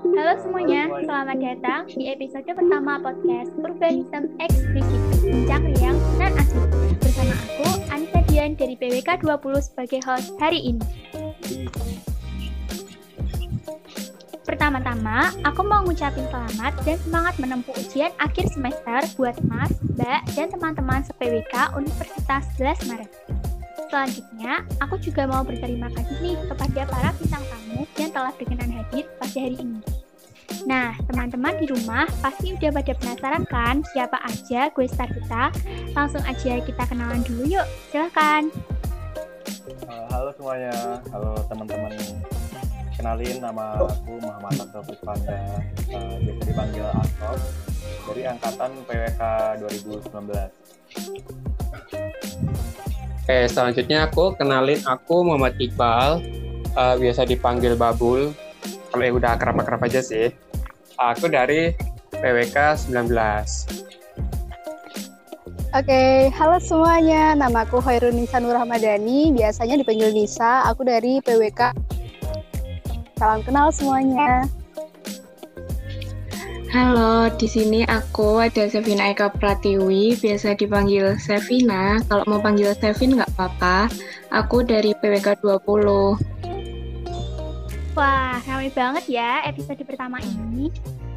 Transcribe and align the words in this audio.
Halo 0.00 0.32
semuanya, 0.40 0.88
selamat 1.04 1.38
datang 1.44 1.84
di 1.92 2.08
episode 2.08 2.48
pertama 2.48 2.96
podcast 3.04 3.52
Urbanism 3.60 4.32
Explicit 4.40 5.02
Bincang 5.20 5.68
Riang 5.76 6.00
dan 6.16 6.32
Asli 6.40 6.96
Bersama 6.96 7.36
aku, 7.36 7.68
Anissa 7.92 8.20
Dian 8.32 8.56
dari 8.56 8.80
PWK 8.80 9.20
20 9.20 9.60
sebagai 9.60 10.00
host 10.08 10.32
hari 10.40 10.72
ini. 10.72 10.80
Pertama-tama, 14.48 15.36
aku 15.44 15.60
mau 15.68 15.84
ngucapin 15.84 16.24
selamat 16.32 16.80
dan 16.88 16.96
semangat 17.04 17.36
menempuh 17.36 17.76
ujian 17.76 18.08
akhir 18.16 18.48
semester 18.56 19.04
buat 19.20 19.36
Mas, 19.44 19.76
Mbak, 20.00 20.20
dan 20.32 20.48
teman-teman 20.48 21.04
se-PWK 21.04 21.76
Universitas 21.76 22.48
11 22.56 22.88
Maret. 22.88 23.10
Selanjutnya, 23.92 24.64
aku 24.80 24.96
juga 24.96 25.28
mau 25.28 25.44
berterima 25.44 25.92
kasih 25.92 26.16
nih 26.24 26.40
kepada 26.48 26.88
para 26.88 27.12
bintang 27.20 27.44
tamu 27.44 27.59
yang 27.98 28.10
telah 28.12 28.30
berkenan 28.36 28.70
hadir 28.70 29.08
pada 29.18 29.38
hari 29.38 29.56
ini. 29.58 29.80
Nah, 30.66 30.92
teman-teman 31.06 31.56
di 31.62 31.66
rumah 31.70 32.04
pasti 32.20 32.52
udah 32.52 32.70
pada 32.74 32.92
penasaran 32.98 33.44
kan 33.46 33.80
siapa 33.94 34.18
aja 34.26 34.68
gue 34.68 34.86
star 34.90 35.08
kita? 35.08 35.54
Langsung 35.94 36.22
aja 36.26 36.58
kita 36.60 36.82
kenalan 36.90 37.22
dulu 37.24 37.46
yuk, 37.46 37.66
silahkan. 37.88 38.50
Uh, 39.86 40.06
halo 40.10 40.30
semuanya, 40.34 40.74
halo 41.14 41.38
teman-teman. 41.46 41.94
Kenalin 42.98 43.40
nama 43.40 43.80
aku 43.80 44.20
Muhammad 44.20 44.60
Aktor 44.60 44.84
Puspanda, 44.84 45.40
uh, 45.88 46.14
biasa 46.20 46.42
dipanggil 46.44 46.84
Aktor, 46.84 47.36
dari 48.10 48.22
Angkatan 48.28 48.70
PWK 48.84 49.22
2019. 49.64 50.10
Oke, 53.24 53.38
selanjutnya 53.46 54.10
aku 54.10 54.34
kenalin 54.36 54.82
aku 54.84 55.22
Muhammad 55.22 55.54
Iqbal, 55.56 56.20
uh, 56.76 56.94
biasa 56.98 57.26
dipanggil 57.26 57.74
Babul. 57.74 58.34
Kalau 58.90 59.02
yang 59.02 59.16
udah 59.16 59.38
akrab-akrab 59.38 59.86
aja 59.86 60.02
sih. 60.02 60.34
Aku 60.98 61.30
dari 61.30 61.72
PWK 62.12 62.90
19. 62.90 63.08
Oke, 65.70 66.34
halo 66.34 66.58
semuanya. 66.58 67.38
Nama 67.38 67.62
aku 67.62 67.78
Khairun 67.78 68.18
Nisa 68.18 68.42
Nur 68.42 68.58
Ramadhani, 68.58 69.30
biasanya 69.30 69.78
dipanggil 69.78 70.10
Nisa. 70.10 70.66
Aku 70.66 70.82
dari 70.82 71.22
PWK. 71.22 71.70
Salam 73.14 73.46
kenal 73.46 73.70
semuanya. 73.70 74.50
Halo, 76.70 77.30
di 77.34 77.50
sini 77.50 77.82
aku 77.86 78.42
ada 78.42 78.70
Sevina 78.70 79.10
Eka 79.10 79.30
Pratiwi, 79.34 80.14
biasa 80.18 80.54
dipanggil 80.54 81.18
Sevina. 81.18 81.98
Kalau 82.06 82.22
mau 82.30 82.38
panggil 82.42 82.74
Sevin 82.78 83.18
nggak 83.18 83.30
apa-apa. 83.38 83.90
Aku 84.30 84.62
dari 84.62 84.94
PWK 84.94 85.38
20. 85.42 86.39
Wah, 87.90 88.38
ramai 88.46 88.70
banget 88.70 89.04
ya 89.10 89.42
episode 89.50 89.82
pertama 89.82 90.22
ini. 90.22 90.70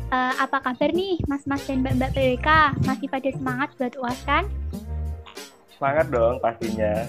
Uh, 0.09 0.33
apa 0.41 0.57
kabar 0.61 0.89
nih 0.89 1.21
mas-mas 1.29 1.61
dan 1.69 1.85
mbak-mbak 1.85 2.13
PWK? 2.17 2.49
Masih 2.85 3.07
pada 3.09 3.29
semangat 3.29 3.69
buat 3.77 3.93
UAS 3.97 4.19
kan? 4.25 4.43
Semangat 5.77 6.05
dong 6.09 6.41
pastinya. 6.41 7.05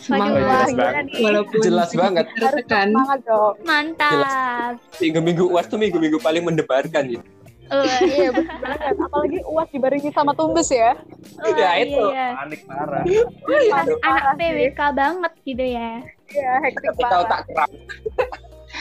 Semangat, 0.00 0.40
jelas 0.40 0.68
banget. 0.72 1.04
Walaupun 1.20 1.58
jelas 1.60 1.90
banget. 1.92 2.24
Tertekan. 2.32 2.86
Semangat 2.96 3.20
dong. 3.28 3.54
Mantap. 3.64 4.74
Minggu-minggu 5.00 5.44
UAS 5.52 5.66
tuh 5.68 5.78
minggu-minggu 5.80 6.18
paling 6.20 6.42
mendebarkan 6.44 7.02
gitu. 7.12 7.24
Uh, 7.72 7.88
iya 8.04 8.28
betul 8.32 8.56
banget. 8.64 8.96
Apalagi 9.00 9.38
uas 9.48 9.68
dibarengi 9.72 10.10
sama 10.12 10.32
tumbes 10.36 10.68
ya. 10.68 10.92
Oh, 11.40 11.52
ya 11.56 11.70
itu. 11.80 12.04
Iya, 12.08 12.28
Panik 12.36 12.60
parah. 12.68 13.02
Anak, 13.04 13.98
anak 14.04 14.34
PWK 14.36 14.80
banget 14.92 15.32
gitu 15.44 15.64
ya. 15.64 15.90
Iya, 16.32 16.52
hektik 16.68 16.92
parah. 17.00 17.24
tak 17.28 17.68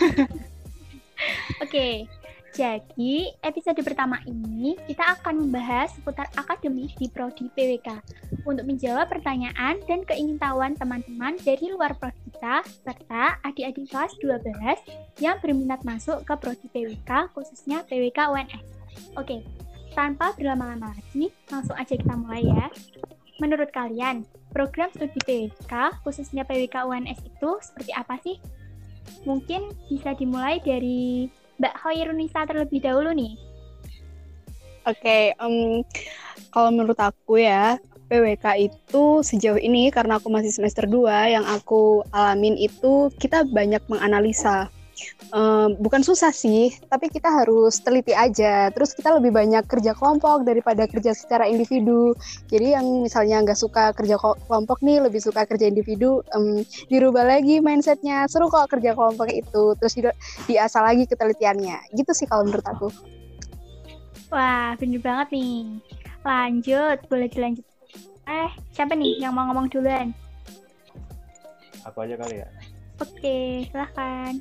Oke. 1.63 2.09
Jadi, 2.52 3.31
episode 3.47 3.80
pertama 3.80 4.19
ini 4.27 4.75
kita 4.83 5.16
akan 5.16 5.47
membahas 5.47 5.88
seputar 5.95 6.27
akademik 6.35 6.91
di 6.99 7.07
Prodi 7.07 7.47
PWK 7.47 8.03
untuk 8.44 8.67
menjawab 8.67 9.07
pertanyaan 9.07 9.79
dan 9.88 10.03
keingintahuan 10.03 10.75
teman-teman 10.75 11.40
dari 11.47 11.72
luar 11.72 11.95
prodi 11.95 12.19
kita 12.28 12.59
serta 12.84 13.40
adik-adik 13.47 13.88
kelas 13.88 14.11
12 14.19 15.23
yang 15.23 15.40
berminat 15.40 15.79
masuk 15.88 16.28
ke 16.28 16.34
Prodi 16.35 16.67
PWK 16.75 17.31
khususnya 17.31 17.88
PWK 17.88 18.19
UNS. 18.19 18.66
Oke, 19.16 19.47
tanpa 19.95 20.35
berlama-lama 20.35 20.91
lagi, 20.91 21.31
langsung 21.47 21.79
aja 21.79 21.95
kita 21.95 22.19
mulai 22.19 22.44
ya. 22.44 22.67
Menurut 23.40 23.72
kalian, 23.72 24.28
program 24.51 24.91
studi 24.91 25.17
PWK, 25.23 26.03
khususnya 26.03 26.44
PWK 26.44 26.84
UNS 26.84 27.19
itu 27.23 27.50
seperti 27.63 27.95
apa 27.95 28.19
sih? 28.19 28.35
Mungkin 29.27 29.73
bisa 29.88 30.16
dimulai 30.17 30.59
dari 30.63 31.29
Mbak 31.61 31.75
Hoirunisa 31.85 32.47
terlebih 32.49 32.81
dahulu 32.81 33.13
nih. 33.13 33.38
Oke, 34.81 34.97
okay, 34.97 35.23
um, 35.38 35.85
kalau 36.49 36.73
menurut 36.73 36.97
aku 36.97 37.38
ya, 37.38 37.77
PWK 38.09 38.45
itu 38.59 39.23
sejauh 39.23 39.61
ini 39.61 39.88
karena 39.88 40.19
aku 40.19 40.27
masih 40.27 40.51
semester 40.51 40.83
2 40.83 41.38
yang 41.38 41.45
aku 41.47 42.03
alamin 42.11 42.59
itu 42.59 43.07
kita 43.16 43.47
banyak 43.47 43.79
menganalisa 43.88 44.67
um, 45.31 45.78
bukan 45.79 46.01
susah 46.03 46.29
sih, 46.34 46.73
tapi 46.89 47.07
kita 47.07 47.28
harus 47.28 47.79
teliti 47.79 48.12
aja. 48.12 48.69
Terus 48.73 48.94
kita 48.95 49.17
lebih 49.17 49.31
banyak 49.34 49.66
kerja 49.66 49.95
kelompok 49.95 50.44
daripada 50.44 50.85
kerja 50.85 51.16
secara 51.16 51.47
individu. 51.47 52.13
Jadi 52.51 52.75
yang 52.75 52.85
misalnya 53.06 53.41
nggak 53.45 53.59
suka 53.59 53.95
kerja 53.95 54.19
kelompok 54.19 54.84
nih, 54.84 55.03
lebih 55.03 55.22
suka 55.23 55.47
kerja 55.47 55.67
individu, 55.69 56.22
um, 56.35 56.61
dirubah 56.91 57.25
lagi 57.25 57.63
mindsetnya. 57.63 58.28
Seru 58.28 58.51
kok 58.51 58.69
kerja 58.72 58.94
kelompok 58.94 59.29
itu. 59.31 59.75
Terus 59.79 59.94
di, 59.95 60.01
diasah 60.51 60.84
lagi 60.84 61.03
ketelitiannya. 61.07 61.95
Gitu 61.95 62.11
sih 62.13 62.28
kalau 62.28 62.47
menurut 62.47 62.66
aku. 62.67 62.88
Wah, 64.31 64.79
bener 64.79 65.03
banget 65.03 65.28
nih. 65.35 65.84
Lanjut, 66.23 66.97
boleh 67.09 67.28
dilanjut. 67.28 67.66
Eh, 68.29 68.51
siapa 68.72 68.95
nih 68.95 69.19
yang 69.19 69.35
mau 69.35 69.50
ngomong 69.50 69.67
duluan? 69.67 70.16
Aku 71.84 72.06
aja 72.06 72.13
kali 72.16 72.40
ya. 72.40 72.47
Oke, 73.01 73.66
silahkan 73.73 74.38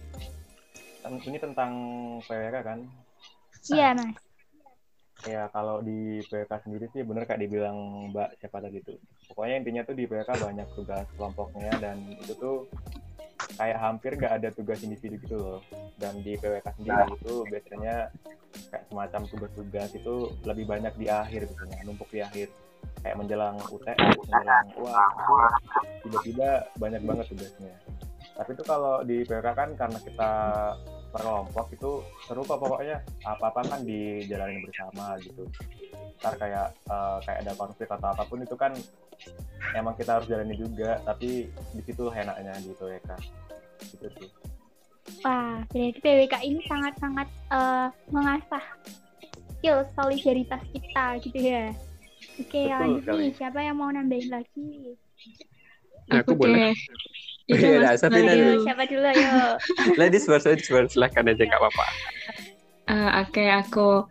ini 1.18 1.38
tentang 1.42 1.72
PWK 2.22 2.56
kan? 2.62 2.78
Iya 3.66 3.98
mas. 3.98 4.14
Ya 5.28 5.52
kalau 5.52 5.84
di 5.84 6.24
PWK 6.30 6.52
sendiri 6.64 6.86
sih 6.94 7.04
bener 7.04 7.28
kayak 7.28 7.44
dibilang 7.44 8.08
Mbak 8.14 8.40
siapa 8.40 8.62
tadi 8.62 8.80
itu. 8.80 8.94
Pokoknya 9.28 9.60
intinya 9.60 9.82
tuh 9.84 9.96
di 9.98 10.04
PWK 10.06 10.30
banyak 10.38 10.68
tugas 10.78 11.06
kelompoknya 11.18 11.72
dan 11.82 11.96
itu 12.16 12.32
tuh 12.38 12.56
kayak 13.58 13.78
hampir 13.80 14.16
nggak 14.16 14.34
ada 14.40 14.48
tugas 14.54 14.80
individu 14.86 15.18
gitu 15.20 15.36
loh. 15.36 15.60
Dan 15.98 16.22
di 16.22 16.38
PWK 16.38 16.66
sendiri 16.78 17.04
nah. 17.04 17.08
itu 17.10 17.34
biasanya 17.50 17.94
kayak 18.70 18.84
semacam 18.86 19.22
tugas-tugas 19.26 19.90
itu 19.92 20.14
lebih 20.46 20.64
banyak 20.70 20.94
di 20.96 21.06
akhir 21.10 21.50
gitu 21.50 21.62
ya, 21.68 21.78
numpuk 21.84 22.08
di 22.08 22.22
akhir. 22.22 22.48
Kayak 23.04 23.16
menjelang 23.20 23.56
UTS, 23.68 23.96
menjelang 24.24 24.66
wah, 24.80 25.08
tiba-tiba 26.00 26.64
banyak 26.80 27.02
banget 27.04 27.26
tugasnya 27.28 27.76
tapi 28.40 28.56
itu 28.56 28.64
kalau 28.64 29.04
di 29.04 29.20
PWK 29.28 29.48
kan 29.52 29.70
karena 29.76 29.98
kita 30.00 30.30
per 31.10 31.20
kelompok 31.26 31.66
itu 31.74 31.90
seru 32.24 32.42
kok 32.46 32.58
pokoknya 32.62 33.02
apa-apa 33.26 33.66
kan 33.66 33.80
dijalanin 33.82 34.62
bersama 34.62 35.18
gitu 35.18 35.44
ntar 36.22 36.38
kayak 36.38 36.70
uh, 36.86 37.18
kayak 37.26 37.42
ada 37.42 37.52
konflik 37.58 37.90
atau 37.90 38.08
apa 38.14 38.22
pun 38.24 38.38
itu 38.40 38.54
kan 38.54 38.72
emang 39.74 39.98
kita 39.98 40.18
harus 40.18 40.30
jalani 40.30 40.54
juga 40.54 41.02
tapi 41.02 41.50
di 41.50 41.82
situ 41.82 42.08
enaknya 42.14 42.54
di 42.62 42.70
PWK 42.78 43.10
gitu 43.96 44.08
sih 44.16 44.30
Wah, 45.26 45.58
berarti 45.74 45.98
PWK 45.98 46.34
ini 46.46 46.60
sangat-sangat 46.70 47.28
uh, 47.50 47.90
mengasah 48.14 48.62
skill 49.58 49.84
solidaritas 49.92 50.62
kita 50.70 51.18
gitu 51.20 51.38
ya. 51.38 51.74
Oke, 52.40 52.70
lanjut 52.70 53.04
nih. 53.04 53.32
Siapa 53.36 53.58
yang 53.60 53.76
mau 53.76 53.90
nambahin 53.92 54.30
lagi? 54.32 54.96
Aku, 56.08 56.32
Aku 56.32 56.40
boleh. 56.40 56.72
Iya, 57.50 57.82
nah, 57.82 57.94
Safina 57.98 58.32
dulu. 58.32 58.62
Siapa 58.62 58.84
dulu, 58.86 59.06
ayo. 59.10 59.30
Ladies 60.00 60.24
first, 60.24 60.46
ladies 60.46 60.70
first. 60.70 60.94
Silahkan 60.94 61.26
aja, 61.26 61.42
nggak 61.42 61.60
apa-apa. 61.60 61.86
Uh, 62.90 63.10
Oke, 63.22 63.38
okay, 63.42 63.48
aku 63.54 64.06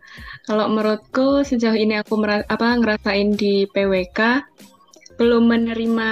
kalau 0.48 0.72
menurutku 0.72 1.44
sejauh 1.44 1.76
ini 1.76 2.00
aku 2.00 2.16
apa 2.24 2.80
ngerasain 2.80 3.36
di 3.36 3.68
PWK 3.68 4.40
belum 5.20 5.52
menerima 5.52 6.10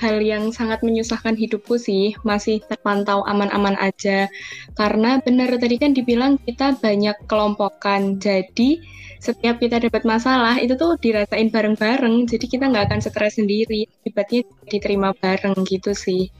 hal 0.00 0.16
yang 0.24 0.48
sangat 0.56 0.80
menyusahkan 0.80 1.36
hidupku 1.36 1.76
sih, 1.76 2.16
masih 2.24 2.64
terpantau 2.64 3.20
aman-aman 3.28 3.76
aja. 3.76 4.24
Karena 4.72 5.20
benar 5.20 5.52
tadi 5.60 5.76
kan 5.76 5.92
dibilang 5.92 6.40
kita 6.40 6.80
banyak 6.80 7.28
kelompokan, 7.28 8.16
jadi 8.16 8.80
setiap 9.20 9.60
kita 9.60 9.82
dapat 9.84 10.08
masalah 10.08 10.56
itu 10.64 10.80
tuh 10.80 10.96
dirasain 10.96 11.52
bareng-bareng, 11.52 12.24
jadi 12.24 12.46
kita 12.48 12.64
nggak 12.72 12.88
akan 12.88 13.00
stres 13.04 13.36
sendiri, 13.36 13.84
akibatnya 14.00 14.40
diterima 14.70 15.12
bareng 15.12 15.58
gitu 15.68 15.92
sih. 15.92 16.32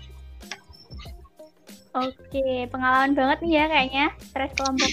Oke, 1.96 2.68
pengalaman 2.68 3.12
banget 3.16 3.38
nih 3.44 3.52
ya 3.56 3.64
kayaknya 3.68 4.06
stres 4.20 4.52
kelompok. 4.54 4.90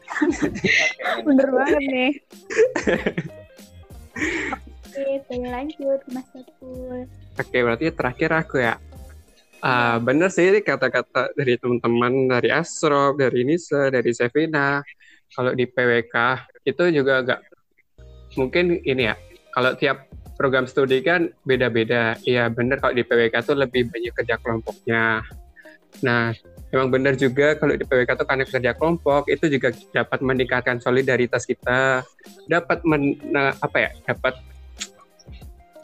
Bener 1.26 1.48
banget 1.48 1.82
nih. 1.88 2.12
Oke, 4.90 5.04
boleh 5.30 5.50
lanjut 5.54 6.00
Mas 6.10 6.26
Satul. 6.34 7.06
Oke, 7.38 7.58
berarti 7.62 7.86
terakhir 7.94 8.30
aku 8.34 8.56
ya. 8.60 8.74
Ah, 9.60 10.00
bener 10.00 10.32
sih 10.32 10.56
kata-kata 10.64 11.36
dari 11.36 11.60
teman-teman 11.60 12.32
dari 12.32 12.48
Asrof, 12.48 13.20
dari 13.20 13.44
Nisa, 13.44 13.92
dari 13.92 14.10
Sevina. 14.16 14.80
Kalau 15.30 15.52
di 15.52 15.68
PWK 15.68 16.16
itu 16.64 16.82
juga 16.90 17.20
agak 17.20 17.40
mungkin 18.40 18.80
ini 18.82 19.12
ya. 19.12 19.14
Kalau 19.52 19.76
tiap 19.76 20.08
program 20.40 20.64
studi 20.64 21.04
kan 21.04 21.28
beda-beda. 21.44 22.16
Iya 22.24 22.48
bener 22.48 22.80
kalau 22.80 22.96
di 22.96 23.04
PWK 23.04 23.36
tuh 23.44 23.56
lebih 23.60 23.92
banyak 23.92 24.12
kerja 24.16 24.40
kelompoknya. 24.40 25.20
Nah, 26.00 26.32
memang 26.70 26.88
benar 26.88 27.14
juga 27.18 27.58
kalau 27.58 27.74
di 27.74 27.82
PWK 27.82 28.10
itu 28.14 28.24
karena 28.24 28.44
kerja 28.46 28.72
kelompok 28.78 29.26
itu 29.26 29.50
juga 29.50 29.74
dapat 29.90 30.18
meningkatkan 30.22 30.78
solidaritas 30.78 31.44
kita, 31.44 32.06
dapat 32.46 32.78
men, 32.86 33.18
nah, 33.28 33.52
apa 33.58 33.76
ya, 33.76 33.90
dapat 34.06 34.38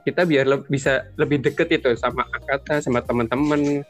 kita 0.06 0.22
biar 0.22 0.46
le 0.46 0.62
bisa 0.70 1.10
lebih 1.18 1.42
deket 1.42 1.82
itu 1.82 1.90
sama 1.98 2.22
angkatan, 2.30 2.78
sama 2.78 3.02
teman-teman. 3.02 3.82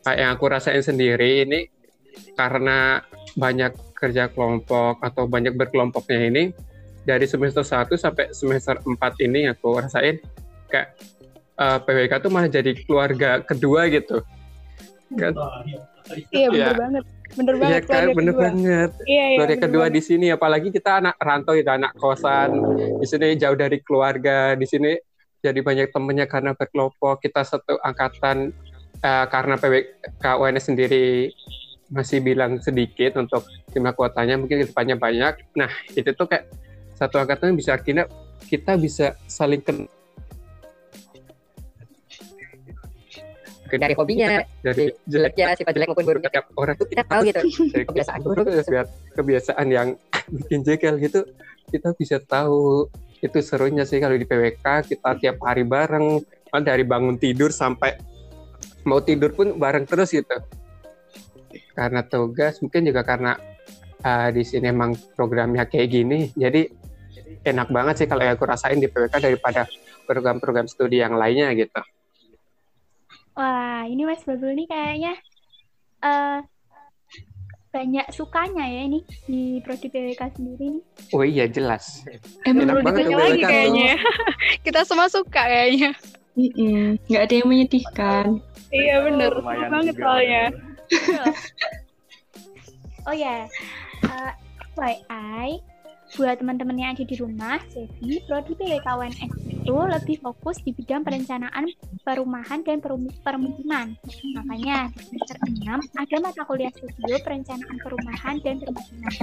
Kayak 0.00 0.18
yang 0.18 0.30
aku 0.34 0.44
rasain 0.48 0.82
sendiri 0.82 1.44
ini 1.44 1.68
karena 2.34 3.04
banyak 3.36 3.76
kerja 3.94 4.32
kelompok 4.32 4.98
atau 5.04 5.28
banyak 5.28 5.54
berkelompoknya 5.54 6.20
ini 6.32 6.44
dari 7.04 7.28
semester 7.28 7.60
1 7.60 8.00
sampai 8.00 8.32
semester 8.32 8.80
4 8.80 8.96
ini 9.28 9.48
aku 9.52 9.76
rasain 9.76 10.20
kayak 10.72 10.96
uh, 11.60 11.76
eh, 11.76 11.78
PWK 11.84 12.12
tuh 12.24 12.30
malah 12.32 12.48
jadi 12.48 12.72
keluarga 12.84 13.44
kedua 13.44 13.92
gitu. 13.92 14.24
Kan? 15.18 15.32
Iya 16.30 16.46
bener 16.50 16.74
ya. 16.74 16.78
banget. 16.78 17.04
Bener 17.34 17.54
iya 17.54 17.60
banget. 17.62 17.82
Iya 17.82 17.90
kan, 17.90 18.06
bener 18.14 18.34
kedua. 18.34 18.44
banget. 18.46 18.90
Iya, 19.06 19.24
iya, 19.24 19.36
keluarga 19.38 19.56
kedua 19.58 19.84
banget. 19.86 19.94
di 19.94 20.00
sini 20.02 20.26
apalagi 20.30 20.68
kita 20.70 20.90
anak 21.02 21.14
rantau 21.18 21.54
itu 21.58 21.70
anak 21.70 21.92
kosan. 21.98 22.50
Di 23.02 23.06
sini 23.06 23.26
jauh 23.38 23.58
dari 23.58 23.78
keluarga, 23.82 24.54
di 24.54 24.66
sini 24.66 24.92
jadi 25.40 25.60
banyak 25.64 25.88
temennya 25.90 26.26
karena 26.28 26.52
berkelompok 26.52 27.24
kita 27.24 27.42
satu 27.42 27.80
angkatan 27.80 28.52
uh, 29.00 29.26
karena 29.26 29.56
PWK 29.56 30.24
UNS 30.36 30.64
sendiri 30.68 31.32
masih 31.90 32.22
bilang 32.22 32.62
sedikit 32.62 33.18
untuk 33.18 33.42
jumlah 33.74 33.96
kuotanya 33.98 34.38
mungkin 34.38 34.62
depannya 34.62 34.94
banyak 34.94 35.34
nah 35.58 35.66
itu 35.90 36.14
tuh 36.14 36.30
kayak 36.30 36.46
satu 36.94 37.18
angkatan 37.18 37.58
bisa 37.58 37.74
akhirnya 37.74 38.06
kita 38.46 38.78
bisa 38.78 39.18
saling 39.26 39.58
kenal 39.58 39.90
dari 43.78 43.94
hobinya, 43.94 44.42
dari 44.64 44.90
jeleknya, 45.06 45.54
sifat 45.54 45.72
jelek 45.76 45.88
maupun 45.92 46.06
buruknya 46.08 46.30
orang. 46.58 46.74
Tuh 46.74 46.88
kita 46.92 47.04
tahu 47.06 47.20
gitu. 47.28 47.40
Dari 47.74 47.84
kebiasaan 47.86 48.20
buruk, 48.24 48.44
kebiasaan 49.18 49.66
yang 49.70 49.88
bikin 50.32 50.66
jekel 50.66 50.98
gitu, 50.98 51.22
kita 51.70 51.94
bisa 51.94 52.16
tahu. 52.18 52.90
Itu 53.20 53.38
serunya 53.44 53.84
sih 53.84 54.00
kalau 54.00 54.16
di 54.16 54.24
PWK 54.24 54.88
kita 54.88 55.10
tiap 55.20 55.36
hari 55.44 55.62
bareng. 55.62 56.24
Dari 56.50 56.82
bangun 56.82 57.14
tidur 57.14 57.54
sampai 57.54 57.94
mau 58.82 58.98
tidur 58.98 59.30
pun 59.30 59.54
bareng 59.54 59.86
terus 59.86 60.10
gitu. 60.10 60.34
Karena 61.78 62.02
tugas 62.02 62.58
mungkin 62.58 62.90
juga 62.90 63.06
karena 63.06 63.38
uh, 64.02 64.34
di 64.34 64.42
sini 64.42 64.74
emang 64.74 64.98
programnya 65.14 65.70
kayak 65.70 65.88
gini. 65.94 66.34
Jadi 66.34 66.66
enak 67.46 67.70
banget 67.70 68.02
sih 68.02 68.08
kalau 68.10 68.26
aku 68.26 68.50
rasain 68.50 68.82
di 68.82 68.90
PWK 68.90 69.22
daripada 69.22 69.70
program-program 70.10 70.66
studi 70.66 70.98
yang 70.98 71.14
lainnya 71.14 71.54
gitu 71.54 71.78
wah 73.40 73.88
ini 73.88 74.04
Mas 74.04 74.20
Babul 74.28 74.52
nih 74.52 74.68
kayaknya 74.68 75.16
uh, 76.04 76.44
banyak 77.70 78.06
sukanya 78.10 78.66
ya 78.66 78.80
ini 78.90 79.00
di 79.30 79.62
prodi 79.62 79.86
PWK 79.86 80.34
sendiri 80.34 80.74
nih. 80.74 80.84
Oh 81.14 81.22
iya 81.22 81.46
jelas. 81.46 82.02
Emang 82.42 82.66
Enak 82.66 82.82
banget 82.82 83.14
lagi 83.14 83.46
kayaknya. 83.46 83.94
Kita 84.66 84.82
semua 84.82 85.06
suka 85.06 85.46
kayaknya. 85.46 85.94
Mm 86.34 86.50
-mm. 86.50 86.84
Nggak 87.06 87.22
ada 87.22 87.34
yang 87.38 87.48
menyedihkan. 87.48 88.26
iya 88.74 88.96
bener. 89.06 89.32
Oh, 89.38 89.46
banget 89.46 89.94
soalnya. 89.98 90.44
oh 93.06 93.14
ya, 93.14 93.46
yeah. 93.46 94.10
uh, 94.10 94.32
FYI, 94.74 95.62
buat 96.18 96.42
teman-teman 96.42 96.74
yang 96.74 96.90
ada 96.96 97.06
di 97.06 97.16
rumah, 97.18 97.62
jadi 97.70 98.14
prodi 98.26 98.52
PWKWNS 98.58 99.32
itu 99.46 99.76
lebih 99.76 100.16
fokus 100.18 100.58
di 100.66 100.74
bidang 100.74 101.06
perencanaan 101.06 101.70
perumahan 102.02 102.66
dan 102.66 102.82
permukiman. 103.22 103.94
Makanya 104.34 104.90
di 104.90 105.02
semester 105.06 105.38
6 105.46 106.00
ada 106.02 106.16
mata 106.18 106.42
kuliah 106.48 106.72
studio 106.74 107.16
perencanaan 107.22 107.76
perumahan 107.78 108.36
dan 108.42 108.58
permukiman. 108.58 109.14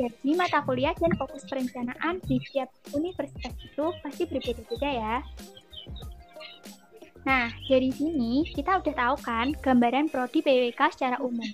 Jadi 0.00 0.30
mata 0.32 0.64
kuliah 0.64 0.96
dan 0.96 1.12
fokus 1.20 1.44
perencanaan 1.44 2.24
di 2.24 2.40
setiap 2.48 2.72
universitas 2.96 3.52
itu 3.60 3.84
pasti 4.00 4.22
berbeda-beda 4.24 4.88
ya. 4.88 5.16
Nah, 7.20 7.52
dari 7.68 7.92
sini 7.92 8.48
kita 8.48 8.80
udah 8.80 8.94
tahu 8.96 9.16
kan 9.20 9.52
gambaran 9.60 10.08
prodi 10.08 10.40
PWK 10.40 10.80
secara 10.96 11.20
umum. 11.20 11.44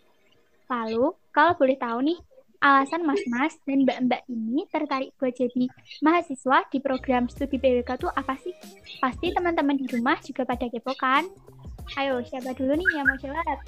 Lalu, 0.71 1.11
kalau 1.35 1.59
boleh 1.59 1.75
tahu 1.75 1.99
nih, 2.07 2.19
alasan 2.67 3.07
mas-mas 3.07 3.55
dan 3.63 3.87
mbak-mbak 3.87 4.27
ini 4.27 4.67
tertarik 4.75 5.15
buat 5.23 5.31
jadi 5.39 5.71
mahasiswa 6.03 6.67
di 6.75 6.79
program 6.83 7.31
studi 7.31 7.63
PWK 7.63 7.91
tuh 7.95 8.11
apa 8.11 8.35
sih? 8.43 8.51
Pasti 8.99 9.31
teman-teman 9.31 9.79
di 9.79 9.87
rumah 9.87 10.19
juga 10.19 10.43
pada 10.43 10.67
kepo 10.67 10.91
kan? 10.99 11.31
Ayo, 11.95 12.19
siapa 12.27 12.51
dulu 12.59 12.75
nih 12.75 12.89
yang 12.99 13.07
mau 13.07 13.19
jawab? 13.23 13.59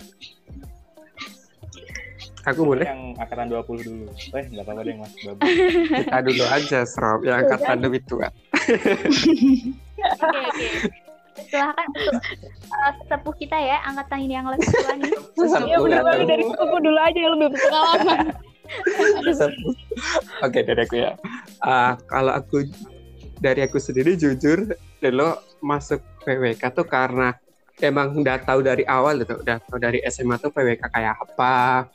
Aku 2.51 2.67
boleh? 2.67 2.87
Yang 2.91 3.03
angkatan 3.23 3.47
20 3.55 3.87
dulu. 3.87 4.05
Eh, 4.35 4.45
nggak 4.51 4.65
apa-apa 4.67 4.83
deh, 4.83 4.95
Mas. 4.99 5.13
Babu. 5.23 5.41
Kita 6.03 6.19
dulu 6.27 6.45
aja, 6.51 6.79
Srob. 6.83 7.21
Yang 7.23 7.37
angkatan 7.47 7.79
lebih 7.85 8.01
tua. 8.09 8.29
Oke, 10.19 10.41
oke. 10.43 10.67
Silahkan 11.39 11.87
untuk 11.95 12.19
uh, 12.75 12.93
sepuh 13.07 13.35
kita 13.39 13.55
ya, 13.55 13.79
angkatan 13.87 14.27
ini 14.27 14.35
yang 14.35 14.51
lebih 14.51 14.67
tua 14.75 14.93
nih. 14.99 15.13
Iya, 15.39 15.77
benar 15.79 16.03
banget. 16.03 16.27
Dari 16.27 16.45
sepuh 16.51 16.81
dulu 16.83 16.99
aja 16.99 17.19
yang 17.19 17.33
lebih 17.39 17.49
berpengalaman. 17.55 18.19
Oke 20.45 20.59
dari 20.63 20.81
aku 20.85 20.97
ya. 20.97 21.13
Uh, 21.65 21.93
kalau 22.07 22.33
aku 22.37 22.69
dari 23.39 23.65
aku 23.65 23.79
sendiri 23.81 24.19
jujur, 24.19 24.75
lo 25.09 25.31
masuk 25.63 26.03
PWK 26.27 26.63
tuh 26.75 26.87
karena 26.87 27.35
emang 27.79 28.15
udah 28.19 28.43
tahu 28.43 28.61
dari 28.61 28.83
awal 28.85 29.23
gitu, 29.23 29.39
udah 29.39 29.63
tahu 29.63 29.79
dari 29.79 30.03
SMA 30.11 30.37
tuh 30.43 30.51
PWK 30.51 30.83
kayak 30.91 31.15
apa. 31.17 31.87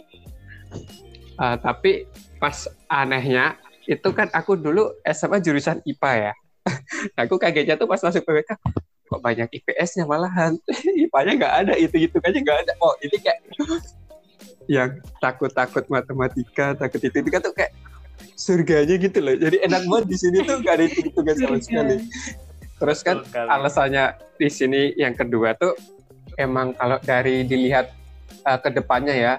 Uh, 1.37 1.57
tapi 1.59 2.07
pas 2.37 2.67
anehnya 2.87 3.57
itu 3.83 4.09
kan 4.15 4.31
aku 4.31 4.55
dulu 4.55 4.95
SMA 5.03 5.43
jurusan 5.43 5.83
IPA 5.83 6.31
ya. 6.31 6.33
aku 7.27 7.35
kagetnya 7.35 7.75
tuh 7.75 7.87
pas 7.89 7.99
masuk 7.99 8.23
PWK 8.23 8.55
kok 9.13 9.21
banyak 9.21 9.49
IPS-nya 9.51 10.09
malahan. 10.09 10.57
IPA-nya 11.05 11.33
nggak 11.37 11.55
ada, 11.65 11.73
itu 11.77 12.09
itu 12.09 12.17
aja 12.17 12.39
nggak 12.39 12.59
ada. 12.65 12.73
Oh 12.81 12.95
ini 13.03 13.15
kayak 13.21 13.39
yang 14.67 14.99
takut-takut 15.19 15.83
matematika, 15.91 16.75
takut 16.77 17.01
itu 17.03 17.15
itu 17.19 17.29
kan 17.29 17.41
tuh 17.43 17.53
kayak 17.55 17.73
surganya 18.37 18.95
gitu 18.97 19.19
loh. 19.19 19.35
Jadi 19.35 19.57
enak 19.63 19.81
banget 19.87 20.05
di 20.09 20.17
sini 20.17 20.37
tuh 20.45 20.59
gak 20.63 20.73
ada 20.79 20.83
hitung-hitungan 20.87 21.35
sama 21.37 21.57
sekali. 21.59 21.95
Terus 22.79 22.99
kan 23.05 23.17
alasannya 23.35 24.03
di 24.35 24.49
sini 24.51 24.81
yang 24.99 25.15
kedua 25.15 25.55
tuh 25.55 25.77
emang 26.35 26.73
kalau 26.75 26.97
dari 26.99 27.45
dilihat 27.45 27.93
uh, 28.43 28.59
ke 28.59 28.69
depannya 28.73 29.13
ya 29.13 29.33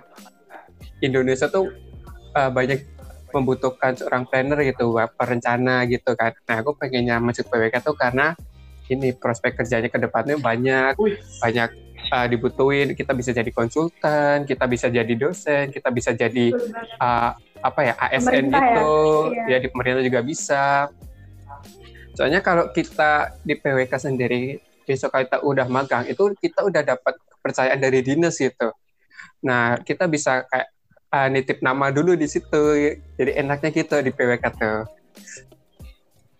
Indonesia 1.03 1.51
tuh 1.51 1.69
uh, 2.33 2.49
banyak 2.49 2.87
membutuhkan 3.35 3.99
seorang 3.99 4.31
planner 4.31 4.63
gitu, 4.63 4.95
perencana 5.19 5.83
gitu 5.91 6.15
kan. 6.15 6.31
Nah 6.47 6.57
aku 6.63 6.79
pengennya 6.79 7.19
masuk 7.19 7.51
PWK 7.51 7.83
tuh 7.83 7.99
karena 7.99 8.39
ini 8.87 9.11
prospek 9.11 9.59
kerjanya 9.59 9.91
ke 9.91 9.99
depannya 9.99 10.39
banyak, 10.39 10.95
banyak 11.43 11.71
uh, 12.13 12.27
dibutuhin 12.29 12.93
kita 12.93 13.13
bisa 13.17 13.31
jadi 13.33 13.51
konsultan 13.55 14.45
kita 14.45 14.65
bisa 14.69 14.87
jadi 14.93 15.15
dosen 15.15 15.71
kita 15.73 15.89
bisa 15.89 16.11
jadi 16.13 16.53
uh, 17.01 17.33
apa 17.65 17.81
ya 17.81 17.95
ASN 17.97 18.53
pemerintah 18.53 18.61
gitu. 18.61 18.93
Ya. 19.33 19.45
ya 19.49 19.59
di 19.65 19.69
pemerintah 19.73 20.03
juga 20.05 20.21
bisa. 20.21 20.65
Soalnya 22.15 22.45
kalau 22.45 22.69
kita 22.71 23.41
di 23.41 23.57
PWK 23.57 23.93
sendiri 23.97 24.61
besok 24.85 25.17
kita 25.17 25.41
udah 25.41 25.65
magang 25.65 26.05
itu 26.05 26.37
kita 26.37 26.61
udah 26.61 26.85
dapat 26.85 27.17
kepercayaan 27.17 27.81
dari 27.81 28.05
dinas 28.05 28.37
gitu. 28.37 28.69
Nah 29.41 29.81
kita 29.81 30.05
bisa 30.13 30.45
kayak 30.45 30.69
uh, 31.09 31.29
nitip 31.33 31.65
nama 31.65 31.89
dulu 31.89 32.13
di 32.13 32.29
situ. 32.29 32.63
Jadi 33.17 33.33
enaknya 33.41 33.73
gitu 33.73 33.97
di 34.05 34.13
PWK 34.13 34.45
tuh. 34.61 34.85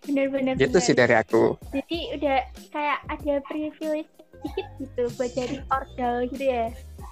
Bener-bener 0.05 0.53
gitu 0.61 0.77
bener. 0.77 0.85
sih 0.85 0.93
dari 0.93 1.17
aku. 1.17 1.57
Jadi 1.73 1.99
udah 2.21 2.39
kayak 2.69 2.99
ada 3.09 3.33
privilege 3.49 4.14
sedikit 4.45 4.67
gitu 4.77 5.03
buat 5.17 5.31
jadi 5.33 5.57
ordal 5.73 6.15
gitu 6.29 6.45
ya. 6.45 6.65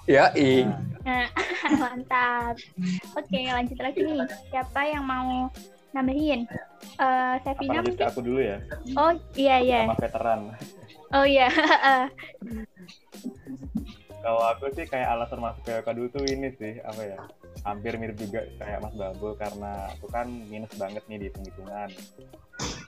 Ya 0.04 0.24
i. 0.38 0.68
Nah, 1.02 1.26
mantap. 1.82 2.54
Oke 3.18 3.40
lanjut 3.50 3.78
lagi 3.82 3.98
nih. 4.06 4.22
Siapa 4.52 4.80
yang 4.86 5.02
mau 5.02 5.50
nambahin? 5.90 6.46
Uh, 7.00 7.34
Sevina 7.42 7.82
mungkin? 7.82 8.06
aku 8.06 8.20
dulu 8.22 8.40
ya. 8.42 8.58
Oh 8.94 9.12
iya 9.34 9.56
iya. 9.58 9.80
Sama 9.88 9.98
veteran 9.98 10.40
oh 11.14 11.26
iya. 11.26 11.48
Kalau 14.24 14.40
aku 14.40 14.72
sih 14.72 14.86
kayak 14.88 15.08
alasan 15.14 15.40
masuk 15.40 15.62
PWK 15.68 15.88
dulu 15.94 16.08
tuh 16.10 16.24
ini 16.26 16.48
sih 16.56 16.80
apa 16.80 17.02
ya 17.04 17.18
hampir 17.62 17.94
mirip 17.96 18.18
juga 18.18 18.42
kayak 18.58 18.82
Mas 18.82 18.94
Babul 18.98 19.38
karena 19.38 19.94
aku 19.94 20.06
kan 20.10 20.26
minus 20.50 20.72
banget 20.74 21.04
nih 21.06 21.18
di 21.22 21.28
penghitungan. 21.30 21.88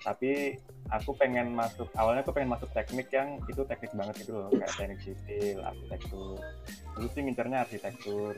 Tapi 0.03 0.59
aku 0.91 1.11
pengen 1.19 1.55
masuk 1.55 1.91
awalnya 1.99 2.23
aku 2.23 2.35
pengen 2.35 2.55
masuk 2.55 2.71
teknik 2.75 3.11
yang 3.11 3.39
itu 3.47 3.63
teknik 3.67 3.93
banget 3.95 4.15
gitu 4.27 4.39
loh 4.39 4.51
kayak 4.51 4.73
teknik 4.75 5.01
sipil 5.03 5.59
arsitektur. 5.63 6.39
Dulu 6.99 7.07
sih 7.15 7.23
ngincernya 7.23 7.59
arsitektur. 7.63 8.35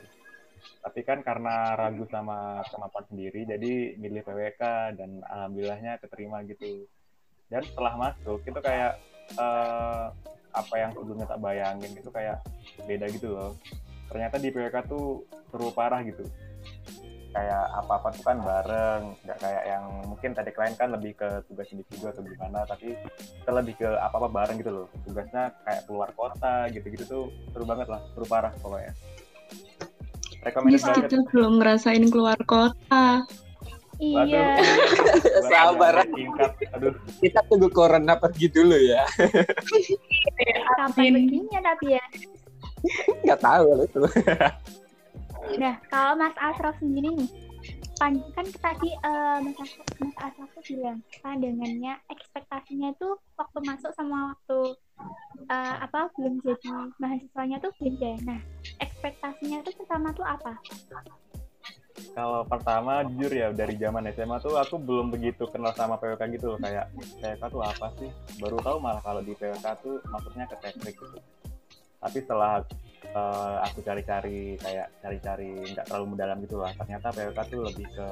Tapi 0.79 0.99
kan 1.07 1.23
karena 1.23 1.73
ragu 1.73 2.03
sama 2.11 2.61
kemampuan 2.67 3.05
sendiri 3.09 3.47
jadi 3.47 3.95
milih 3.95 4.21
PWK 4.27 4.63
dan 4.99 5.23
alhamdulillahnya 5.25 5.97
keterima 6.03 6.45
gitu. 6.45 6.85
Dan 7.49 7.65
setelah 7.65 7.97
masuk 7.97 8.45
itu 8.45 8.59
kayak 8.61 9.01
eh, 9.33 10.05
apa 10.49 10.75
yang 10.75 10.91
sebelumnya 10.97 11.29
tak 11.29 11.41
bayangin 11.41 11.93
itu 11.93 12.09
kayak 12.09 12.41
beda 12.89 13.05
gitu 13.13 13.29
loh 13.37 13.53
ternyata 14.09 14.35
di 14.41 14.49
PWK 14.49 14.75
tuh 14.89 15.23
seru 15.53 15.69
parah 15.71 16.01
gitu 16.03 16.25
kayak 17.29 17.65
apa-apa 17.85 18.09
tuh 18.17 18.23
kan 18.25 18.37
bareng 18.41 19.13
nggak 19.21 19.37
kayak 19.37 19.63
yang 19.69 19.85
mungkin 20.09 20.33
tadi 20.33 20.49
klien 20.49 20.73
kan 20.73 20.89
lebih 20.89 21.13
ke 21.13 21.45
tugas 21.45 21.69
individu 21.69 22.09
atau 22.09 22.25
gimana 22.25 22.65
tapi 22.65 22.97
kita 23.45 23.51
lebih 23.53 23.77
ke 23.77 23.85
apa-apa 23.85 24.27
bareng 24.33 24.57
gitu 24.57 24.73
loh 24.73 24.87
tugasnya 25.05 25.53
kayak 25.61 25.85
keluar 25.85 26.09
kota 26.17 26.65
gitu-gitu 26.73 27.05
tuh 27.05 27.25
seru 27.53 27.69
banget 27.69 27.85
lah 27.85 28.01
seru 28.17 28.25
parah 28.25 28.49
pokoknya 28.57 28.97
recommended 30.41 30.81
Yes, 30.81 30.85
banget 30.89 31.05
kita 31.05 31.17
belum 31.29 31.53
ngerasain 31.59 32.05
keluar 32.09 32.39
kota. 32.47 33.27
Iya. 33.99 34.55
Sabar. 35.51 36.07
yang 36.07 36.11
singkat 36.15 36.51
aduh 36.71 36.95
Kita 37.19 37.43
tunggu 37.51 37.67
corona 37.67 38.15
pergi 38.15 38.47
dulu 38.47 38.79
ya. 38.79 39.03
Kapan 40.79 41.19
begini 41.19 41.51
tapi 41.59 41.99
ya. 41.99 42.03
Nggak 43.25 43.41
tahu 43.41 43.63
kalau 43.73 43.85
itu. 43.85 43.99
Nah, 45.57 45.75
kalau 45.89 46.13
Mas 46.13 46.35
Asraf 46.37 46.77
sendiri 46.77 47.09
nih, 47.09 47.29
pan 47.97 48.13
kan 48.37 48.45
tadi 48.61 48.93
eh, 48.93 49.37
Mas 49.41 49.57
Asraf, 49.57 49.87
Mas 49.97 50.15
Asraf 50.21 50.49
tuh 50.53 50.63
bilang 50.69 51.01
pandangannya, 51.25 51.97
ekspektasinya 52.13 52.93
tuh 53.01 53.17
waktu 53.33 53.59
masuk 53.65 53.91
sama 53.97 54.35
waktu 54.35 54.59
eh, 55.49 55.75
apa 55.81 56.13
belum 56.15 56.37
jadi 56.45 56.69
mahasiswanya 57.01 57.57
tuh 57.59 57.73
beda. 57.81 58.11
Nah, 58.29 58.39
ekspektasinya 58.77 59.65
tuh 59.65 59.73
pertama 59.73 60.13
tuh 60.13 60.25
apa? 60.27 60.53
kalau 62.13 62.41
pertama 62.47 63.03
jujur 63.05 63.31
ya 63.31 63.47
dari 63.51 63.75
zaman 63.75 64.07
SMA 64.15 64.37
tuh 64.39 64.55
aku 64.55 64.79
belum 64.79 65.11
begitu 65.11 65.45
kenal 65.51 65.71
sama 65.75 65.99
PWK 65.99 66.21
gitu 66.39 66.55
loh 66.55 66.59
kayak 66.59 66.91
PWK 67.19 67.43
tuh 67.51 67.61
apa 67.63 67.87
sih 67.99 68.09
baru 68.39 68.57
tahu 68.63 68.77
malah 68.79 69.03
kalau 69.03 69.21
di 69.23 69.35
PWK 69.35 69.65
tuh 69.83 69.99
maksudnya 70.07 70.45
ke 70.47 70.55
teknik 70.63 70.95
gitu 70.95 71.19
tapi 71.99 72.17
setelah 72.23 72.63
eh, 73.03 73.55
aku 73.67 73.79
cari-cari 73.83 74.55
kayak 74.59 74.87
cari-cari 75.03 75.51
nggak 75.75 75.85
terlalu 75.87 76.05
mendalam 76.15 76.37
gitu 76.43 76.57
lah 76.59 76.71
ternyata 76.75 77.11
PWK 77.11 77.39
tuh 77.51 77.61
lebih 77.67 77.87
ke 77.91 78.07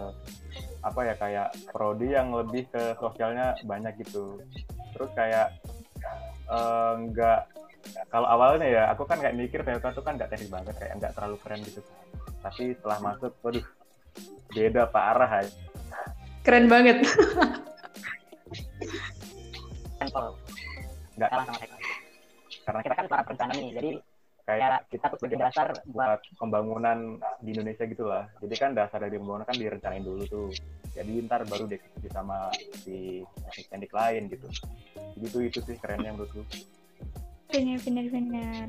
apa 0.84 1.00
ya 1.04 1.14
kayak 1.16 1.48
prodi 1.72 2.08
yang 2.12 2.32
lebih 2.36 2.68
ke 2.72 2.96
sosialnya 3.00 3.56
banyak 3.64 3.96
gitu 4.04 4.40
terus 4.96 5.12
kayak 5.16 5.56
eh, 6.52 6.94
nggak 7.08 7.40
kalau 8.12 8.28
awalnya 8.28 8.68
ya 8.68 8.84
aku 8.92 9.08
kan 9.08 9.24
kayak 9.24 9.36
mikir 9.40 9.64
PWK 9.64 9.96
tuh 9.96 10.04
kan 10.04 10.20
nggak 10.20 10.30
teknik 10.32 10.52
banget 10.52 10.76
kayak 10.76 10.94
nggak 11.00 11.14
terlalu 11.16 11.38
keren 11.40 11.64
gitu 11.64 11.80
tapi 12.44 12.76
setelah 12.76 13.00
masuk 13.00 13.32
waduh 13.44 13.66
beda 14.52 14.88
parah 14.92 15.44
aja 15.44 15.52
Keren 16.48 16.72
banget. 16.72 17.04
nggak 21.20 21.28
Kalah 21.28 21.44
sama 21.44 21.60
teknik. 21.60 21.77
Karena 22.68 22.84
Kita 22.84 22.96
kan 23.00 23.08
para 23.08 23.24
perencana 23.24 23.54
nih, 23.56 23.72
jadi 23.80 23.90
kayak 24.48 24.92
kita 24.92 25.12
tuh 25.12 25.18
sebagai 25.20 25.40
dasar 25.44 25.68
buat 25.88 26.20
pembangunan 26.40 27.20
di 27.40 27.56
Indonesia 27.56 27.84
gitu 27.88 28.04
lah. 28.08 28.28
Jadi 28.44 28.56
kan 28.60 28.72
dasar 28.76 29.00
dari 29.04 29.16
pembangunan 29.16 29.48
kan 29.48 29.56
direncanain 29.56 30.04
dulu 30.04 30.24
tuh. 30.28 30.50
Jadi 30.92 31.24
ntar 31.28 31.48
baru 31.48 31.68
dieksekusi 31.68 32.12
sama 32.12 32.52
si 32.84 33.24
teknik 33.72 33.92
lain 33.92 34.28
gitu. 34.32 34.48
Jadi 35.20 35.26
tuh 35.32 35.42
itu 35.48 35.60
sih 35.64 35.76
kerennya 35.80 36.16
menurutku. 36.16 36.44
Bener, 37.48 37.80
bener, 37.84 38.06
bener. 38.12 38.66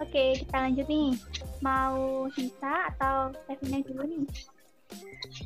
Oke, 0.00 0.44
kita 0.44 0.56
lanjut 0.68 0.84
nih. 0.84 1.16
Mau 1.64 2.28
Sisa 2.36 2.92
atau 2.92 3.32
Stevina 3.32 3.80
dulu 3.84 4.02
nih? 4.04 4.24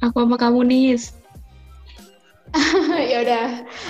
Aku 0.02 0.26
sama 0.26 0.38
kamu 0.38 0.62
Nis. 0.66 1.14
ya 3.12 3.16
udah, 3.25 3.44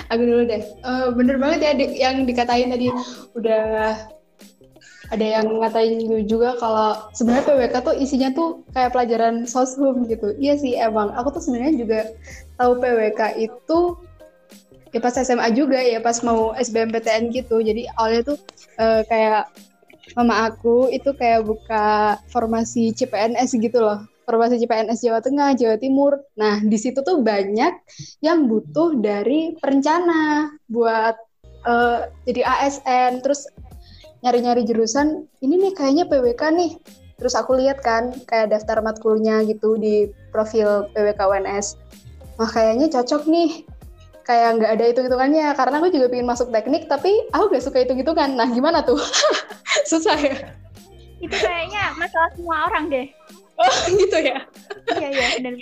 aku 0.07 0.21
dulu 0.23 0.43
deh. 0.47 0.63
Eh, 0.63 1.07
bener 1.15 1.35
banget 1.39 1.59
ya 1.61 1.71
di- 1.75 1.97
yang 1.99 2.23
dikatain 2.23 2.71
tadi 2.71 2.87
udah 3.35 3.63
ada 5.11 5.25
yang 5.25 5.61
ngatain 5.61 5.99
juga 6.25 6.57
kalau 6.57 7.11
sebenarnya 7.13 7.45
PWK 7.45 7.75
tuh 7.85 7.95
isinya 7.99 8.29
tuh 8.33 8.65
kayak 8.73 8.95
pelajaran 8.95 9.45
soshum 9.45 10.07
gitu. 10.09 10.33
Iya 10.39 10.57
sih 10.57 10.73
emang. 10.79 11.13
Aku 11.13 11.29
tuh 11.29 11.43
sebenarnya 11.43 11.75
juga 11.77 11.99
tahu 12.57 12.79
PWK 12.81 13.21
itu 13.37 13.79
ya 14.93 14.99
pas 15.01 15.13
SMA 15.17 15.49
juga 15.53 15.77
ya 15.77 15.99
pas 16.01 16.17
mau 16.25 16.55
SBMPTN 16.57 17.29
gitu. 17.29 17.61
Jadi 17.61 17.85
awalnya 17.99 18.33
tuh 18.33 18.37
eh, 18.79 19.01
kayak 19.05 19.53
mama 20.17 20.49
aku 20.49 20.89
itu 20.89 21.13
kayak 21.13 21.45
buka 21.45 22.17
formasi 22.31 22.95
CPNS 22.95 23.59
gitu 23.59 23.83
loh. 23.83 24.01
Formasi 24.23 24.55
CPNS 24.63 25.03
Jawa 25.03 25.19
Tengah, 25.19 25.55
Jawa 25.59 25.75
Timur. 25.75 26.19
Nah, 26.39 26.63
di 26.63 26.77
situ 26.79 27.03
tuh 27.03 27.19
banyak 27.19 27.73
yang 28.23 28.47
butuh 28.47 28.95
dari 28.99 29.55
perencana 29.59 30.51
buat 30.71 31.15
eh, 31.67 31.99
jadi 32.27 32.41
ASN 32.43 33.23
terus 33.23 33.47
nyari-nyari 34.23 34.63
jurusan 34.63 35.27
ini 35.43 35.59
nih 35.59 35.73
kayaknya 35.75 36.05
PWK 36.07 36.41
nih. 36.55 36.71
Terus 37.19 37.35
aku 37.35 37.55
lihat 37.59 37.83
kan 37.83 38.15
kayak 38.27 38.55
daftar 38.55 38.79
matkulnya 38.79 39.43
gitu 39.43 39.75
di 39.75 40.07
profil 40.31 40.87
PWK 40.95 41.19
UNS 41.19 41.79
wah 42.37 42.49
kayaknya 42.49 42.87
cocok 42.89 43.27
nih. 43.29 43.67
Kayak 44.23 44.49
nggak 44.55 44.71
ada 44.79 44.83
hitung-hitungannya. 44.87 45.47
Karena 45.51 45.75
aku 45.83 45.87
juga 45.91 46.07
pengen 46.07 46.27
masuk 46.31 46.47
teknik 46.49 46.87
tapi 46.87 47.11
aku 47.35 47.51
gak 47.51 47.63
suka 47.63 47.83
hitung-hitungan. 47.83 48.39
Nah 48.39 48.47
gimana 48.47 48.79
tuh? 48.81 48.99
Susah 49.91 50.15
ya? 50.15 50.35
Itu 51.19 51.35
kayaknya 51.35 51.91
masalah 51.99 52.31
semua 52.35 52.67
orang 52.71 52.87
deh. 52.87 53.07
Oh 53.59 53.75
gitu 53.99 54.17
ya? 54.19 54.45
Iya, 54.93 55.09
iya, 55.09 55.27
bener. 55.39 55.53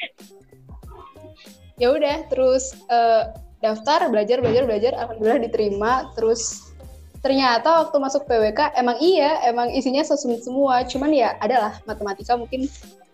ya 1.82 1.88
udah 1.90 2.30
terus 2.30 2.78
eh, 2.94 3.24
daftar 3.58 4.06
belajar 4.14 4.38
belajar 4.38 4.64
belajar 4.70 4.92
alhamdulillah 4.98 5.42
diterima. 5.42 5.92
Terus 6.14 6.74
ternyata 7.22 7.86
waktu 7.86 7.98
masuk 8.02 8.26
PWK 8.26 8.78
emang 8.78 8.98
iya 9.02 9.42
emang 9.50 9.74
isinya 9.74 10.06
sosum 10.06 10.38
semua. 10.38 10.86
Cuman 10.86 11.10
ya 11.14 11.38
adalah 11.42 11.82
matematika 11.90 12.38
mungkin 12.38 12.70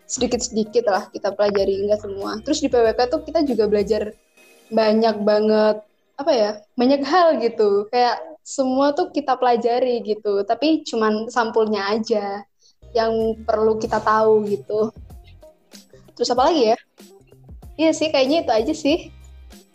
sedikit 0.07 0.39
sedikit 0.39 0.88
lah 0.88 1.07
kita 1.12 1.31
pelajari 1.36 1.88
enggak 1.88 2.03
semua. 2.03 2.39
Terus 2.43 2.60
di 2.63 2.67
PWK 2.72 3.00
tuh 3.07 3.22
kita 3.24 3.43
juga 3.43 3.67
belajar 3.67 4.12
banyak 4.67 5.15
banget 5.24 5.77
apa 6.17 6.31
ya 6.34 6.51
banyak 6.75 7.01
hal 7.07 7.39
gitu. 7.39 7.88
Kayak 7.88 8.19
semua 8.48 8.96
tuh 8.96 9.12
kita 9.12 9.36
pelajari 9.36 10.00
gitu 10.07 10.39
tapi 10.48 10.88
cuman 10.88 11.27
sampulnya 11.27 11.91
aja 11.91 12.48
yang 12.96 13.12
perlu 13.44 13.75
kita 13.82 14.00
tahu 14.00 14.46
gitu 14.48 14.91
terus 16.15 16.29
apa 16.32 16.50
lagi 16.51 16.74
ya 16.74 16.77
Iya 17.77 17.94
sih, 17.94 18.10
kayaknya 18.10 18.41
itu 18.41 18.51
aja 18.51 18.74
sih. 18.74 18.98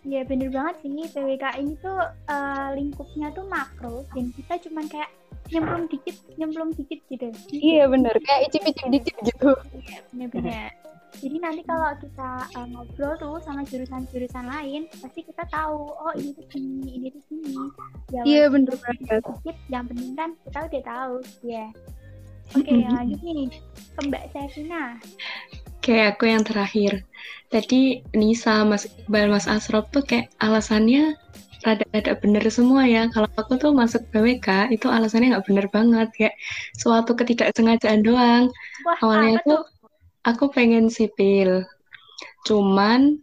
Iya, 0.02 0.26
bener 0.26 0.50
banget 0.50 0.82
sih. 0.82 0.90
PWK 0.90 1.44
ini 1.62 1.78
tuh 1.78 1.94
eh, 2.26 2.68
lingkupnya 2.74 3.30
tuh 3.30 3.46
makro 3.46 4.02
dan 4.10 4.34
kita 4.34 4.58
cuman 4.66 4.90
kayak 4.90 5.06
nyemplung 5.54 5.86
dikit, 5.86 6.18
nyemplung 6.34 6.74
dikit 6.74 6.98
gitu. 7.06 7.30
Iya 7.54 7.86
bener, 7.86 8.10
kayak 8.26 8.50
icip-icip 8.50 8.86
dikit 8.90 9.16
gitu. 9.22 9.54
Iya, 9.78 9.98
bener-bener. 10.10 10.74
Jadi 11.22 11.36
nanti 11.38 11.62
kalau 11.62 11.94
kita 12.02 12.30
eh, 12.58 12.66
ngobrol 12.74 13.14
tuh 13.22 13.38
sama 13.46 13.62
jurusan-jurusan 13.70 14.50
lain, 14.50 14.90
pasti 14.98 15.22
kita 15.22 15.46
tahu, 15.46 15.94
oh 15.94 16.12
ini 16.18 16.34
tuh 16.34 16.46
gini, 16.50 16.90
ini 16.98 17.08
tuh 17.14 17.22
gini. 17.30 17.54
Ya, 18.10 18.20
Iya 18.26 18.44
bener 18.50 18.74
banget. 18.82 19.22
dikit, 19.22 19.56
yang 19.70 19.86
penting 19.86 20.18
kan 20.18 20.34
kita 20.42 20.58
udah 20.66 20.82
tahu. 20.82 21.14
Ya. 21.46 21.70
Oke, 22.52 22.72
lanjut 22.84 23.20
nih 23.24 23.48
ke 23.96 24.00
Mbak 24.08 24.24
Sevina. 24.32 24.96
Kayak 25.82 26.16
aku 26.16 26.24
yang 26.30 26.44
terakhir. 26.46 27.02
Tadi 27.52 28.00
Nisa, 28.16 28.64
Mas 28.64 28.88
Iqbal, 28.88 29.28
Mas 29.28 29.44
Asrop 29.50 29.92
tuh 29.92 30.04
kayak 30.04 30.32
alasannya 30.40 31.16
rada-rada 31.62 32.18
bener 32.18 32.44
semua 32.48 32.86
ya. 32.86 33.08
Kalau 33.12 33.28
aku 33.38 33.56
tuh 33.58 33.70
masuk 33.74 34.02
PWK 34.10 34.72
itu 34.74 34.86
alasannya 34.90 35.36
nggak 35.36 35.46
bener 35.46 35.66
banget. 35.68 36.08
Kayak 36.16 36.34
suatu 36.76 37.12
ketidaksengajaan 37.14 38.02
doang. 38.02 38.48
Wah, 38.86 38.96
Awalnya 39.00 39.38
tuh? 39.44 39.48
tuh 39.48 39.62
aku 40.26 40.44
pengen 40.54 40.88
sipil. 40.90 41.66
Cuman 42.46 43.18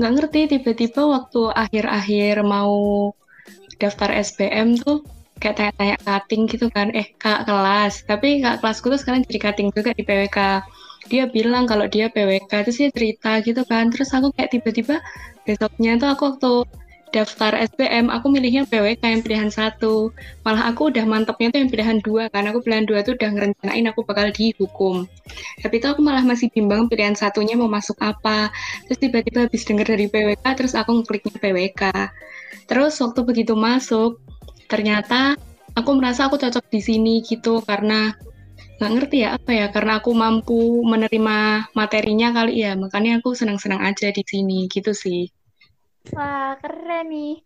nggak 0.00 0.12
ngerti 0.16 0.40
tiba-tiba 0.56 1.04
waktu 1.04 1.52
akhir-akhir 1.52 2.40
mau 2.46 3.12
daftar 3.76 4.12
SBM 4.16 4.80
tuh 4.80 5.04
kayak 5.40 5.56
tanya-tanya 5.58 5.96
cutting 6.04 6.42
gitu 6.46 6.66
kan. 6.70 6.92
Eh, 6.92 7.16
kak 7.16 7.48
kelas. 7.48 8.04
Tapi 8.04 8.44
kak 8.44 8.60
kelasku 8.60 8.86
tuh 8.92 9.00
sekarang 9.00 9.20
jadi 9.26 9.38
cutting 9.50 9.68
juga 9.72 9.90
di 9.96 10.02
PWK 10.04 10.38
dia 11.10 11.24
bilang 11.26 11.64
kalau 11.66 11.90
dia 11.90 12.06
PWK 12.12 12.52
terus 12.68 12.78
dia 12.78 12.90
cerita 12.92 13.40
gitu 13.42 13.62
kan. 13.66 13.88
Terus 13.90 14.12
aku 14.12 14.30
kayak 14.36 14.50
tiba-tiba 14.54 15.00
besoknya 15.48 15.96
tuh 15.98 16.08
aku 16.12 16.22
waktu 16.36 16.52
daftar 17.10 17.58
SBM 17.58 18.06
aku 18.06 18.30
milihnya 18.30 18.62
PWK 18.70 19.02
yang 19.02 19.22
pilihan 19.26 19.50
satu. 19.50 20.14
Malah 20.46 20.70
aku 20.70 20.94
udah 20.94 21.02
mantepnya 21.08 21.50
tuh 21.50 21.58
yang 21.66 21.70
pilihan 21.72 21.98
dua 22.04 22.30
karena 22.30 22.54
aku 22.54 22.60
pilihan 22.62 22.86
dua 22.86 23.02
tuh 23.02 23.18
udah 23.18 23.30
ngerencanain 23.34 23.86
aku 23.90 24.00
bakal 24.06 24.30
di 24.30 24.54
hukum 24.54 25.10
tapi 25.62 25.78
itu 25.78 25.86
aku 25.86 26.00
malah 26.02 26.22
masih 26.26 26.50
bimbang 26.50 26.86
pilihan 26.90 27.14
satunya 27.18 27.58
mau 27.58 27.66
masuk 27.66 27.98
apa. 27.98 28.54
Terus 28.86 28.98
tiba-tiba 29.02 29.46
habis 29.50 29.62
denger 29.66 29.86
dari 29.98 30.06
PWK 30.06 30.44
terus 30.54 30.72
aku 30.78 31.02
ngekliknya 31.02 31.38
PWK 31.42 31.82
terus 32.70 32.94
waktu 33.02 33.20
begitu 33.26 33.58
masuk 33.58 34.22
ternyata 34.70 35.34
aku 35.74 35.90
merasa 35.98 36.30
aku 36.30 36.38
cocok 36.38 36.70
di 36.70 36.80
sini 36.80 37.14
gitu 37.26 37.58
karena 37.66 38.14
nggak 38.78 38.92
ngerti 38.96 39.16
ya 39.26 39.36
apa 39.36 39.50
ya 39.52 39.66
karena 39.68 40.00
aku 40.00 40.14
mampu 40.16 40.80
menerima 40.86 41.68
materinya 41.76 42.32
kali 42.32 42.64
ya 42.64 42.72
makanya 42.78 43.20
aku 43.20 43.36
senang-senang 43.36 43.82
aja 43.84 44.08
di 44.08 44.22
sini 44.24 44.70
gitu 44.70 44.94
sih 44.94 45.28
Wah, 46.16 46.56
keren 46.64 47.12
nih. 47.12 47.36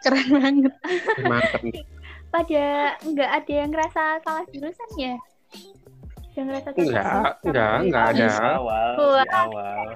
Keren 0.00 0.26
banget. 0.32 0.72
Mantap. 1.28 1.60
Pada 2.32 2.64
nggak 3.04 3.30
ada 3.36 3.52
yang 3.52 3.68
ngerasa 3.68 4.02
salah 4.24 4.44
jurusan 4.48 4.90
ya? 4.96 5.14
Yang 6.32 6.44
ngerasa 6.48 6.68
salah 6.72 6.88
Enggak, 6.88 7.04
jurusan 7.04 7.44
enggak, 7.44 7.68
sama 7.68 7.84
enggak 7.84 8.06
PWK? 8.08 8.16
ada. 8.16 8.28
awal 8.56 8.90
Wah. 8.96 9.20
di 9.20 9.28
awal 9.28 9.86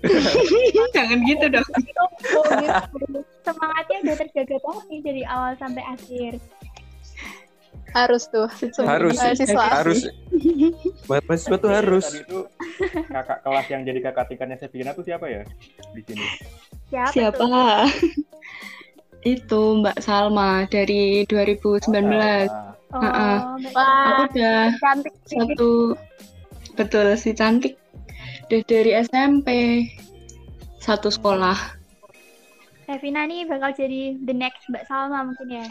jangan 0.96 1.18
gitu 1.24 1.46
dong 1.48 1.68
Oh, 2.30 2.44
gitu. 2.56 3.20
Semangatnya 3.40 3.96
udah 4.02 4.16
terjaga 4.18 4.56
banget 4.58 4.84
nih 4.86 5.00
dari 5.02 5.22
awal 5.24 5.52
sampai 5.56 5.82
akhir. 5.86 6.32
Harus 7.90 8.22
tuh. 8.28 8.46
Harus, 8.80 9.18
Mahasiswa. 9.18 9.64
harus. 9.66 10.00
Mahasiswa 11.04 11.56
tuh 11.58 11.70
harus. 11.70 12.04
tadi 12.06 12.20
itu 12.22 12.38
kakak 13.08 13.38
kelas 13.42 13.66
yang 13.68 13.82
jadi 13.82 13.98
kakak 14.00 14.24
tingkatnya 14.28 14.56
Sevina 14.56 14.90
tuh 14.92 15.02
siapa 15.02 15.26
ya 15.26 15.42
di 15.90 16.02
sini 16.06 16.24
Siapa? 16.88 17.10
siapa 17.10 17.50
itu 19.22 19.62
Mbak 19.76 19.98
Salma 20.00 20.64
dari 20.66 21.26
2019 21.26 21.90
Ah, 22.48 22.72
Oh, 22.90 22.98
Heeh. 22.98 23.36
Mbak 23.60 23.70
aku 23.70 23.74
Wah, 23.74 24.26
udah 24.26 24.60
cantik. 24.76 25.12
satu 25.26 25.70
betul 26.74 27.06
si 27.14 27.30
cantik 27.30 27.74
udah 28.50 28.66
dari 28.66 28.90
SMP 29.06 29.48
satu 30.82 31.06
sekolah 31.06 31.54
Sevina 32.82 33.22
nih 33.22 33.46
bakal 33.46 33.70
jadi 33.70 34.18
the 34.26 34.34
next 34.34 34.66
Mbak 34.66 34.90
Salma 34.90 35.22
mungkin 35.22 35.54
ya. 35.54 35.66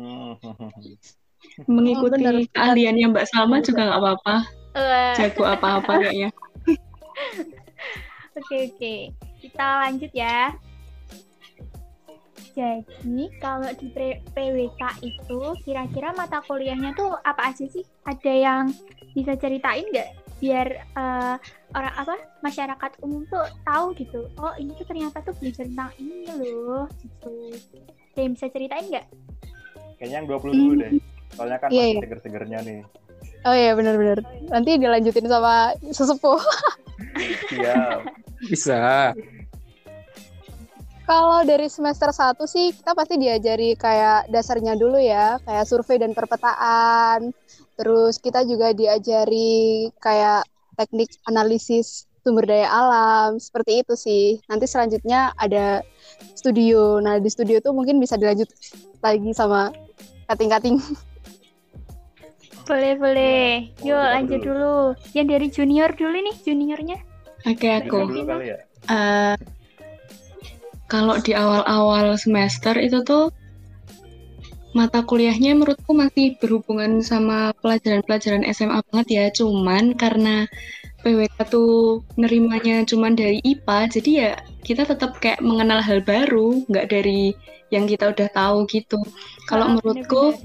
mengikuti 1.68 2.24
bener. 2.24 2.48
keahliannya 2.56 3.12
Mbak 3.12 3.28
Salma 3.28 3.60
juga 3.60 3.84
nggak 3.84 4.00
apa-apa 4.00 4.36
jago 5.20 5.44
apa-apa 5.44 5.92
kayaknya 6.00 6.32
Oke 8.32 8.72
oke, 8.72 8.94
kita 9.44 9.66
lanjut 9.84 10.08
ya. 10.16 10.56
Jadi 12.56 13.28
kalau 13.44 13.68
di 13.76 13.92
PWK 14.32 14.82
itu 15.04 15.40
kira-kira 15.68 16.16
mata 16.16 16.40
kuliahnya 16.48 16.96
tuh 16.96 17.12
apa 17.28 17.52
aja 17.52 17.68
sih? 17.68 17.84
Ada 18.08 18.32
yang 18.32 18.72
bisa 19.12 19.36
ceritain 19.36 19.84
nggak? 19.84 20.21
Biar 20.42 20.66
eh, 20.74 21.36
orang 21.72 21.94
apa 21.94 22.14
masyarakat 22.42 22.92
umum 23.00 23.22
tuh 23.30 23.46
tahu 23.62 23.94
gitu. 23.94 24.26
Oh 24.36 24.50
ini 24.58 24.74
tuh 24.74 24.86
ternyata 24.90 25.22
tuh 25.22 25.32
belajar 25.38 25.64
tentang 25.70 25.94
ini 26.02 26.26
loh 26.34 26.90
gitu. 26.98 27.54
Ada 28.12 28.20
yang 28.20 28.32
bisa 28.34 28.46
ceritain 28.50 28.86
nggak? 28.90 29.06
kayaknya 30.02 30.18
yang 30.18 30.26
20 30.26 30.50
dulu 30.50 30.72
deh 30.82 30.92
soalnya 31.30 31.62
kan 31.62 31.70
Iya, 31.70 31.78
masih 31.78 31.94
iya. 31.94 32.02
seger-segernya 32.02 32.58
nih 32.66 32.80
Oh 33.46 33.54
iya 33.54 33.74
benar-benar. 33.74 34.18
Nanti 34.50 34.78
dilanjutin 34.78 35.30
sama 35.30 35.74
sesepuh. 35.94 36.42
siap 37.50 38.02
Bisa. 38.42 39.14
Kalau 41.12 41.44
dari 41.44 41.68
semester 41.68 42.08
1 42.08 42.40
sih 42.48 42.72
kita 42.72 42.96
pasti 42.96 43.20
diajari 43.20 43.76
kayak 43.76 44.32
dasarnya 44.32 44.80
dulu 44.80 44.96
ya, 44.96 45.36
kayak 45.44 45.68
survei 45.68 46.00
dan 46.00 46.16
perpetaan. 46.16 47.36
Terus 47.76 48.16
kita 48.16 48.48
juga 48.48 48.72
diajari 48.72 49.92
kayak 50.00 50.48
teknik 50.80 51.12
analisis 51.28 52.08
sumber 52.24 52.48
daya 52.48 52.64
alam, 52.64 53.36
seperti 53.36 53.84
itu 53.84 53.92
sih. 53.92 54.40
Nanti 54.48 54.64
selanjutnya 54.64 55.36
ada 55.36 55.84
studio. 56.32 56.96
Nah, 57.04 57.20
di 57.20 57.28
studio 57.28 57.60
tuh 57.60 57.76
mungkin 57.76 58.00
bisa 58.00 58.16
dilanjut 58.16 58.48
lagi 59.04 59.36
sama 59.36 59.68
kating-kating. 60.32 60.80
Boleh 62.64 62.96
boleh. 62.96 63.68
Yuk 63.84 64.00
lanjut 64.00 64.40
dulu. 64.40 64.96
dulu. 64.96 65.12
Yang 65.12 65.26
dari 65.28 65.46
junior 65.52 65.90
dulu 65.92 66.16
nih 66.24 66.36
juniornya. 66.40 66.98
oke 67.44 67.68
aku 67.68 67.96
dulu 68.08 68.22
kali 68.24 68.56
ya 68.56 68.58
Eh, 68.88 69.36
kalau 70.92 71.16
di 71.24 71.32
awal-awal 71.32 72.12
semester 72.20 72.76
itu 72.76 73.00
tuh 73.00 73.32
mata 74.76 75.00
kuliahnya 75.04 75.56
menurutku 75.56 75.92
masih 75.96 76.36
berhubungan 76.40 77.00
sama 77.00 77.56
pelajaran-pelajaran 77.64 78.44
SMA 78.52 78.84
banget 78.92 79.08
ya. 79.08 79.24
Cuman 79.32 79.96
karena 79.96 80.44
PWK 81.00 81.36
tuh 81.48 82.04
nerimanya 82.20 82.84
cuman 82.84 83.16
dari 83.16 83.40
IPA, 83.40 83.78
jadi 83.88 84.10
ya 84.12 84.32
kita 84.62 84.84
tetap 84.84 85.16
kayak 85.18 85.40
mengenal 85.40 85.80
hal 85.80 86.04
baru, 86.04 86.60
nggak 86.68 86.92
dari 86.92 87.32
yang 87.72 87.88
kita 87.88 88.12
udah 88.12 88.28
tahu 88.36 88.68
gitu. 88.68 89.00
Kalau 89.48 89.72
Ah, 89.72 89.72
menurutku. 89.76 90.36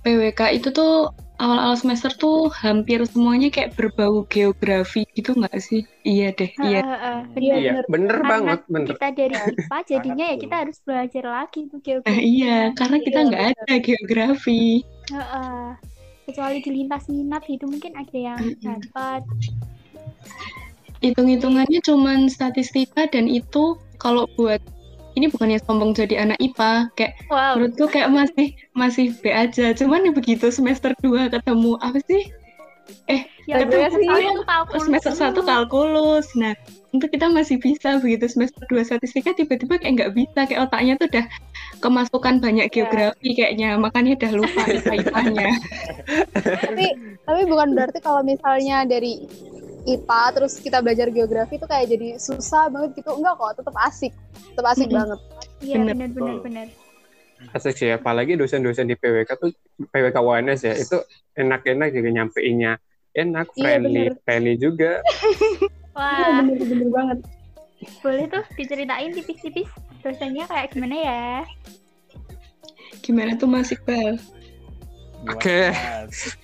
PWK 0.00 0.56
itu 0.56 0.72
tuh 0.72 1.12
awal-awal 1.40 1.76
semester 1.80 2.12
tuh 2.12 2.52
hampir 2.52 3.00
semuanya 3.08 3.48
kayak 3.48 3.72
berbau 3.74 4.28
geografi 4.28 5.08
gitu 5.16 5.32
nggak 5.32 5.56
sih? 5.58 5.82
Iya 6.04 6.28
deh, 6.36 6.50
iya. 6.60 6.80
Heeh, 6.84 6.98
heeh. 7.00 7.20
Iya, 7.40 7.54
Iya, 7.56 7.72
bener. 7.72 7.84
bener 7.88 8.16
Karena 8.20 8.30
banget, 8.32 8.58
bener. 8.68 8.88
kita 8.94 9.06
dari 9.16 9.36
IPA 9.36 9.78
jadinya 9.90 10.24
ya 10.28 10.36
kita 10.36 10.56
harus 10.62 10.78
belajar 10.84 11.24
lagi 11.24 11.60
tuh 11.72 11.78
Nah, 11.80 11.84
geografi. 11.84 12.20
iya, 12.20 12.56
karena 12.76 12.96
kita 13.00 13.18
Iya, 13.18 13.28
nggak 13.28 13.44
ada 13.56 13.74
geografi. 13.80 14.62
Heeh. 15.10 15.64
Kecuali 16.30 16.58
di 16.62 16.70
lintas 16.70 17.04
minat 17.10 17.42
gitu 17.48 17.64
mungkin 17.66 17.92
ada 17.98 18.16
yang 18.16 18.38
dapat. 18.62 19.20
Hitung-hitungannya 21.00 21.80
cuman 21.80 22.28
statistika 22.28 23.08
dan 23.08 23.24
itu 23.24 23.80
kalau 23.96 24.28
buat 24.36 24.60
ini 25.20 25.28
bukannya 25.28 25.60
sombong 25.60 25.92
jadi 25.92 26.24
anak 26.24 26.40
IPA, 26.40 26.72
kayak 26.96 27.12
Wow. 27.28 27.60
menurutku 27.60 27.84
kayak 27.92 28.08
masih 28.08 28.56
masih 28.72 29.12
B 29.20 29.28
aja. 29.28 29.76
Cuman 29.76 30.08
ya 30.08 30.12
begitu 30.16 30.48
semester 30.48 30.96
2 31.04 31.28
ketemu 31.28 31.76
apa 31.84 32.00
sih? 32.08 32.24
Ya, 33.46 33.66
Tapi 33.66 33.82
semester 33.82 34.02
sih, 34.02 34.06
satu 34.06 34.42
tuh 34.42 34.46
kalkulus 34.46 34.82
semester 34.86 35.12
1 35.14 35.34
dulu. 35.34 35.46
kalkulus. 35.46 36.26
Nah, 36.38 36.52
itu 36.90 37.06
kita 37.06 37.26
masih 37.30 37.56
bisa 37.58 37.98
begitu 37.98 38.26
semester 38.30 38.62
2 38.66 38.82
statistika 38.82 39.30
tiba-tiba 39.34 39.78
kayak 39.78 39.92
nggak 39.94 40.12
bisa 40.14 40.40
kayak 40.46 40.70
otaknya 40.70 40.94
tuh 40.98 41.06
udah 41.10 41.26
kemasukan 41.78 42.34
banyak 42.42 42.66
geografi 42.70 43.30
kayaknya 43.34 43.78
makanya 43.78 44.18
udah 44.18 44.30
lupa 44.42 44.62
IPA-nya. 44.70 45.50
tapi 46.66 46.86
tapi 47.26 47.42
bukan 47.46 47.68
berarti 47.78 47.98
kalau 48.02 48.22
misalnya 48.26 48.82
dari 48.86 49.26
IPA 49.86 50.22
terus 50.36 50.58
kita 50.60 50.80
belajar 50.80 51.08
geografi 51.08 51.56
itu 51.56 51.66
kayak 51.66 51.86
jadi 51.88 52.08
susah 52.16 52.68
banget 52.68 53.00
gitu 53.00 53.16
enggak 53.16 53.34
kok 53.36 53.52
tetap 53.60 53.76
asik 53.86 54.12
tetap 54.52 54.66
asik 54.72 54.88
Mm-mm. 54.88 54.98
banget 55.00 55.20
Iya 55.60 55.76
Bener. 55.76 55.92
benar 55.92 56.08
benar 56.16 56.36
benar. 56.40 56.66
Asik 57.52 57.72
sih, 57.76 57.88
apalagi 57.88 58.36
dosen-dosen 58.36 58.84
di 58.84 58.96
PWK 58.96 59.32
tuh 59.36 59.48
PWK 59.88 60.16
UNS 60.20 60.60
ya, 60.60 60.76
itu 60.76 61.00
enak-enak 61.32 61.88
juga 61.88 62.08
nyampeinnya. 62.12 62.76
Enak, 63.16 63.56
Iya, 63.56 63.80
friendly, 63.80 64.04
bener. 64.08 64.12
friendly 64.24 64.54
juga. 64.60 64.92
Wah, 65.96 66.44
bener-bener 66.44 66.88
banget 66.92 67.18
boleh 68.04 68.28
tuh 68.28 68.44
diceritain 68.56 69.08
tipis-tipis 69.08 69.68
dosennya 70.04 70.44
kayak 70.48 70.68
gimana 70.72 70.96
ya? 71.00 71.24
Gimana 73.00 73.36
tuh 73.40 73.48
Mas 73.48 73.72
Iqbal? 73.72 74.20
Oke. 75.28 75.72
Mas? 75.72 76.36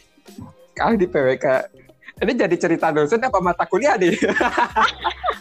Kalau 0.72 0.96
di 0.96 1.04
PWK, 1.04 1.44
ini 2.16 2.32
jadi 2.32 2.56
cerita 2.56 2.88
dosen 2.92 3.20
apa 3.20 3.38
mata 3.44 3.68
kuliah 3.68 4.00
nih? 4.00 4.16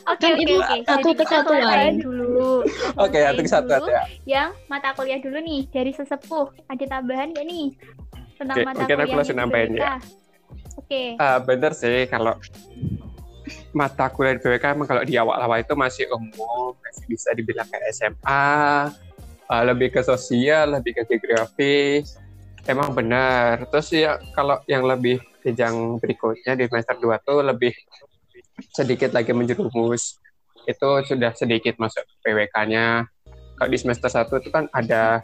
Oke 0.05 0.21
Kan 0.21 0.38
oke 0.38 0.53
oke. 0.53 0.77
satu 0.85 1.09
kesatuan. 1.17 1.97
dulu. 1.97 2.61
Oke, 2.93 3.17
satu 3.25 3.41
kesatuan 3.41 3.79
dulu 3.81 3.89
ya. 3.89 4.03
Yang 4.29 4.49
mata 4.69 4.89
kuliah 4.93 5.17
dulu 5.17 5.38
nih 5.41 5.65
dari 5.73 5.91
sesepuh. 5.97 6.53
Ada 6.69 6.85
tambahan 6.99 7.33
gak 7.33 7.41
nih 7.41 7.73
tentang 8.38 8.57
Oke, 8.61 8.65
mata 8.69 8.77
mungkin 8.85 8.95
aku 8.95 9.01
kuliah 9.01 9.17
langsung 9.17 9.38
nambahin 9.41 9.71
ya. 9.81 9.97
Oke. 10.77 11.03
Ah, 11.17 11.41
bener 11.41 11.73
sih, 11.73 12.05
kalau 12.05 12.38
mata 13.73 14.05
kuliah 14.13 14.38
di 14.38 14.45
PWK 14.45 14.65
emang 14.77 14.88
kalau 14.88 15.01
di 15.01 15.17
awal-awal 15.17 15.57
itu 15.57 15.73
masih 15.73 16.05
umum, 16.13 16.77
masih 16.85 17.05
bisa 17.09 17.33
dibilang 17.33 17.65
kayak 17.65 17.89
SMA, 17.97 18.45
ah, 19.49 19.63
lebih 19.65 19.89
ke 19.89 20.05
sosial, 20.05 20.77
lebih 20.77 21.01
ke 21.01 21.17
geografi. 21.17 22.05
Emang 22.65 22.97
benar. 22.97 23.69
Terus 23.69 23.88
ya 23.93 24.17
kalau 24.34 24.58
yang 24.65 24.86
lebih 24.89 25.21
jenjang 25.45 26.01
berikutnya 26.01 26.58
di 26.58 26.65
semester 26.65 26.97
2 26.97 27.21
tuh 27.21 27.45
lebih 27.45 27.73
sedikit 28.73 29.13
lagi 29.13 29.32
menjerumus. 29.38 30.17
Itu 30.65 31.06
sudah 31.06 31.38
sedikit 31.38 31.78
masuk 31.78 32.01
PWK-nya. 32.25 33.06
Kalau 33.56 33.69
di 33.69 33.78
semester 33.78 34.10
1 34.10 34.41
itu 34.41 34.49
kan 34.49 34.65
ada 34.73 35.21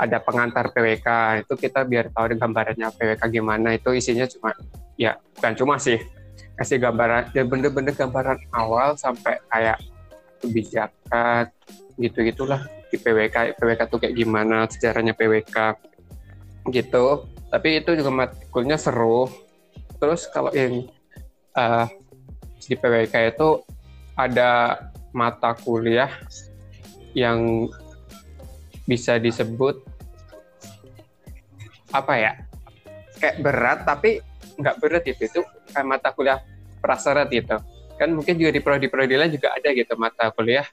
ada 0.00 0.16
pengantar 0.24 0.72
PWK. 0.72 1.08
Itu 1.44 1.60
kita 1.60 1.84
biar 1.84 2.08
tahu 2.16 2.32
gambarannya 2.32 2.88
PWK 2.96 3.22
gimana. 3.28 3.76
Itu 3.76 3.92
isinya 3.92 4.24
cuma 4.24 4.56
ya 4.96 5.20
bukan 5.36 5.52
cuma 5.56 5.76
sih 5.76 6.00
kasih 6.60 6.76
gambaran 6.76 7.32
ya 7.32 7.44
bener-bener 7.44 7.96
gambaran 7.96 8.36
awal 8.52 8.92
sampai 8.92 9.40
kayak 9.48 9.80
kebijakan 10.44 11.48
gitu 11.96 12.20
gitulah 12.20 12.60
di 12.92 13.00
PWK 13.00 13.56
PWK 13.56 13.80
tuh 13.88 13.96
kayak 13.96 14.12
gimana 14.12 14.68
sejarahnya 14.68 15.16
PWK 15.16 15.56
gitu. 16.68 17.24
Tapi 17.48 17.80
itu 17.80 17.96
juga 17.96 18.10
matkulnya 18.12 18.76
seru. 18.76 19.30
Terus 19.96 20.28
kalau 20.28 20.52
yang 20.52 20.86
uh, 21.56 21.88
di 22.60 22.76
PWK 22.76 23.14
itu 23.36 23.64
ada 24.14 24.84
mata 25.10 25.56
kuliah 25.56 26.12
yang 27.16 27.66
bisa 28.84 29.16
disebut 29.16 29.80
apa 31.90 32.14
ya? 32.14 32.32
Kayak 33.18 33.36
berat 33.40 33.78
tapi 33.88 34.10
nggak 34.60 34.76
berat 34.78 35.02
gitu. 35.08 35.22
Itu 35.26 35.40
kayak 35.72 35.86
mata 35.88 36.12
kuliah 36.12 36.38
prasyarat 36.78 37.28
gitu. 37.32 37.58
Kan 37.98 38.16
mungkin 38.16 38.40
juga 38.40 38.50
di 38.54 38.60
prodi-prodi 38.64 39.16
lain 39.18 39.32
juga 39.36 39.52
ada 39.52 39.68
gitu 39.76 39.92
mata 39.98 40.32
kuliah 40.32 40.64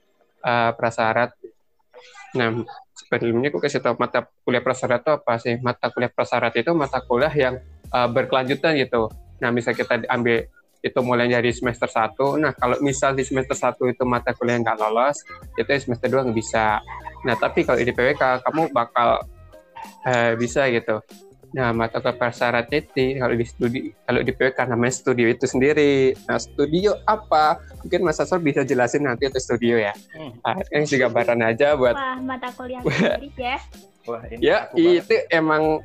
uh, 0.46 0.72
prasyarat 0.78 1.36
nah 2.36 2.52
sebelumnya 2.92 3.54
aku 3.54 3.64
kasih 3.64 3.80
tahu 3.80 3.96
mata 3.96 4.28
kuliah 4.44 4.60
prasyarat 4.60 5.00
itu 5.06 5.12
apa 5.16 5.34
sih 5.40 5.56
mata 5.64 5.88
kuliah 5.94 6.12
prasyarat 6.12 6.54
itu 6.60 6.72
mata 6.76 7.00
kuliah 7.06 7.32
yang 7.32 7.56
uh, 7.94 8.10
berkelanjutan 8.10 8.76
gitu 8.76 9.08
nah 9.40 9.54
misal 9.54 9.72
kita 9.78 10.04
ambil 10.12 10.50
itu 10.86 11.00
mulai 11.02 11.28
dari 11.28 11.50
semester 11.50 11.90
1. 11.90 12.16
Nah, 12.38 12.54
kalau 12.54 12.78
misal 12.86 13.18
di 13.18 13.26
semester 13.26 13.58
1 13.58 13.82
itu 13.92 14.04
mata 14.06 14.32
kuliah 14.38 14.62
nggak 14.62 14.78
lolos, 14.78 15.26
itu 15.58 15.68
semester 15.82 16.08
2 16.08 16.30
nggak 16.30 16.38
bisa. 16.38 16.80
Nah, 17.26 17.36
tapi 17.36 17.66
kalau 17.66 17.82
di 17.82 17.90
PWK, 17.90 18.46
kamu 18.46 18.72
bakal 18.72 19.26
uh, 20.06 20.32
bisa 20.38 20.70
gitu. 20.70 21.02
Nah, 21.56 21.72
mata 21.72 22.04
kuliah 22.04 22.12
prasyarat 22.12 22.68
itu 22.76 23.16
kalau 23.16 23.36
di 23.36 23.46
studi 23.48 23.80
kalau 24.04 24.20
di 24.20 24.32
PWK 24.36 24.60
namanya 24.68 24.94
studio 24.94 25.28
itu 25.32 25.48
sendiri. 25.48 26.12
Nah, 26.28 26.36
studio 26.40 27.00
apa? 27.08 27.64
Mungkin 27.84 28.04
Mas 28.04 28.20
Asor 28.20 28.44
bisa 28.44 28.68
jelasin 28.68 29.08
nanti 29.08 29.32
itu 29.32 29.40
studio 29.40 29.80
ya. 29.80 29.96
Hmm. 30.12 30.36
Nah, 30.44 30.60
yang 30.76 30.84
gambaran 30.84 31.40
aja 31.48 31.80
buat 31.80 31.96
Wah, 31.96 32.20
mata 32.20 32.52
kuliah 32.52 32.84
sendiri 32.84 33.32
ya. 33.40 33.58
Wah, 34.08 34.24
ini 34.28 34.44
ya, 34.44 34.72
itu 34.76 35.16
emang 35.32 35.84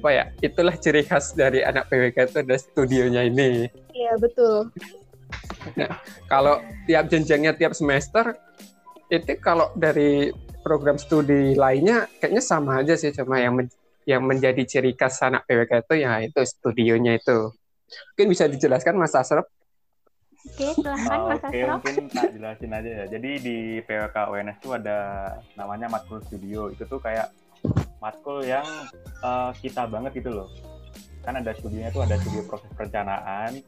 apa 0.00 0.10
ya? 0.12 0.24
Itulah 0.44 0.76
ciri 0.76 1.04
khas 1.04 1.32
dari 1.32 1.64
anak 1.64 1.88
PWK 1.88 2.16
itu 2.32 2.36
ada 2.44 2.56
studionya 2.56 3.22
ini. 3.24 3.68
Iya, 3.92 4.12
betul. 4.20 4.72
Nah, 5.76 5.98
kalau 6.28 6.60
tiap 6.84 7.08
jenjangnya 7.08 7.56
tiap 7.56 7.72
semester 7.72 8.36
itu 9.10 9.38
kalau 9.40 9.72
dari 9.76 10.30
program 10.66 10.98
studi 10.98 11.54
lainnya 11.54 12.10
kayaknya 12.18 12.42
sama 12.42 12.82
aja 12.82 12.98
sih 12.98 13.14
cuma 13.14 13.38
yang 13.38 13.54
yang 14.06 14.22
menjadi 14.22 14.62
ciri 14.62 14.94
khas 14.94 15.18
anak 15.26 15.44
PWK 15.50 15.82
itu 15.82 15.94
ya 15.98 16.22
itu 16.22 16.40
studionya 16.46 17.18
itu. 17.18 17.50
Mungkin 18.14 18.26
bisa 18.30 18.46
dijelaskan 18.46 18.94
Mas 18.94 19.18
Asrop? 19.18 19.50
Oke, 20.46 20.78
silahkan 20.78 21.18
Mas 21.26 21.42
Oke, 21.42 21.58
mungkin 21.66 21.94
tak 22.14 22.30
jelasin 22.38 22.70
aja 22.70 22.90
ya. 23.02 23.04
Jadi 23.10 23.30
di 23.42 23.56
PWK 23.82 24.30
UNS 24.30 24.58
itu 24.62 24.70
ada 24.78 24.98
namanya 25.58 25.90
matkul 25.90 26.22
studio. 26.22 26.70
Itu 26.70 26.86
tuh 26.86 27.02
kayak 27.02 27.34
matkul 27.98 28.46
yang 28.46 28.66
uh, 29.26 29.50
kita 29.58 29.90
banget 29.90 30.22
gitu 30.22 30.30
loh. 30.30 30.48
Kan 31.26 31.42
ada 31.42 31.50
studionya 31.50 31.90
tuh 31.90 32.06
ada 32.06 32.14
studio 32.22 32.46
proses 32.46 32.70
perencanaan, 32.78 33.58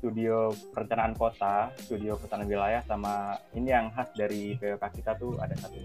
studio 0.00 0.48
perencanaan 0.72 1.12
kota, 1.12 1.68
studio 1.76 2.16
perencanaan 2.16 2.48
wilayah, 2.48 2.80
sama 2.88 3.36
ini 3.52 3.68
yang 3.68 3.92
khas 3.92 4.08
dari 4.16 4.56
PWK 4.56 4.84
kita 4.96 5.12
tuh 5.20 5.36
ada 5.36 5.52
satu 5.60 5.76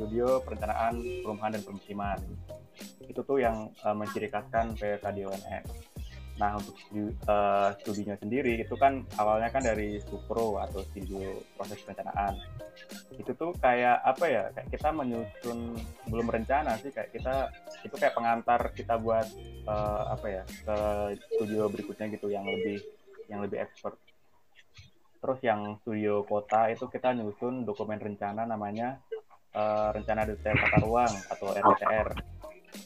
studio 0.00 0.40
perencanaan 0.42 0.96
perumahan 1.20 1.60
dan 1.60 1.62
permukiman 1.62 2.18
itu 3.08 3.20
tuh 3.24 3.38
yang 3.40 3.72
uh, 3.82 3.96
menciri 3.96 4.28
khaskan 4.30 4.76
PWK 4.76 5.04
di 5.16 5.22
UNS. 5.24 5.66
Nah 6.38 6.54
untuk 6.54 6.78
uh, 7.26 7.74
studinya 7.82 8.14
sendiri 8.14 8.62
itu 8.62 8.74
kan 8.78 9.02
awalnya 9.18 9.50
kan 9.50 9.58
dari 9.58 9.98
Supro 9.98 10.62
atau 10.62 10.86
studio 10.86 11.42
proses 11.58 11.82
perencanaan. 11.82 12.38
Itu 13.18 13.34
tuh 13.34 13.50
kayak 13.58 13.98
apa 14.06 14.24
ya? 14.30 14.42
Kayak 14.54 14.68
kita 14.70 14.88
menyusun 14.94 15.58
belum 16.06 16.26
rencana 16.30 16.78
sih 16.78 16.94
kayak 16.94 17.10
kita 17.10 17.50
itu 17.82 17.94
kayak 17.98 18.14
pengantar 18.14 18.70
kita 18.70 18.94
buat 19.02 19.26
uh, 19.66 20.14
apa 20.14 20.26
ya 20.30 20.42
ke 20.46 20.78
studio 21.26 21.66
berikutnya 21.66 22.06
gitu 22.14 22.30
yang 22.30 22.46
lebih 22.46 22.78
yang 23.26 23.42
lebih 23.42 23.58
expert. 23.58 23.98
Terus 25.18 25.42
yang 25.42 25.82
studio 25.82 26.22
kota 26.22 26.70
itu 26.70 26.86
kita 26.86 27.18
nyusun 27.18 27.66
dokumen 27.66 27.98
rencana 27.98 28.46
namanya 28.46 29.02
uh, 29.58 29.90
rencana 29.90 30.22
detail 30.22 30.54
tata 30.54 30.78
ruang 30.86 31.12
atau 31.34 31.50
RDTR 31.50 32.37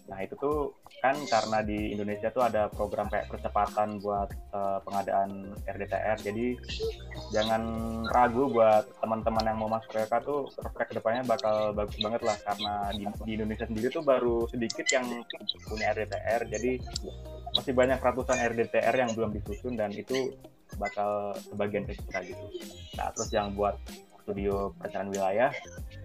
Nah 0.09 0.19
itu 0.23 0.35
tuh 0.37 0.77
kan 1.03 1.19
karena 1.27 1.59
di 1.67 1.91
Indonesia 1.99 2.31
tuh 2.31 2.47
ada 2.47 2.71
program 2.71 3.11
kayak 3.11 3.27
percepatan 3.27 3.99
buat 3.99 4.31
uh, 4.55 4.79
pengadaan 4.87 5.51
RDTR. 5.67 6.19
Jadi 6.23 6.55
jangan 7.35 7.63
ragu 8.11 8.47
buat 8.47 8.87
teman-teman 9.03 9.45
yang 9.51 9.59
mau 9.59 9.71
masuk 9.71 9.91
PK 9.91 10.13
tuh 10.23 10.47
prospek 10.55 10.95
ke 10.95 10.95
depannya 11.03 11.27
bakal 11.27 11.75
bagus 11.75 11.99
banget 11.99 12.23
lah 12.23 12.37
karena 12.47 12.75
di, 12.95 13.05
di 13.27 13.33
Indonesia 13.35 13.67
sendiri 13.67 13.89
tuh 13.91 14.05
baru 14.07 14.47
sedikit 14.47 14.87
yang 14.95 15.07
punya 15.67 15.91
RDTR. 15.91 16.47
Jadi 16.47 16.73
masih 17.53 17.75
banyak 17.75 17.99
ratusan 17.99 18.39
RDTR 18.39 18.95
yang 18.95 19.11
belum 19.13 19.31
disusun 19.35 19.75
dan 19.75 19.91
itu 19.91 20.33
bakal 20.81 21.37
sebagian 21.51 21.85
ke 21.85 21.99
kita 21.99 22.19
gitu. 22.25 22.45
Nah 22.97 23.13
terus 23.13 23.31
yang 23.35 23.53
buat 23.53 23.77
studio 24.23 24.71
perencanaan 24.79 25.11
wilayah 25.11 25.51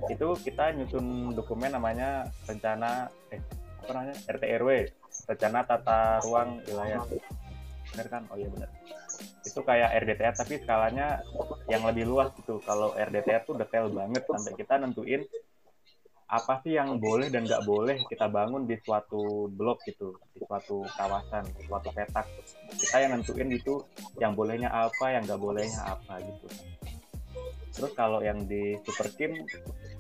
itu 0.10 0.28
kita 0.42 0.74
nyusun 0.74 1.38
dokumen 1.38 1.70
namanya 1.70 2.26
rencana 2.50 3.14
eh 3.30 3.42
namanya 3.94 4.16
RT 4.28 4.44
RW 4.64 4.70
rencana 5.28 5.60
tata 5.64 6.24
ruang 6.24 6.62
wilayah. 6.68 7.04
Benar 7.94 8.08
kan? 8.12 8.24
Oh 8.32 8.38
iya 8.40 8.50
benar 8.52 8.70
itu 9.48 9.60
kayak 9.64 9.90
RDTR 10.04 10.36
tapi 10.36 10.60
skalanya 10.62 11.24
yang 11.72 11.88
lebih 11.88 12.06
luas 12.06 12.30
gitu. 12.38 12.60
Kalau 12.62 12.94
RDTR 12.94 13.48
tuh 13.48 13.56
detail 13.56 13.90
banget 13.90 14.24
sampai 14.28 14.54
kita 14.54 14.78
nentuin 14.78 15.24
apa 16.28 16.60
sih 16.60 16.76
yang 16.76 17.00
boleh 17.00 17.32
dan 17.32 17.48
nggak 17.48 17.64
boleh 17.64 18.04
kita 18.12 18.28
bangun 18.28 18.68
di 18.68 18.76
suatu 18.84 19.48
blok 19.48 19.80
gitu 19.88 20.20
di 20.36 20.44
suatu 20.44 20.84
kawasan 21.00 21.48
di 21.56 21.64
suatu 21.64 21.90
petak. 21.96 22.28
Kita 22.76 22.98
yang 23.00 23.18
nentuin 23.18 23.48
gitu 23.56 23.88
yang 24.20 24.36
bolehnya 24.36 24.68
apa 24.68 25.16
yang 25.16 25.24
nggak 25.24 25.40
bolehnya 25.40 25.82
apa 25.88 26.20
gitu 26.20 26.48
terus 27.78 27.94
kalau 27.94 28.26
yang 28.26 28.42
di 28.50 28.76
Super 28.82 29.14
Kim 29.14 29.46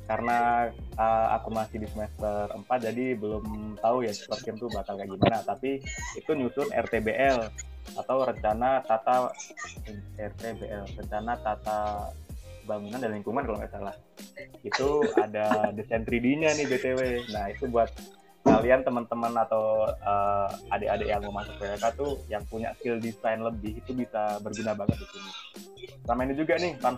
karena 0.07 0.71
uh, 0.95 1.27
aku 1.35 1.51
masih 1.51 1.83
di 1.83 1.87
semester 1.91 2.47
4 2.47 2.63
jadi 2.89 3.19
belum 3.19 3.75
tahu 3.83 4.07
ya 4.07 4.15
Superkim 4.15 4.55
tuh 4.55 4.71
bakal 4.71 4.95
kayak 4.95 5.11
gimana. 5.11 5.43
Tapi 5.43 5.83
itu 6.15 6.31
nyusun 6.31 6.71
RTBL 6.71 7.43
atau 7.99 8.17
rencana 8.23 8.83
tata 8.87 9.31
RTBL 10.15 10.83
rencana 10.95 11.33
tata 11.43 12.11
bangunan 12.63 12.99
dan 12.99 13.11
lingkungan 13.19 13.43
kalau 13.43 13.59
nggak 13.59 13.71
salah. 13.75 13.95
Itu 14.63 15.03
ada 15.19 15.75
desain 15.75 16.07
3D-nya 16.07 16.55
nih 16.55 16.65
BTW 16.71 16.99
nah 17.35 17.51
itu 17.51 17.67
buat 17.67 17.91
kalian 18.47 18.87
teman-teman 18.87 19.35
atau 19.43 19.91
uh, 19.91 20.47
adik-adik 20.71 21.11
yang 21.11 21.19
mau 21.27 21.43
masuk 21.43 21.51
PWK 21.59 21.85
tuh 21.99 22.15
yang 22.31 22.39
punya 22.47 22.71
skill 22.79 22.95
desain 23.03 23.43
lebih 23.43 23.75
itu 23.75 23.91
bisa 23.91 24.39
berguna 24.39 24.71
banget 24.71 25.03
di 25.03 25.07
sini. 25.11 25.31
Sama 26.07 26.23
ini 26.23 26.31
juga 26.31 26.55
nih 26.55 26.79
fun 26.79 26.95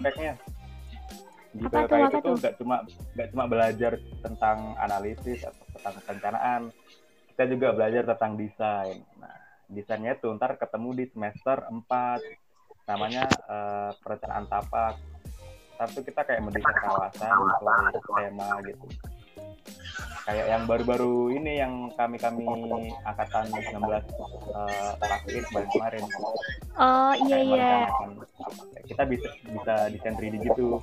di 1.50 1.66
apa 1.66 1.96
itu 2.06 2.18
tuh 2.22 2.36
nggak 2.38 2.56
cuma 2.62 2.86
nggak 3.18 3.28
cuma 3.34 3.46
belajar 3.50 3.98
tentang 4.22 4.78
analisis 4.78 5.42
atau 5.42 5.66
tentang 5.74 5.96
perencanaan 6.06 6.62
kita 7.34 7.44
juga 7.50 7.68
belajar 7.74 8.04
tentang 8.16 8.38
desain. 8.38 9.00
Nah 9.18 9.36
desainnya 9.70 10.14
itu 10.18 10.30
ntar 10.38 10.60
ketemu 10.62 10.90
di 10.94 11.06
semester 11.10 11.58
4 11.66 12.90
namanya 12.90 13.26
uh, 13.50 13.92
perencanaan 14.02 14.46
tapak. 14.46 14.94
Tapi 15.80 16.00
kita 16.04 16.22
kayak 16.28 16.42
mendesain 16.44 16.78
kawasan 16.84 17.34
sesuai 17.96 18.24
tema 18.30 18.50
gitu 18.68 18.86
kayak 20.30 20.46
yang 20.46 20.64
baru-baru 20.70 21.34
ini 21.34 21.58
yang 21.58 21.74
kami 21.98 22.22
kami 22.22 22.46
angkatan 23.02 23.50
19 23.50 23.82
uh, 23.82 24.94
lakuin 25.02 25.44
kemarin 25.50 25.70
kemarin. 25.74 26.04
Oh 26.78 27.14
iya 27.26 27.38
iya. 27.42 27.74
kita 28.86 29.04
bisa 29.10 29.30
bisa 29.50 29.74
desain 29.90 30.16
3D 30.18 30.36
gitu. 30.46 30.78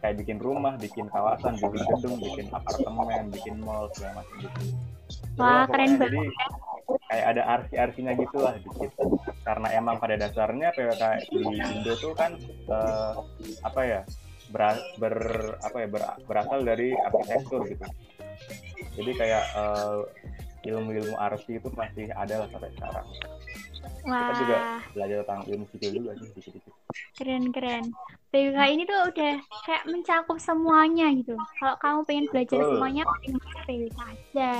Kayak 0.00 0.24
bikin 0.24 0.38
rumah 0.40 0.80
bikin 0.80 1.12
kawasan 1.12 1.60
bikin 1.60 1.82
gedung 1.92 2.16
bikin 2.20 2.46
apartemen 2.52 3.28
bikin 3.28 3.54
mall 3.60 3.92
segala 3.92 4.24
macam 4.24 4.36
gitu. 4.40 4.60
Wah 5.36 5.64
keren 5.68 6.00
banget. 6.00 6.12
jadi 6.12 6.22
kayak 7.10 7.26
ada 7.36 7.42
arsi-arsinya 7.58 8.12
gitu 8.16 8.36
lah 8.40 8.54
dikit. 8.58 8.90
Karena 9.44 9.68
emang 9.76 9.96
pada 10.00 10.16
dasarnya 10.16 10.72
PWK 10.72 11.04
di 11.32 11.44
Indo 11.58 11.94
tuh 12.00 12.12
kan 12.16 12.32
uh, 12.68 13.12
apa 13.60 13.80
ya 13.84 14.00
ber, 14.50 14.76
ber 14.98 15.14
apa 15.62 15.76
ya 15.78 15.88
ber, 15.88 16.02
berasal 16.26 16.60
dari 16.66 16.92
arsitektur 16.96 17.64
gitu 17.70 17.86
jadi 18.98 19.10
kayak 19.16 19.44
uh, 19.56 20.02
ilmu-ilmu 20.66 21.16
arsi 21.16 21.56
itu 21.56 21.68
masih 21.72 22.12
ada 22.12 22.44
lah 22.44 22.48
sampai 22.52 22.70
sekarang. 22.76 23.06
Wah. 24.00 24.32
kita 24.32 24.32
juga 24.40 24.58
belajar 24.96 25.16
tentang 25.24 25.42
ilmu 25.44 25.64
sipil 25.72 25.90
juga 25.92 26.10
sih 26.16 26.28
dikit-dikit 26.32 26.74
keren 27.20 27.44
keren. 27.52 27.84
PWK 28.32 28.58
ini 28.72 28.82
tuh 28.88 28.98
udah 29.12 29.34
kayak 29.66 29.84
mencakup 29.90 30.38
semuanya 30.40 31.12
gitu. 31.18 31.36
Kalau 31.60 31.76
kamu 31.82 32.00
pengen 32.08 32.26
belajar 32.32 32.58
betul. 32.60 32.70
semuanya 32.72 33.02
pengen 33.04 33.36
PWK 33.68 33.98
aja. 34.00 34.54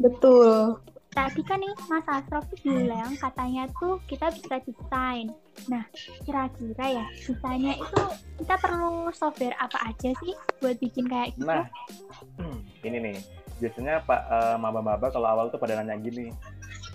Betul 0.00 0.80
tadi 1.12 1.42
kan 1.44 1.60
nih 1.60 1.72
Mas 1.92 2.06
Asrof 2.08 2.48
bilang 2.64 3.12
katanya 3.20 3.68
tuh 3.76 4.00
kita 4.08 4.32
bisa 4.32 4.56
desain. 4.64 5.28
Nah, 5.68 5.84
kira-kira 6.24 6.86
ya 6.88 7.06
desainnya 7.28 7.74
itu 7.76 8.02
kita 8.40 8.54
perlu 8.56 9.12
software 9.12 9.56
apa 9.60 9.92
aja 9.92 10.10
sih 10.24 10.32
buat 10.64 10.76
bikin 10.80 11.04
kayak 11.06 11.36
gitu? 11.36 11.44
Nah, 11.44 11.68
ini 12.88 12.98
nih. 13.12 13.16
Biasanya 13.62 14.02
Pak 14.02 14.20
eh, 14.26 14.56
maba-maba 14.58 15.06
kalau 15.12 15.28
awal 15.28 15.46
tuh 15.52 15.60
pada 15.60 15.78
nanya 15.78 15.94
gini, 16.00 16.34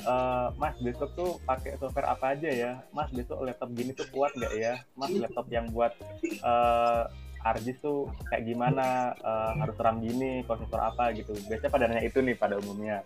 "Eh, 0.04 0.48
Mas 0.60 0.76
besok 0.84 1.16
tuh 1.16 1.32
pakai 1.48 1.80
software 1.80 2.12
apa 2.12 2.36
aja 2.36 2.50
ya? 2.52 2.72
Mas 2.92 3.08
besok 3.14 3.40
laptop 3.46 3.72
gini 3.72 3.96
tuh 3.96 4.04
kuat 4.12 4.36
nggak 4.36 4.54
ya? 4.58 4.74
Mas 4.98 5.14
laptop 5.16 5.48
yang 5.48 5.70
buat 5.72 5.96
eh 6.26 7.04
ARGIS 7.48 7.80
tuh 7.80 8.12
kayak 8.28 8.44
gimana? 8.50 9.16
Eh, 9.16 9.52
harus 9.64 9.78
RAM 9.80 10.04
gini, 10.04 10.44
prosesor 10.44 10.82
apa 10.82 11.14
gitu. 11.16 11.32
Biasanya 11.48 11.72
pada 11.72 11.86
nanya 11.88 12.04
itu 12.04 12.20
nih 12.20 12.36
pada 12.36 12.60
umumnya. 12.60 13.00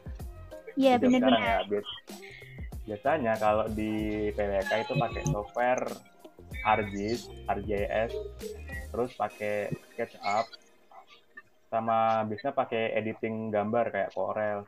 Iya, 0.76 0.94
sekarang 0.96 1.12
bener-bener. 1.14 1.42
ya. 1.42 1.58
Bias- 1.66 2.00
Biasanya 2.82 3.34
kalau 3.38 3.66
di 3.70 3.92
PWK 4.34 4.72
itu 4.82 4.94
pakai 4.96 5.22
software 5.24 5.86
ArcGIS, 6.62 8.12
terus 8.90 9.10
pakai 9.14 9.70
SketchUp, 9.88 10.46
sama 11.68 12.26
biasanya 12.28 12.52
pakai 12.52 12.92
editing 12.94 13.48
gambar 13.48 13.86
kayak 13.90 14.10
Corel. 14.12 14.66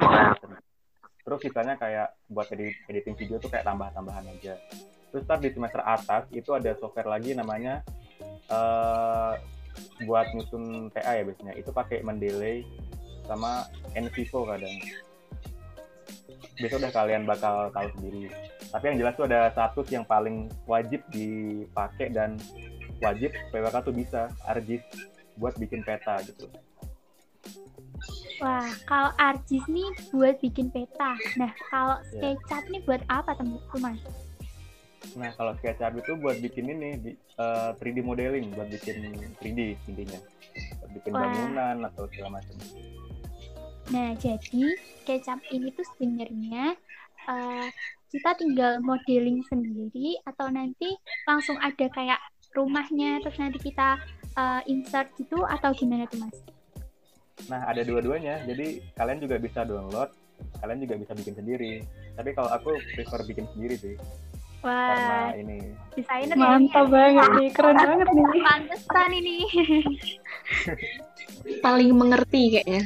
Terus 1.20 1.40
sisanya 1.42 1.76
kayak 1.76 2.16
buat 2.28 2.48
edit- 2.48 2.80
editing 2.86 3.16
video 3.16 3.36
tuh 3.38 3.50
kayak 3.50 3.64
tambah-tambahan 3.64 4.24
aja. 4.30 4.56
Terus 5.10 5.24
ntar 5.24 5.40
di 5.40 5.52
semester 5.52 5.82
atas 5.82 6.24
itu 6.32 6.52
ada 6.52 6.72
software 6.78 7.10
lagi 7.10 7.34
namanya 7.34 7.84
eh 8.48 9.34
buat 10.06 10.28
nyusun 10.32 10.92
TA 10.92 11.18
ya 11.18 11.24
biasanya. 11.24 11.54
Itu 11.56 11.72
pakai 11.72 12.04
Mendeley 12.04 12.64
sama 13.26 13.66
NVivo 13.94 14.46
kadang. 14.46 14.72
Besok 16.54 16.80
udah 16.80 16.94
kalian 16.94 17.24
bakal 17.26 17.74
tahu 17.74 17.88
sendiri. 17.98 18.30
Tapi 18.70 18.84
yang 18.86 18.98
jelas 19.02 19.14
tuh 19.18 19.26
ada 19.26 19.50
satu 19.52 19.82
yang 19.90 20.06
paling 20.06 20.50
wajib 20.66 21.02
dipakai 21.10 22.14
dan 22.14 22.38
wajib 23.02 23.34
PWK 23.50 23.76
tuh 23.82 23.96
bisa 23.96 24.22
ArcGIS 24.46 24.84
buat 25.36 25.58
bikin 25.58 25.82
peta 25.82 26.22
gitu. 26.24 26.46
Wah, 28.38 28.70
kalau 28.86 29.10
ArcGIS 29.18 29.66
nih 29.66 29.90
buat 30.12 30.36
bikin 30.40 30.70
peta. 30.70 31.16
Nah, 31.36 31.52
kalau 31.70 31.98
Iya. 32.14 32.38
SketchUp 32.38 32.64
nih 32.70 32.82
buat 32.86 33.02
apa 33.08 33.32
teman-teman? 33.34 33.96
Nah, 35.18 35.32
kalau 35.36 35.52
SketchUp 35.58 35.94
itu 36.00 36.12
buat 36.18 36.38
bikin 36.38 36.66
ini 36.70 36.90
di- 36.98 37.18
eh, 37.18 37.72
3D 37.78 38.02
modeling, 38.02 38.54
buat 38.54 38.70
bikin 38.70 39.10
3D 39.42 39.60
intinya. 39.88 40.20
Buat 40.82 40.92
bikin 40.92 41.12
Wah. 41.14 41.22
bangunan 41.24 41.78
atau 41.88 42.04
segala 42.14 42.40
macam. 42.40 42.56
Nah, 43.92 44.16
jadi 44.16 44.64
SketchUp 45.04 45.44
ini 45.52 45.68
tuh 45.76 45.86
sebenarnya 45.96 46.78
eh, 47.28 47.68
kita 48.14 48.38
tinggal 48.40 48.80
modeling 48.80 49.44
sendiri 49.50 50.22
atau 50.24 50.48
nanti 50.48 50.96
langsung 51.28 51.60
ada 51.60 51.90
kayak 51.92 52.20
rumahnya 52.54 53.20
terus 53.20 53.36
nanti 53.42 53.60
kita 53.60 54.00
eh, 54.38 54.62
insert 54.72 55.12
gitu 55.20 55.44
atau 55.44 55.76
gimana 55.76 56.08
tuh 56.08 56.24
Mas? 56.24 56.38
Nah, 57.52 57.68
ada 57.68 57.84
dua-duanya. 57.84 58.46
Jadi 58.48 58.80
kalian 58.96 59.20
juga 59.20 59.36
bisa 59.42 59.68
download, 59.68 60.14
kalian 60.64 60.80
juga 60.80 60.96
bisa 60.96 61.12
bikin 61.18 61.36
sendiri. 61.36 61.84
Tapi 62.16 62.30
kalau 62.38 62.50
aku 62.54 62.78
prefer 62.94 63.20
bikin 63.26 63.46
sendiri 63.52 63.76
sih, 63.76 63.96
karena 64.64 65.28
Wah, 65.28 65.36
ini 65.36 65.60
desainer 65.92 66.36
ya. 66.40 66.40
Mantap 66.40 66.88
banget 66.88 67.30
nih, 67.36 67.50
keren 67.52 67.76
banget 67.76 68.08
nih. 68.16 68.26
Pantesan 68.48 69.10
ini. 69.12 69.38
Paling 71.60 71.92
mengerti 71.92 72.42
kayaknya. 72.56 72.82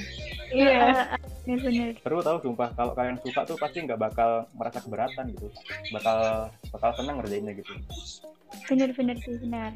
Iya. 0.51 1.17
Bener-bener. 1.43 1.95
seru 2.03 2.19
tahu 2.19 2.37
sumpah. 2.43 2.69
Kalau 2.75 2.91
kalian 2.91 3.17
suka 3.23 3.41
tuh 3.47 3.57
pasti 3.59 3.83
nggak 3.83 3.99
bakal 3.99 4.47
merasa 4.55 4.79
keberatan 4.83 5.31
gitu. 5.35 5.47
Bakal 5.95 6.51
bakal 6.71 6.89
senang 6.95 7.15
ngerjainnya 7.19 7.53
gitu. 7.55 7.71
Bener-bener 8.67 9.15
sih, 9.23 9.35
benar. 9.43 9.71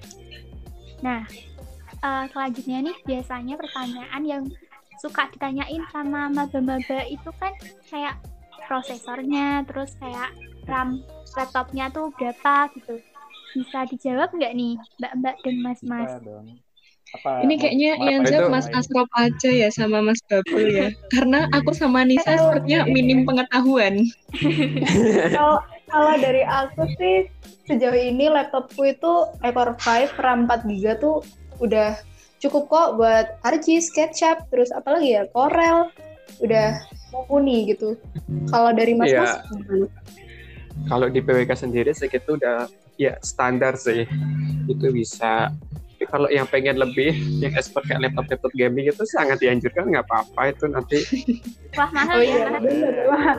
Nah, 1.04 1.24
eh, 2.04 2.26
selanjutnya 2.32 2.78
nih 2.92 2.96
biasanya 3.08 3.56
pertanyaan 3.56 4.24
yang 4.24 4.44
suka 5.02 5.32
ditanyain 5.34 5.82
sama 5.90 6.30
maba-maba 6.30 7.02
itu 7.10 7.30
kan 7.42 7.54
kayak 7.90 8.16
prosesornya, 8.70 9.66
terus 9.66 9.98
kayak 9.98 10.32
RAM 10.70 11.02
laptopnya 11.36 11.90
tuh 11.90 12.14
berapa 12.16 12.70
gitu. 12.78 13.02
Bisa 13.52 13.84
dijawab 13.90 14.32
nggak 14.32 14.54
nih, 14.56 14.74
Mbak-mbak 15.02 15.36
dan 15.44 15.56
Mas-mas? 15.60 16.08
Bisa 16.08 16.24
dong. 16.24 16.46
Apa? 17.12 17.44
Ini 17.44 17.54
kayaknya 17.60 17.92
mau 18.00 18.08
yang 18.08 18.24
jawab? 18.24 18.50
Mas 18.56 18.68
Asrop 18.72 19.10
aja 19.20 19.50
ya 19.52 19.68
sama 19.68 20.00
Mas 20.00 20.24
Babul 20.32 20.64
ya. 20.72 20.88
Karena 21.12 21.52
aku 21.52 21.76
sama 21.76 22.08
Nisa 22.08 22.40
sepertinya 22.40 22.88
minim 22.88 23.28
pengetahuan. 23.28 24.08
Kalau 25.36 25.60
kalau 25.92 26.14
dari 26.24 26.48
aku 26.48 26.88
sih 26.96 27.28
sejauh 27.68 27.96
ini 27.96 28.32
laptopku 28.32 28.88
itu 28.88 29.28
Core 29.44 29.76
5 29.76 30.16
RAM 30.24 30.48
4 30.48 30.64
GB 30.64 30.86
tuh 31.04 31.20
udah 31.60 32.00
cukup 32.42 32.72
kok 32.72 32.90
buat 32.98 33.38
ArcGIS, 33.46 33.94
SketchUp, 33.94 34.50
terus 34.50 34.74
apalagi 34.74 35.14
ya 35.20 35.30
Corel 35.30 35.94
udah 36.42 36.80
mumpuni 37.14 37.70
gitu. 37.70 38.00
Kalau 38.50 38.72
dari 38.74 38.96
Mas 38.98 39.12
Mas 39.14 39.14
Iya. 39.14 39.92
Kalau 40.88 41.08
di 41.12 41.20
PWK 41.22 41.52
sendiri 41.54 41.92
segitu 41.92 42.40
udah 42.40 42.66
ya 42.98 43.20
standar 43.22 43.78
sih. 43.78 44.08
Itu 44.66 44.90
bisa. 44.90 45.54
Tapi 46.02 46.10
kalau 46.18 46.34
yang 46.34 46.50
pengen 46.50 46.82
lebih, 46.82 47.14
yang 47.46 47.54
expert 47.54 47.86
kayak 47.86 48.10
laptop-laptop 48.10 48.50
gaming 48.58 48.90
itu 48.90 49.06
sangat 49.06 49.38
dianjurkan 49.38 49.86
nggak 49.86 50.02
apa-apa 50.10 50.50
itu 50.50 50.66
nanti. 50.66 50.98
Wah, 51.78 51.94
mahal 51.94 52.18
Oh 52.18 52.26
ya. 52.26 52.34
iya, 52.42 52.58
bener. 52.58 52.94
Wah, 53.06 53.34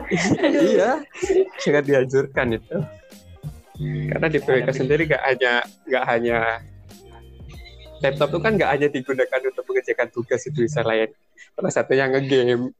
iya, 0.47 0.89
sangat 1.59 1.83
dianjurkan 1.91 2.55
itu. 2.55 2.77
Karena 4.07 4.27
di 4.31 4.39
PWK 4.39 4.69
sendiri 4.71 5.11
nggak 5.11 5.23
hanya 5.27 5.53
nggak 5.83 6.03
hanya 6.07 6.37
laptop 7.99 8.31
itu 8.31 8.39
kan 8.39 8.51
nggak 8.55 8.71
hanya 8.71 8.87
digunakan 8.87 9.41
untuk 9.43 9.63
mengerjakan 9.67 10.07
tugas 10.15 10.41
itu 10.47 10.63
bisa 10.63 10.87
lain. 10.87 11.11
Salah 11.59 11.71
satunya 11.75 12.07
ngegame. 12.07 12.71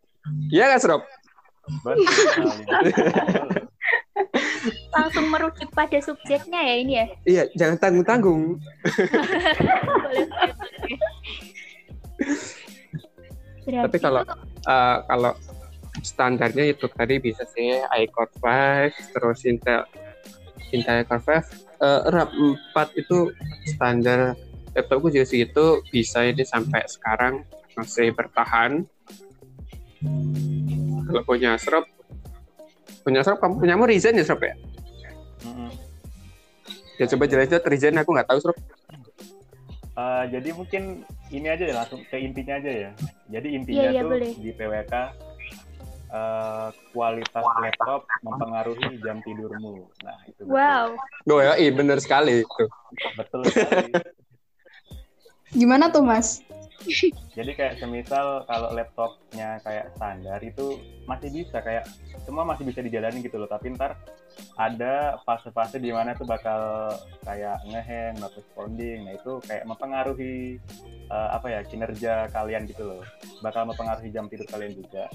Iya 0.47 0.79
kan, 0.79 0.95
Rob? 0.95 1.03
Betul. 1.83 2.07
Langsung 4.95 5.26
merujuk 5.28 5.69
pada 5.76 5.99
subjeknya 5.99 6.62
ya 6.63 6.76
ini 6.80 6.93
ya. 6.95 7.06
Iya, 7.23 7.43
jangan 7.58 7.78
boleh. 7.80 8.60
Berarti 13.63 13.86
Tapi 13.88 13.97
kalau 13.99 14.21
eh, 14.67 14.97
kalau 15.08 15.34
standarnya 16.04 16.73
itu 16.73 16.86
tadi 16.91 17.15
bisa 17.21 17.47
sih 17.47 17.80
iCore 17.80 18.32
5 18.41 19.13
terus 19.13 19.39
Intel 19.45 19.88
Intel 20.73 21.06
Core 21.06 21.21
5 21.21 21.86
eh, 21.86 22.02
RAM 22.12 22.30
4 22.76 23.02
itu 23.02 23.17
standar 23.69 24.36
laptopku 24.73 25.13
juga 25.13 25.26
segitu 25.30 25.86
bisa 25.93 26.26
ini 26.26 26.41
sampai 26.41 26.82
sekarang 26.89 27.45
masih 27.78 28.10
bertahan 28.13 28.86
kalau 31.08 31.21
punya 31.26 31.56
Srop 31.62 31.86
punya 33.03 33.19
Srop 33.21 33.37
kamu 33.37 33.59
punyamu 33.59 33.83
Ryzen 33.83 34.15
ya 34.15 34.23
Srop 34.23 34.41
ya 34.41 34.55
Mm-mm. 35.43 35.69
ya 36.97 37.05
coba 37.05 37.23
jelasin 37.25 37.59
Ryzen 37.61 37.95
aku 37.95 38.11
nggak 38.11 38.27
tahu 38.27 38.39
Srop 38.39 38.57
Eh, 39.93 40.25
jadi 40.25 40.49
mungkin 40.57 41.05
ini 41.29 41.45
aja 41.45 41.69
ya 41.69 41.77
langsung 41.77 42.01
ke 42.09 42.17
intinya 42.17 42.57
aja 42.57 42.89
ya. 42.89 42.91
Jadi 43.29 43.53
intinya 43.53 43.85
Iya, 43.85 43.91
iya, 43.93 44.01
tuh 44.01 44.09
boleh. 44.09 44.31
di 44.33 44.49
PWK 44.49 44.93
eh, 46.09 46.67
kualitas 46.89 47.45
laptop 47.61 48.01
mempengaruhi 48.21 48.97
jam 48.99 49.21
tidurmu. 49.21 49.85
Nah 50.01 50.17
itu 50.25 50.41
betul. 50.41 50.49
wow. 50.49 50.97
oh 51.29 51.41
ya 51.45 51.53
iya 51.61 51.69
bener 51.69 52.01
sekali 52.01 52.41
itu 52.41 52.65
betul 53.13 53.45
sekali. 53.45 53.93
gimana 55.53 55.85
tuh 55.87 56.01
Mas? 56.01 56.41
Jadi 57.33 57.51
kayak 57.57 57.79
semisal 57.81 58.45
kalau 58.45 58.69
laptopnya 58.75 59.57
kayak 59.63 59.89
standar 59.97 60.39
itu 60.43 60.77
masih 61.09 61.29
bisa 61.31 61.57
kayak 61.63 61.88
semua 62.23 62.43
masih 62.45 62.67
bisa 62.67 62.83
dijalani 62.83 63.23
gitu 63.23 63.41
loh. 63.41 63.49
Tapi 63.49 63.73
ntar 63.73 63.97
ada 64.57 65.17
fase-fase 65.25 65.81
di 65.81 65.89
mana 65.89 66.13
tuh 66.13 66.25
bakal 66.29 66.93
kayak 67.25 67.57
ngehang, 67.69 68.17
not 68.21 68.33
responding. 68.36 69.05
Nah 69.05 69.13
itu 69.17 69.41
kayak 69.45 69.65
mempengaruhi 69.65 70.62
eh, 71.09 71.29
apa 71.33 71.47
ya 71.49 71.59
kinerja 71.65 72.29
kalian 72.29 72.69
gitu 72.69 72.83
loh. 72.86 73.01
Bakal 73.41 73.65
mempengaruhi 73.69 74.13
jam 74.13 74.29
tidur 74.29 74.45
kalian 74.49 74.77
juga. 74.77 75.09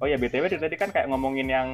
Oh 0.00 0.08
ya 0.08 0.16
btw 0.16 0.48
tadi 0.48 0.76
kan 0.80 0.88
kayak 0.88 1.12
ngomongin 1.12 1.44
yang 1.44 1.68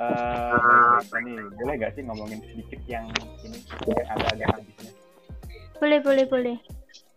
baik-baik 0.00 1.20
nih. 1.20 1.38
Boleh 1.52 1.74
gak 1.76 1.92
sih 1.92 2.02
ngomongin 2.08 2.40
sedikit 2.48 2.80
yang 2.88 3.06
ini 3.44 3.60
yang 3.92 4.08
agak-agak 4.08 4.48
habisnya? 4.56 4.92
Boleh, 5.80 6.00
boleh, 6.00 6.24
boleh. 6.28 6.56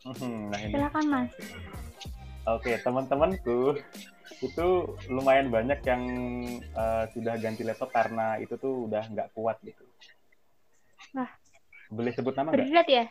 Hmm, 0.04 0.52
Nah 0.52 0.60
ini 0.60 0.76
Silakan 0.76 1.06
Mas. 1.08 1.32
Oke, 2.44 2.76
teman-temanku 2.84 3.80
itu 4.44 4.68
lumayan 5.08 5.48
banyak 5.48 5.80
yang 5.88 6.04
eh, 6.60 7.04
sudah 7.16 7.40
ganti 7.40 7.64
laptop 7.64 7.96
karena 7.96 8.36
itu 8.44 8.60
tuh 8.60 8.92
udah 8.92 9.08
nggak 9.08 9.32
kuat 9.32 9.56
gitu. 9.64 9.88
Wah. 11.16 11.32
Boleh 11.88 12.12
sebut 12.12 12.36
nama 12.36 12.52
nggak? 12.52 12.68
Berat 12.68 12.88
ya? 12.92 13.06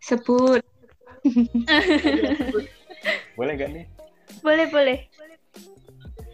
Sebut. 0.00 0.64
Boleh 3.38 3.52
nggak 3.60 3.68
nih? 3.68 3.84
Boleh, 4.40 4.66
boleh. 4.72 4.98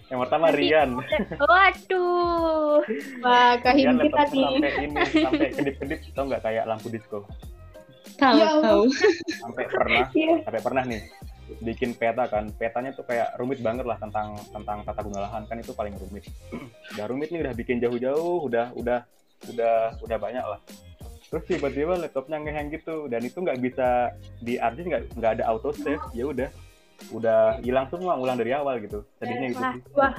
Yang 0.06 0.18
pertama 0.22 0.54
Rian. 0.54 1.02
Waduh. 1.42 2.78
Wah, 3.26 3.58
kahim 3.58 3.98
kita 3.98 4.22
nih. 4.30 4.46
sampai 4.46 4.70
ini, 4.86 5.02
sampai 5.10 5.48
kedip-kedip, 5.50 5.98
tau 6.14 6.30
nggak 6.30 6.46
kayak 6.46 6.64
lampu 6.70 6.94
disco. 6.94 7.26
Tahu 8.16 8.36
Ya 8.36 8.48
tahu. 8.60 8.82
Sampai 9.44 9.64
pernah, 9.66 10.04
Iya. 10.12 10.34
sampai 10.42 10.60
pernah 10.60 10.82
nih 10.84 11.02
bikin 11.56 11.94
peta 11.94 12.26
kan 12.26 12.50
petanya 12.50 12.90
tuh 12.90 13.06
kayak 13.06 13.38
rumit 13.38 13.62
banget 13.62 13.86
lah 13.86 13.94
tentang 13.96 14.34
tentang 14.50 14.82
tata 14.82 14.98
guna 14.98 15.30
lahan 15.30 15.46
kan 15.46 15.56
itu 15.56 15.70
paling 15.70 15.94
rumit 15.94 16.26
udah 16.98 17.06
rumit 17.06 17.30
nih 17.30 17.38
udah 17.38 17.54
bikin 17.54 17.78
jauh-jauh 17.78 18.42
udah 18.42 18.74
udah 18.74 19.06
udah 19.46 19.74
udah 20.02 20.18
banyak 20.18 20.42
lah 20.42 20.58
terus 21.22 21.46
tiba-tiba 21.46 21.94
laptopnya 21.96 22.42
ngehang 22.42 22.66
gitu 22.70 23.06
dan 23.06 23.22
itu 23.22 23.38
nggak 23.38 23.62
bisa 23.62 24.10
di 24.42 24.58
artis 24.58 24.84
nggak 24.84 25.02
nggak 25.14 25.32
ada 25.38 25.44
auto 25.46 25.70
save 25.70 26.02
ya 26.10 26.26
udah 26.26 26.50
udah 27.14 27.62
hilang 27.62 27.86
semua 27.86 28.18
ulang 28.18 28.34
dari 28.34 28.50
awal 28.50 28.82
gitu 28.82 29.06
sedihnya 29.16 29.46
gitu 29.54 29.62
Wah. 29.62 29.70
sih 29.70 29.82
Wah. 29.94 30.14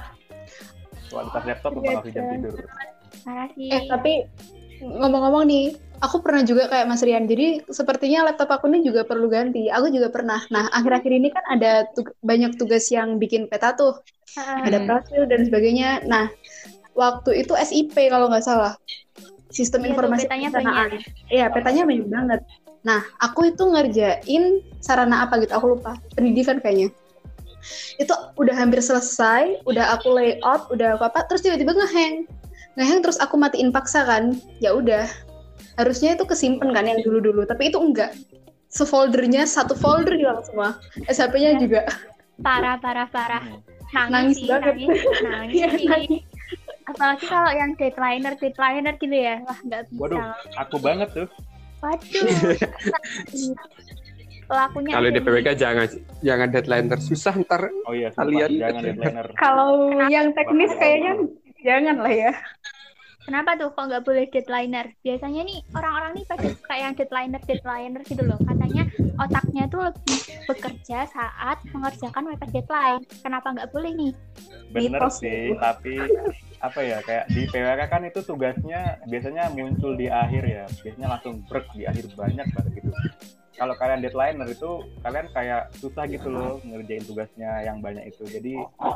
kualitas 1.07 1.43
laptop 1.43 1.71
mempengaruhi 1.73 2.11
jam 2.11 2.25
tidur. 2.29 2.55
Eh, 3.27 3.81
tapi 3.87 4.11
ngomong-ngomong 4.79 5.43
nih, 5.43 5.65
aku 6.01 6.21
pernah 6.21 6.43
juga 6.45 6.69
kayak 6.69 6.85
Mas 6.85 7.01
Rian. 7.01 7.25
Jadi 7.25 7.65
sepertinya 7.69 8.29
laptop 8.29 8.49
aku 8.53 8.69
ini 8.69 8.85
juga 8.85 9.03
perlu 9.03 9.27
ganti. 9.29 9.69
Aku 9.69 9.89
juga 9.89 10.13
pernah. 10.13 10.41
Nah, 10.53 10.69
akhir-akhir 10.73 11.11
ini 11.11 11.29
kan 11.33 11.43
ada 11.49 11.89
tug- 11.93 12.15
banyak 12.21 12.55
tugas 12.57 12.87
yang 12.93 13.17
bikin 13.17 13.49
peta 13.49 13.73
tuh. 13.73 13.97
Heeh. 14.37 14.69
Ada 14.69 14.77
profil 14.85 15.23
dan 15.25 15.47
sebagainya. 15.47 16.05
Nah, 16.05 16.29
waktu 16.93 17.45
itu 17.45 17.53
SIP 17.57 17.95
kalau 18.09 18.29
nggak 18.29 18.45
salah. 18.45 18.73
Sistem 19.47 19.87
tuh, 19.87 19.95
informasi 19.95 20.27
petanya 20.27 20.49
perencanaan. 20.51 20.89
Iya, 21.31 21.45
petanya 21.49 21.83
banyak 21.87 22.07
banget. 22.11 22.39
Nah, 22.83 23.01
aku 23.23 23.51
itu 23.51 23.63
ngerjain 23.63 24.43
sarana 24.83 25.25
apa 25.25 25.39
gitu, 25.41 25.55
aku 25.55 25.79
lupa. 25.79 25.97
Pendidikan 26.13 26.59
kayaknya. 26.61 26.91
Itu 27.97 28.13
udah 28.37 28.55
hampir 28.55 28.79
selesai, 28.79 29.65
udah 29.65 29.97
aku 29.97 30.13
layout, 30.13 30.69
udah 30.71 30.99
apa 30.99 31.09
apa, 31.09 31.19
terus 31.27 31.43
tiba-tiba 31.43 31.73
ngehang. 31.73 32.27
Ngehang 32.77 32.99
terus 33.01 33.17
aku 33.17 33.39
matiin 33.39 33.73
paksa 33.73 34.05
kan. 34.05 34.37
Ya 34.61 34.75
udah. 34.77 35.09
Harusnya 35.77 36.13
itu 36.13 36.25
kesimpan 36.25 36.73
kan 36.73 36.83
yang 36.83 36.99
dulu-dulu, 36.99 37.45
tapi 37.45 37.69
itu 37.69 37.77
enggak. 37.77 38.17
Sefoldernya 38.67 39.45
satu 39.45 39.73
folder 39.73 40.13
hilang 40.13 40.41
semua. 40.43 40.75
SHP-nya 41.05 41.55
Ya. 41.55 41.59
juga. 41.59 41.81
Parah, 42.37 42.75
parah, 42.75 43.07
parah. 43.07 43.43
Nangis, 43.87 44.11
Nangis 44.11 44.35
sih, 44.35 44.47
banget. 44.47 44.73
nangis, 44.75 44.99
nangis 45.23 45.53
Iya, 45.55 45.67
sih. 45.71 46.19
Apalagi 46.83 47.25
kalau 47.25 47.51
yang 47.51 47.71
deadliner, 47.73 48.33
deadliner 48.35 48.93
gitu 48.95 49.11
ya. 49.13 49.35
Wah, 49.41 49.59
nggak 49.61 49.81
bisa. 49.87 49.97
waduh 49.97 50.21
aku 50.57 50.75
banget 50.77 51.09
tuh 51.13 51.27
Waduh. 51.77 52.25
Pelakunya 54.47 54.91
Kalau 54.95 55.09
di 55.11 55.19
PWK 55.19 55.49
jangan 55.55 55.87
jangan 56.21 56.47
deadline 56.47 56.87
tersusah 56.87 57.35
ntar 57.43 57.67
oh 57.83 57.91
iya 57.91 58.07
Kalian. 58.09 58.47
jangan 58.55 58.81
deadliner 58.81 59.27
Kalau 59.35 59.71
yang 60.07 60.31
teknis 60.31 60.71
kayaknya 60.73 61.11
jangan 61.59 61.95
lah 61.99 62.13
ya. 62.13 62.31
Kenapa 63.27 63.59
tuh 63.59 63.75
kok 63.75 63.91
nggak 63.91 64.03
boleh 64.07 64.25
deadliner? 64.31 64.87
Biasanya 65.03 65.41
nih 65.43 65.59
orang-orang 65.75 66.15
nih 66.15 66.25
pada 66.31 66.47
suka 66.47 66.75
yang 66.79 66.93
deadliner 66.95 67.41
deadliner 67.43 68.01
gitu 68.07 68.23
loh. 68.23 68.39
Katanya 68.39 68.87
otaknya 69.19 69.63
tuh 69.67 69.91
lebih 69.91 70.19
bekerja 70.47 71.03
saat 71.11 71.57
mengerjakan 71.75 72.31
mepet 72.31 72.49
deadline. 72.55 73.03
Kenapa 73.19 73.51
nggak 73.51 73.69
boleh 73.75 73.91
nih? 73.91 74.13
bener 74.71 74.99
Mitos 74.99 75.23
sih 75.23 75.55
itu. 75.55 75.59
tapi 75.59 75.95
apa 76.57 76.79
ya 76.81 76.97
kayak 77.05 77.25
di 77.31 77.41
PWK 77.47 77.81
kan 77.87 78.01
itu 78.03 78.19
tugasnya 78.25 78.97
biasanya 79.05 79.53
muncul 79.53 79.93
di 79.93 80.09
akhir 80.09 80.43
ya 80.43 80.65
biasanya 80.81 81.07
langsung 81.15 81.39
break 81.45 81.67
di 81.77 81.85
akhir 81.85 82.09
banyak 82.17 82.47
banget 82.49 82.71
gitu 82.81 82.91
kalau 83.57 83.73
kalian 83.77 84.01
deadliner 84.01 84.47
itu 84.49 84.71
kalian 85.01 85.27
kayak 85.33 85.69
susah 85.77 86.05
gitu 86.09 86.29
loh 86.29 86.57
ngerjain 86.65 87.05
tugasnya 87.05 87.61
yang 87.65 87.77
banyak 87.81 88.09
itu 88.09 88.25
jadi 88.25 88.53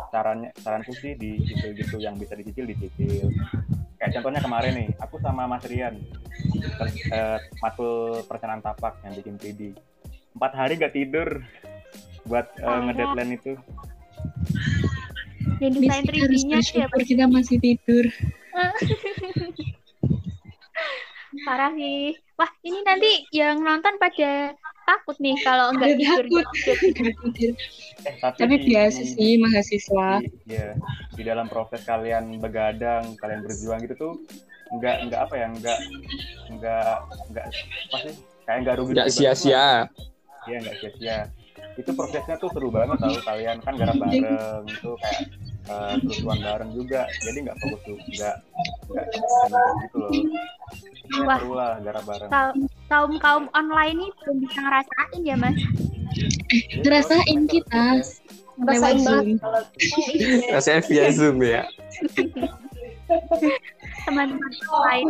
sarannya 0.09 0.49
saranku 0.61 0.93
sih 0.97 1.13
di 1.17 1.37
gitu 1.41 1.73
gitu 1.77 1.97
yang 2.01 2.17
bisa 2.17 2.33
dicicil 2.33 2.65
dicicil 2.65 3.29
kayak 4.01 4.17
contohnya 4.17 4.41
kemarin 4.41 4.73
nih 4.73 4.89
aku 4.97 5.21
sama 5.21 5.45
Mas 5.45 5.61
Rian 5.69 6.01
ter- 6.57 7.13
eh, 7.13 7.37
matkul 7.61 8.25
perencanaan 8.25 8.65
tapak 8.65 8.97
yang 9.05 9.13
bikin 9.13 9.37
3D 9.37 9.77
empat 10.33 10.51
hari 10.57 10.73
gak 10.81 10.97
tidur 10.97 11.45
buat 12.25 12.49
eh, 12.57 12.81
ngedeadline 12.89 13.37
itu 13.37 13.53
Miss, 15.61 15.77
desain 15.77 16.01
kita 16.09 16.25
harus 16.25 16.41
3D-nya 16.41 16.59
sih 16.65 16.81
ya, 16.81 16.89
kita 16.89 17.29
masih 17.29 17.61
tidur. 17.61 18.09
parah 21.45 21.69
sih. 21.77 22.17
Wah, 22.41 22.49
ini 22.65 22.81
nanti 22.81 23.11
yang 23.29 23.61
nonton 23.61 24.01
pada 24.01 24.57
takut 24.81 25.13
nih 25.21 25.37
kalau 25.45 25.77
nggak 25.77 25.93
Udah 25.93 25.97
tidur. 26.01 26.25
takut. 26.25 26.47
tidur. 27.37 27.53
Eh, 28.01 28.15
tapi, 28.17 28.37
Tapi 28.41 28.55
di- 28.57 28.65
biasa 28.65 29.01
sih 29.05 29.31
mahasiswa. 29.37 30.07
di, 30.17 30.27
ya, 30.49 30.73
di 31.13 31.21
dalam 31.21 31.45
proses 31.45 31.85
kalian 31.85 32.41
begadang, 32.41 33.13
kalian 33.21 33.45
berjuang 33.45 33.77
gitu 33.85 33.93
tuh 33.93 34.13
nggak 34.73 35.05
nggak 35.05 35.21
apa 35.21 35.33
ya 35.37 35.47
nggak 35.53 35.79
nggak 36.49 36.93
nggak 37.29 37.45
apa 37.45 37.97
sih 38.01 38.13
kayak 38.41 38.57
nggak 38.65 38.75
rugi 38.79 38.91
nggak 38.95 39.05
rugi 39.05 39.13
banget 39.13 39.21
lah. 39.21 39.35
sia-sia. 39.37 39.67
Iya 40.49 40.57
nggak 40.65 40.75
sia-sia. 40.81 41.17
Itu 41.77 41.91
prosesnya 41.93 42.35
tuh 42.41 42.49
seru 42.49 42.73
banget 42.73 42.97
tau 42.97 43.13
kalian 43.21 43.61
kan 43.61 43.73
garap 43.77 44.01
bareng 44.01 44.65
itu 44.65 44.91
kayak 44.97 45.19
eh, 45.67 45.93
kerusuhan 46.01 46.39
bareng 46.41 46.71
juga. 46.73 47.01
Jadi 47.21 47.37
nggak 47.45 47.57
fokus 47.59 47.81
tuh 47.85 47.97
nggak 47.97 48.35
gitu 49.85 49.95
loh. 49.99 50.11
Wah. 51.27 51.39
seru 51.43 51.53
lah 51.53 51.71
garap 51.83 52.03
bareng. 52.07 52.29
Kaum 52.87 53.11
kaum 53.19 53.45
online 53.51 53.99
ini 53.99 54.07
belum 54.23 54.37
bisa 54.47 54.59
ngerasain 54.63 55.21
ya 55.21 55.35
mas. 55.35 55.57
Ngerasain 56.81 57.39
kita 57.47 57.85
lewat 58.61 59.01
Rasain 59.01 59.37
banget 59.39 59.65
Rasanya 60.53 60.81
via 60.85 61.05
Zoom 61.09 61.41
ya. 61.41 61.65
teman-teman 64.07 64.51
lain. 64.87 65.07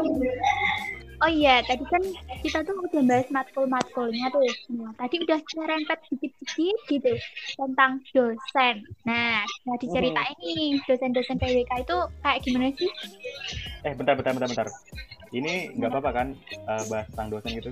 Oh 1.22 1.30
iya, 1.30 1.62
tadi 1.62 1.86
kan 1.86 2.02
kita 2.42 2.66
tuh 2.66 2.82
udah 2.82 3.04
bahas 3.06 3.30
matkul-matkulnya 3.30 4.26
tuh. 4.34 4.42
Nah, 4.74 4.90
tadi 4.98 5.22
udah 5.22 5.38
nyerempet 5.38 6.00
dikit-dikit 6.10 6.78
gitu 6.90 7.14
tentang 7.62 8.02
dosen. 8.10 8.76
Nah, 9.06 9.46
nah 9.46 9.76
diceritain 9.78 10.34
nih 10.42 10.82
dosen-dosen 10.90 11.38
PWK 11.38 11.72
itu 11.86 11.98
kayak 12.26 12.40
gimana 12.42 12.74
sih? 12.74 12.90
Eh 13.86 13.94
bentar 13.94 14.18
bentar 14.18 14.34
bentar 14.34 14.50
bentar. 14.50 14.68
Ini 15.32 15.78
nggak 15.80 15.90
apa-apa 15.96 16.12
kan 16.12 16.28
eh, 16.52 16.84
bahas 16.90 17.08
tentang 17.14 17.30
dosen 17.38 17.52
gitu? 17.56 17.72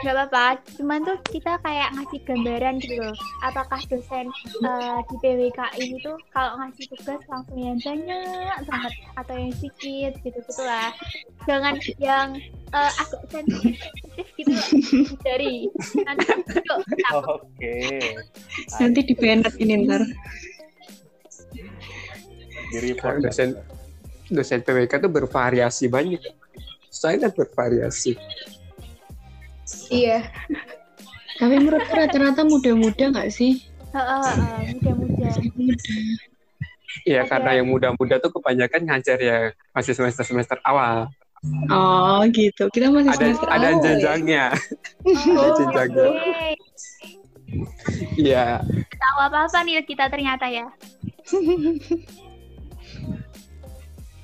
Gak 0.00 0.16
apa-apa, 0.16 0.56
cuman 0.80 1.04
tuh 1.04 1.18
kita 1.28 1.60
kayak 1.60 1.92
ngasih 1.92 2.20
gambaran 2.24 2.80
gitu 2.80 2.96
loh. 3.04 3.16
Apakah 3.44 3.80
dosen 3.92 4.32
eh, 4.64 4.98
di 5.12 5.16
PWK 5.20 5.60
ini 5.76 6.00
tuh 6.00 6.16
kalau 6.32 6.56
ngasih 6.56 6.88
tugas 6.96 7.20
langsung 7.28 7.58
yang 7.60 7.76
banyak 7.84 8.56
banget 8.64 8.92
atau 9.20 9.34
yang 9.36 9.52
sedikit 9.52 10.12
gitu-gitu 10.24 10.62
lah. 10.64 10.88
Jangan 11.44 11.76
yang 12.00 12.40
eh, 12.74 12.92
agak 13.00 13.22
sensitif 13.30 14.26
gitu 14.34 14.52
dari 15.22 15.70
nanti 16.02 16.24
Oke. 17.14 17.78
Nanti 18.80 19.00
di 19.06 19.14
banned 19.14 19.54
ini 19.62 19.74
ntar. 19.86 20.02
Di 22.72 22.78
report. 22.82 23.22
Dosen 23.22 23.54
dosen 24.32 24.60
PWK 24.64 24.92
tuh 24.98 25.12
bervariasi 25.12 25.86
banyak. 25.86 26.20
Sangat 26.90 27.34
bervariasi. 27.34 28.14
iya. 29.90 30.30
Tapi 31.34 31.58
menurutku 31.58 31.90
rata-rata 31.90 32.46
muda-muda 32.46 33.10
nggak 33.10 33.30
sih? 33.34 33.58
Heeh, 33.90 34.22
heeh, 34.22 34.60
muda-muda. 34.78 35.30
Muda. 35.54 35.92
Iya, 37.02 37.26
karena 37.26 37.50
yang 37.58 37.66
muda-muda 37.66 38.22
tuh 38.22 38.30
kebanyakan 38.38 38.86
ngajar 38.86 39.18
ya 39.18 39.38
masih 39.74 39.98
semester-semester 39.98 40.62
awal. 40.62 41.10
Oh 41.68 42.24
gitu. 42.32 42.68
Kita 42.72 42.88
masih 42.88 43.10
Ada 43.12 43.18
semester 43.20 43.48
ada 43.48 43.58
awal 43.68 43.72
ya? 43.72 43.82
jenjangnya. 43.84 44.44
Oh, 45.04 45.52
jenjangnya. 45.60 46.06
oke. 46.08 46.48
Iya. 48.16 48.46
Tahu 48.96 49.18
apa-apa 49.20 49.58
nih 49.68 49.84
kita 49.84 50.08
ternyata 50.08 50.48
ya. 50.48 50.64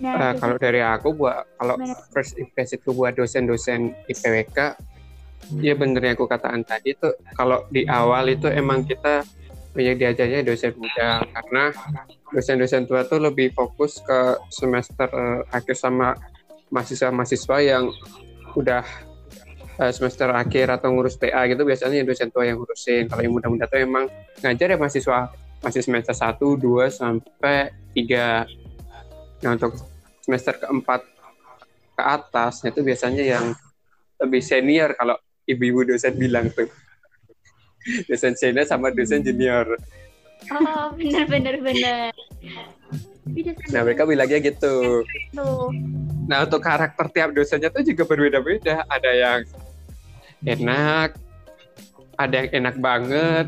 Nah, 0.00 0.32
jadi 0.32 0.40
kalau 0.40 0.56
dari 0.56 0.80
aku 0.80 1.08
buat 1.12 1.44
kalau 1.60 1.76
first 2.10 2.40
impression 2.40 2.80
itu 2.80 2.90
buat 2.96 3.12
dosen-dosen 3.12 3.92
di 4.08 4.14
PWK, 4.16 4.58
ya 5.60 5.76
bener 5.76 6.00
yang 6.00 6.16
aku 6.16 6.24
katakan 6.24 6.64
tadi 6.64 6.96
tuh 6.96 7.12
kalau 7.36 7.68
di 7.68 7.84
awal 7.84 8.32
itu 8.32 8.48
emang 8.48 8.88
kita 8.88 9.20
banyak 9.70 10.02
diajarnya 10.02 10.42
dosen 10.42 10.74
muda 10.74 11.22
karena 11.22 11.70
dosen-dosen 12.34 12.90
tua 12.90 13.06
tuh 13.06 13.22
lebih 13.22 13.54
fokus 13.54 14.02
ke 14.02 14.34
semester 14.50 15.06
eh, 15.06 15.40
akhir 15.54 15.78
sama 15.78 16.16
mahasiswa-mahasiswa 16.70 17.56
yang 17.62 17.90
udah 18.54 18.82
eh, 19.78 19.92
semester 19.94 20.30
akhir 20.30 20.70
atau 20.80 20.90
ngurus 20.94 21.18
TA 21.18 21.46
gitu 21.50 21.62
biasanya 21.66 22.02
dosen 22.06 22.30
tua 22.30 22.46
yang 22.46 22.58
ngurusin. 22.58 23.10
Kalau 23.10 23.22
yang 23.22 23.34
muda-muda 23.34 23.66
tuh 23.66 23.82
emang 23.82 24.06
ngajar 24.42 24.74
ya 24.74 24.78
mahasiswa 24.78 25.30
masih 25.60 25.84
semester 25.84 26.16
1, 26.16 26.40
2 26.40 26.88
sampai 26.88 27.68
3. 27.92 28.48
Nah, 29.44 29.50
untuk 29.56 29.76
semester 30.24 30.56
keempat 30.56 31.04
ke 31.96 32.02
atas 32.02 32.64
itu 32.64 32.80
biasanya 32.80 33.24
yang 33.24 33.44
lebih 34.20 34.40
senior 34.40 34.96
kalau 34.96 35.16
ibu-ibu 35.44 35.92
dosen 35.92 36.16
bilang 36.16 36.48
tuh 36.52 36.68
dosen 38.08 38.36
senior 38.36 38.64
sama 38.64 38.92
dosen 38.92 39.20
junior 39.20 39.76
Oh, 40.48 40.88
bener 40.96 41.28
bener 41.28 41.60
bener. 41.60 42.12
Dosen 43.32 43.70
Nah 43.70 43.80
mereka 43.82 44.02
bilangnya 44.04 44.38
gitu. 44.42 45.02
tuh. 45.34 45.70
Nah 46.26 46.46
untuk 46.46 46.60
karakter 46.60 47.06
tiap 47.10 47.30
dosennya 47.32 47.70
tuh 47.70 47.82
juga 47.82 48.02
berbeda-beda. 48.06 48.86
Ada 48.86 49.10
yang 49.10 49.40
enak, 50.42 51.18
ada 52.14 52.34
yang 52.34 52.50
enak 52.54 52.76
banget, 52.78 53.46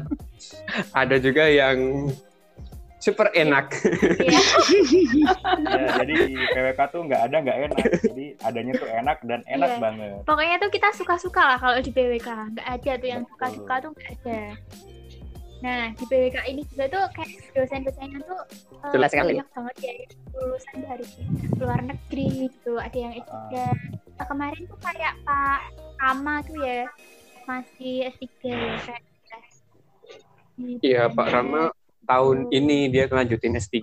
ada 0.90 1.16
juga 1.18 1.46
yang 1.46 2.10
super 2.98 3.34
enak. 3.34 3.74
Iya. 4.22 4.40
Ya, 5.58 5.86
jadi 6.02 6.12
di 6.30 6.34
PWK 6.38 6.80
tuh 6.94 7.00
nggak 7.10 7.22
ada 7.26 7.36
nggak 7.42 7.58
enak. 7.66 7.86
Jadi 7.98 8.26
adanya 8.46 8.72
tuh 8.78 8.88
enak 8.88 9.18
dan 9.26 9.40
enak 9.50 9.70
Iya. 9.74 9.80
banget. 9.82 10.10
Pokoknya 10.22 10.56
tuh 10.62 10.70
kita 10.70 10.88
suka-suka 10.94 11.42
lah 11.42 11.58
kalau 11.58 11.82
di 11.82 11.90
PWK. 11.90 12.28
Nggak 12.54 12.68
ada 12.70 12.92
tuh 12.98 13.08
yang 13.10 13.22
suka-suka 13.26 13.74
tuh 13.82 13.90
nggak 13.94 14.10
ada. 14.22 14.40
Nah, 15.62 15.94
di 15.94 16.04
PWK 16.10 16.36
ini 16.50 16.62
juga 16.66 16.84
tuh 16.90 17.04
kayak 17.14 17.30
dosen-dosennya 17.54 18.18
tuh 18.26 18.40
eh, 18.82 18.92
Jelas 18.92 19.10
sekali. 19.14 19.38
banyak 19.38 19.48
banget 19.54 19.76
ya 19.78 19.92
lulusan 20.34 20.76
dari 20.82 21.06
luar 21.54 21.80
negeri 21.86 22.26
gitu. 22.50 22.72
Ada 22.82 22.98
yang 22.98 23.12
S3. 23.14 23.30
Ah. 23.30 23.74
Nah, 24.18 24.26
kemarin 24.26 24.62
tuh 24.66 24.78
kayak 24.82 25.14
Pak 25.22 25.60
Rama 26.02 26.34
tuh 26.42 26.58
ya 26.58 26.90
masih 27.46 28.10
S3 28.10 28.34
ya 28.50 28.76
kayak 28.82 29.02
Gitu. 30.60 30.84
Iya 30.84 31.08
Pak 31.08 31.28
Rama 31.32 31.72
tahun 32.04 32.52
ini 32.52 32.92
dia 32.92 33.08
lanjutin 33.08 33.56
S3. 33.56 33.80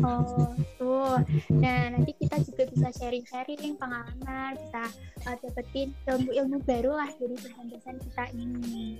Oh, 0.00 0.56
tuh. 0.80 1.20
Nah, 1.52 1.92
nanti 1.92 2.16
kita 2.16 2.40
juga 2.40 2.64
bisa 2.72 2.88
sharing-sharing 2.96 3.76
pengalaman, 3.76 4.56
bisa 4.56 4.84
uh, 5.28 5.36
dapetin 5.44 5.92
ilmu-ilmu 6.08 6.64
baru 6.64 6.96
lah 6.96 7.10
dari 7.20 7.36
dosen-dosen 7.36 8.00
kita 8.00 8.24
ini. 8.32 8.96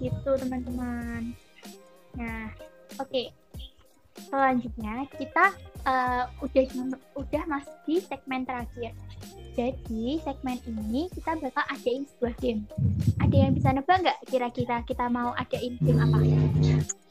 Gitu, 0.00 0.30
teman-teman. 0.40 1.36
Nah, 2.16 2.48
oke. 2.96 3.28
Selanjutnya 4.18 5.06
kita 5.14 5.54
uh, 5.86 6.26
udah 6.42 6.64
udah 7.14 7.42
masuk 7.46 7.76
di 7.86 8.02
segmen 8.02 8.42
terakhir. 8.42 8.90
Jadi 9.58 10.22
segmen 10.22 10.54
ini 10.70 11.10
kita 11.10 11.34
bakal 11.34 11.66
adain 11.66 12.06
sebuah 12.06 12.30
game. 12.38 12.62
Ada 13.18 13.36
yang 13.42 13.58
bisa 13.58 13.74
nebak 13.74 14.06
nggak 14.06 14.18
kira-kira 14.30 14.86
kita 14.86 15.10
mau 15.10 15.34
adain 15.34 15.74
game 15.82 15.98
apa? 15.98 16.22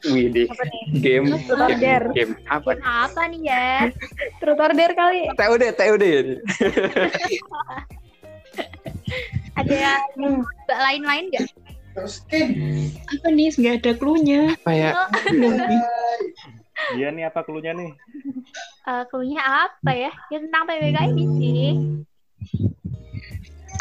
Wih 0.08 0.32
deh, 0.32 0.48
Apa 0.48 0.64
nih? 0.64 0.84
game, 1.04 1.28
game, 1.44 1.76
Dare. 1.76 2.08
game 2.16 2.40
apa? 2.48 2.72
Game 2.72 2.88
apa 2.88 3.22
nih 3.28 3.42
ya? 3.44 3.92
Truth 4.40 4.64
or 4.64 4.72
dare 4.72 4.96
kali. 4.96 5.28
TOD, 5.36 5.64
TOD. 5.76 6.06
Ada 9.60 9.76
yang 9.76 10.40
lain-lain 10.72 11.28
nggak? 11.28 11.52
Apa 13.12 13.28
nih? 13.28 13.52
Nggak 13.60 13.76
ada 13.84 13.92
clue-nya. 14.00 14.56
Apa 14.56 14.72
ya? 14.72 14.92
Dia 16.96 17.12
nih 17.12 17.28
apa 17.28 17.44
klunya 17.44 17.76
nih? 17.76 17.92
Eh, 18.88 19.04
clue-nya 19.12 19.68
apa 19.68 19.92
ya? 19.92 20.16
Ya 20.32 20.38
tentang 20.40 20.64
PWK 20.64 21.12
ini 21.12 21.24
sih. 21.36 22.08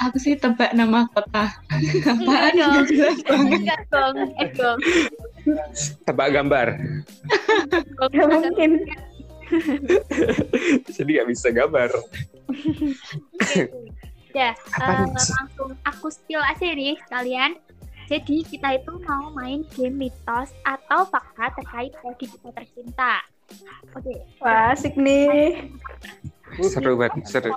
Aku 0.04 0.16
sih 0.20 0.36
tebak 0.36 0.76
nama 0.76 1.08
kota. 1.08 1.56
Apaan? 2.04 2.52
Dong. 2.52 2.84
Banget. 2.84 3.60
Enggak 3.64 3.80
dong. 3.88 4.16
Eh 4.36 4.50
dong. 4.52 4.78
Tebak 6.04 6.28
gambar. 6.36 6.68
Gak 7.96 8.28
mungkin. 8.28 8.70
Jadi 10.96 11.10
nggak 11.16 11.28
bisa 11.30 11.48
gambar. 11.54 11.90
Ya, 14.36 14.52
nih? 14.52 15.06
langsung 15.16 15.70
aku 15.86 16.12
spill 16.12 16.44
aja 16.44 16.66
nih 16.76 16.98
sekalian. 17.08 17.56
Jadi 18.06 18.46
kita 18.46 18.78
itu 18.78 18.92
mau 19.02 19.34
main 19.34 19.66
game 19.74 20.06
mitos 20.06 20.54
atau 20.62 21.08
fakta 21.08 21.56
terkait 21.58 21.90
prodi 21.98 22.30
kita 22.30 22.52
tercinta. 22.54 23.24
Oke, 23.92 24.12
Wah, 24.38 24.74
asik 24.74 24.94
nih. 24.94 25.70
Seru 26.62 26.96
banget, 26.96 27.24
seru. 27.24 27.52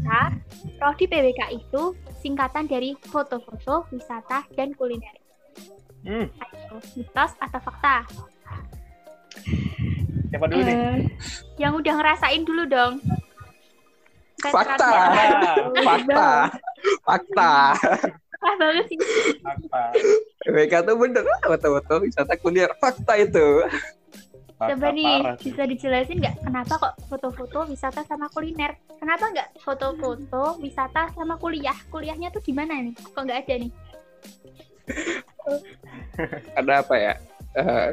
Nah, 0.00 0.32
prodi 0.76 1.04
PWK 1.04 1.40
itu 1.52 1.82
singkatan 2.18 2.64
dari 2.64 2.96
foto-foto, 2.98 3.86
wisata, 3.88 4.44
dan 4.52 4.72
kuliner. 4.72 5.14
Hmm, 6.02 6.26
Ayo, 6.32 6.82
mitos 6.96 7.32
atau 7.38 7.60
fakta? 7.62 8.02
siapa 10.28 10.48
dulu 10.48 10.62
nih? 10.64 10.74
Eh, 10.74 10.96
Yang 11.60 11.72
udah 11.84 11.94
ngerasain 11.94 12.42
dulu 12.42 12.62
dong. 12.66 12.92
Fakta. 14.42 14.90
Fakta. 15.78 16.30
Fakta. 17.06 17.52
Parah 18.42 18.56
banget 18.58 18.84
sih. 18.90 18.98
Apa? 19.46 19.82
PWK 20.42 20.74
tuh 20.82 20.96
bener 20.98 21.22
foto-foto 21.38 21.94
wisata 22.02 22.34
kuliner. 22.34 22.74
Fakta 22.80 23.14
itu. 23.14 23.62
Coba 24.62 24.88
nih, 24.94 25.14
bisa 25.42 25.62
dijelasin 25.66 26.22
nggak 26.22 26.36
kenapa 26.46 26.74
kok 26.78 26.94
foto-foto 27.10 27.66
wisata 27.66 28.06
sama 28.06 28.30
kuliner? 28.30 28.78
Kenapa 29.00 29.24
nggak 29.34 29.48
foto-foto 29.58 30.62
wisata 30.62 31.10
sama 31.16 31.34
kuliah? 31.40 31.74
Kuliahnya 31.90 32.30
tuh 32.30 32.42
di 32.44 32.54
mana 32.54 32.78
nih? 32.78 32.94
Kok 32.94 33.22
nggak 33.26 33.40
ada 33.42 33.54
nih? 33.58 33.70
Ada 36.58 36.72
apa 36.84 36.94
ya? 36.94 37.14
Eh, 37.58 37.88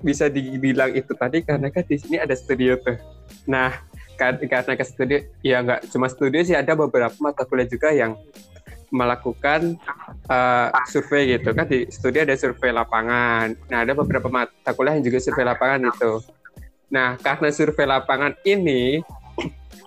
bisa 0.00 0.26
dibilang 0.32 0.90
itu 0.96 1.12
tadi 1.14 1.44
karena 1.44 1.68
kan 1.68 1.84
di 1.86 1.96
sini 2.00 2.16
ada 2.16 2.32
studio 2.34 2.74
tuh. 2.80 2.96
Nah, 3.46 3.84
kan- 4.16 4.40
karena 4.40 4.74
ke 4.74 4.84
studio, 4.84 5.18
ya 5.44 5.60
nggak 5.60 5.92
cuma 5.92 6.08
studio 6.08 6.40
sih 6.42 6.56
ada 6.56 6.72
beberapa 6.72 7.12
mata 7.20 7.44
kuliah 7.44 7.68
juga 7.68 7.92
yang 7.92 8.16
melakukan 8.90 9.78
eh, 10.26 10.68
survei 10.90 11.38
gitu 11.38 11.54
kan 11.54 11.66
di 11.66 11.86
studio 11.88 12.26
ada 12.26 12.34
survei 12.36 12.74
lapangan. 12.74 13.54
Nah 13.70 13.78
ada 13.86 13.92
beberapa 13.94 14.26
mata 14.26 14.70
kuliah 14.74 14.98
yang 14.98 15.06
juga 15.06 15.18
survei 15.22 15.46
lapangan 15.46 15.80
itu. 15.88 16.12
Nah 16.90 17.14
karena 17.22 17.48
survei 17.54 17.86
lapangan 17.86 18.34
ini 18.42 19.00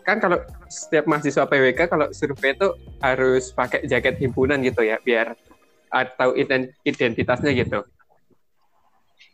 kan 0.03 0.19
kalau 0.19 0.39
setiap 0.67 1.05
mahasiswa 1.07 1.47
PWK 1.47 1.79
kalau 1.87 2.07
survei 2.11 2.55
itu 2.55 2.67
harus 2.99 3.51
pakai 3.53 3.85
jaket 3.87 4.19
himpunan 4.19 4.59
gitu 4.63 4.83
ya 4.83 4.99
biar 4.99 5.35
atau 5.93 6.33
ident- 6.33 6.73
identitasnya 6.81 7.53
gitu. 7.53 7.85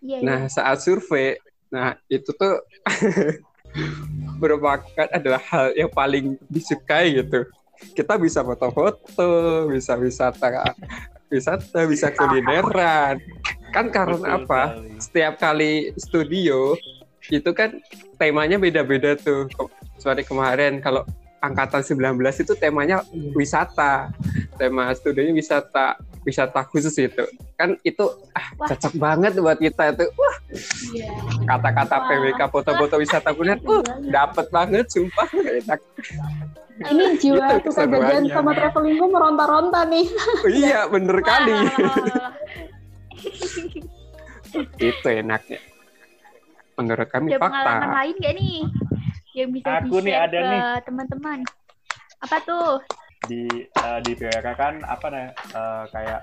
Iya, 0.04 0.18
iya. 0.20 0.28
Nah, 0.28 0.40
saat 0.52 0.84
survei, 0.84 1.40
nah 1.72 1.96
itu 2.12 2.32
tuh 2.36 2.60
merupakan 4.42 5.08
adalah 5.12 5.40
hal 5.40 5.72
yang 5.76 5.92
paling 5.92 6.36
disukai 6.52 7.24
gitu. 7.24 7.48
Kita 7.96 8.20
bisa 8.20 8.44
foto-foto, 8.44 9.30
bisa 9.72 9.96
wisata, 9.96 10.76
wisata, 11.32 11.80
bisa 11.88 12.08
kulineran. 12.12 13.20
Kan 13.72 13.94
karena 13.94 14.18
Betul 14.18 14.36
apa? 14.50 14.62
sekali. 14.74 14.90
Setiap 15.00 15.34
kali 15.38 15.72
studio 15.96 16.74
itu 17.30 17.50
kan 17.54 17.78
temanya 18.18 18.58
beda-beda 18.58 19.14
tuh. 19.16 19.48
Sorry 20.02 20.26
kemarin 20.26 20.82
kalau 20.82 21.06
angkatan 21.40 21.84
19 21.84 22.20
itu 22.44 22.54
temanya 22.58 23.06
wisata. 23.38 24.12
Tema 24.60 24.92
studionya 24.92 25.32
wisata 25.32 25.96
wisata 26.28 26.62
khusus 26.68 26.96
itu. 27.00 27.24
Kan 27.56 27.80
itu 27.84 28.04
ah, 28.36 28.48
Wah. 28.60 28.68
cocok 28.72 28.94
banget 29.00 29.32
buat 29.40 29.60
kita 29.60 29.96
itu. 29.96 30.06
Wah, 30.16 30.36
Iya. 30.90 31.12
kata-kata 31.46 31.96
Wah. 32.02 32.08
PWK 32.10 32.42
foto-foto 32.50 32.96
wisata 33.00 33.30
kuliner, 33.32 33.60
uh, 33.64 33.84
dapet 34.10 34.46
banget 34.52 34.86
sumpah 34.92 35.28
enak. 35.32 35.80
Ini 36.82 37.04
jiwa 37.22 37.60
Itu 37.60 37.70
suka 37.70 37.84
jajan 37.86 38.24
keseruannya. 38.24 38.32
sama 38.32 38.52
travelingku 38.54 39.06
meronta-ronta 39.06 39.82
nih. 39.86 40.06
Oh, 40.40 40.50
iya, 40.50 40.88
bener 40.88 41.18
kali. 41.20 41.52
Wah. 41.52 42.32
itu 44.80 45.08
enaknya. 45.08 45.60
Menurut 46.74 47.08
kami 47.08 47.28
Ada 47.30 47.40
pengalaman 47.40 47.76
fakta. 47.82 47.98
lain 48.00 48.14
nggak 48.16 48.34
nih? 48.34 48.58
Yang 49.30 49.50
bisa 49.52 49.68
Aku 49.78 49.96
nih 49.96 50.04
di-share 50.06 50.24
ada 50.26 50.38
ke 50.38 50.48
nih. 50.48 50.62
teman-teman. 50.86 51.40
Apa 52.20 52.38
tuh? 52.44 52.72
di 53.28 53.44
eh, 53.52 54.00
di 54.00 54.16
PWK 54.16 54.48
kan 54.56 54.80
apa 54.82 55.06
nih 55.12 55.28
eh, 55.52 55.84
kayak 55.92 56.22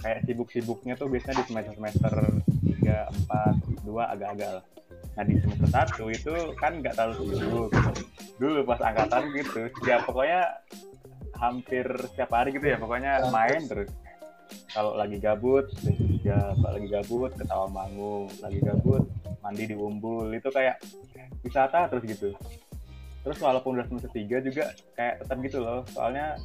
kayak 0.00 0.18
sibuk-sibuknya 0.24 0.96
tuh 0.96 1.12
biasanya 1.12 1.38
di 1.38 1.46
semester 1.46 1.76
semester 1.76 2.14
tiga 2.64 3.04
empat 3.06 3.54
dua 3.84 4.08
agak-agak 4.10 4.48
lah. 4.58 4.64
Nah 5.14 5.22
di 5.22 5.38
semester 5.38 5.68
satu 5.70 6.04
itu 6.10 6.34
kan 6.58 6.82
nggak 6.82 6.94
terlalu 6.98 7.38
sibuk. 7.38 7.70
Dulu 8.38 8.66
pas 8.66 8.82
angkatan 8.82 9.30
gitu, 9.34 9.70
ya 9.86 10.02
pokoknya 10.02 10.42
hampir 11.38 11.86
setiap 12.10 12.30
hari 12.34 12.54
gitu 12.54 12.66
ya, 12.66 12.76
pokoknya 12.78 13.30
main 13.30 13.62
terus. 13.66 13.90
Kalau 14.74 14.98
lagi 14.98 15.22
gabut, 15.22 15.70
ya 16.26 16.54
kalau 16.58 16.74
lagi 16.74 16.88
gabut 16.90 17.30
ketawa 17.38 17.66
manggung, 17.70 18.26
lagi 18.42 18.58
gabut 18.58 19.06
mandi 19.38 19.68
di 19.68 19.76
umbul 19.76 20.32
itu 20.32 20.48
kayak 20.50 20.82
wisata 21.44 21.86
terus 21.92 22.04
gitu. 22.08 22.34
Terus 23.22 23.38
walaupun 23.40 23.78
udah 23.78 23.86
semester 23.86 24.12
tiga 24.12 24.42
juga 24.42 24.74
kayak 24.98 25.22
tetap 25.22 25.36
gitu 25.46 25.58
loh. 25.62 25.80
Soalnya 25.92 26.36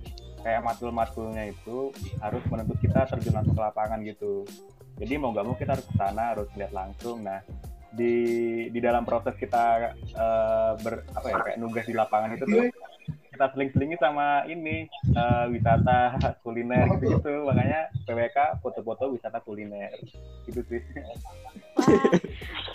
kayak 0.45 0.63
matkul-matkulnya 0.63 1.51
itu 1.51 1.91
harus 2.23 2.43
menuntut 2.47 2.77
kita 2.79 3.07
terjun 3.07 3.35
langsung 3.35 3.55
ke 3.55 3.63
lapangan 3.63 3.99
gitu. 4.05 4.45
Jadi 4.99 5.13
mau 5.15 5.31
nggak 5.31 5.45
mau 5.47 5.55
kita 5.55 5.79
harus 5.79 5.87
ke 5.87 5.95
sana 5.95 6.35
harus 6.35 6.47
lihat 6.59 6.71
langsung. 6.75 7.23
Nah 7.23 7.39
di 7.93 8.15
di 8.69 8.79
dalam 8.79 9.03
proses 9.03 9.33
kita 9.37 9.93
eh, 9.95 10.71
ber 10.79 11.05
apa 11.15 11.27
ya 11.29 11.37
kayak 11.41 11.57
nugas 11.57 11.85
di 11.89 11.95
lapangan 11.97 12.37
itu 12.37 12.45
tuh 12.45 12.69
kita 13.39 13.55
seling-selingi 13.55 13.95
sama 14.03 14.43
ini 14.51 14.83
eh, 15.15 15.45
wisata 15.47 16.19
kuliner 16.43 16.91
gitu 16.99 17.17
gitu 17.17 17.33
makanya 17.47 17.87
PWK 18.03 18.59
foto-foto 18.59 19.15
wisata 19.15 19.39
kuliner. 19.39 19.95
Gitu 20.43 20.59
sih. 20.67 20.81
Wah, 21.79 21.87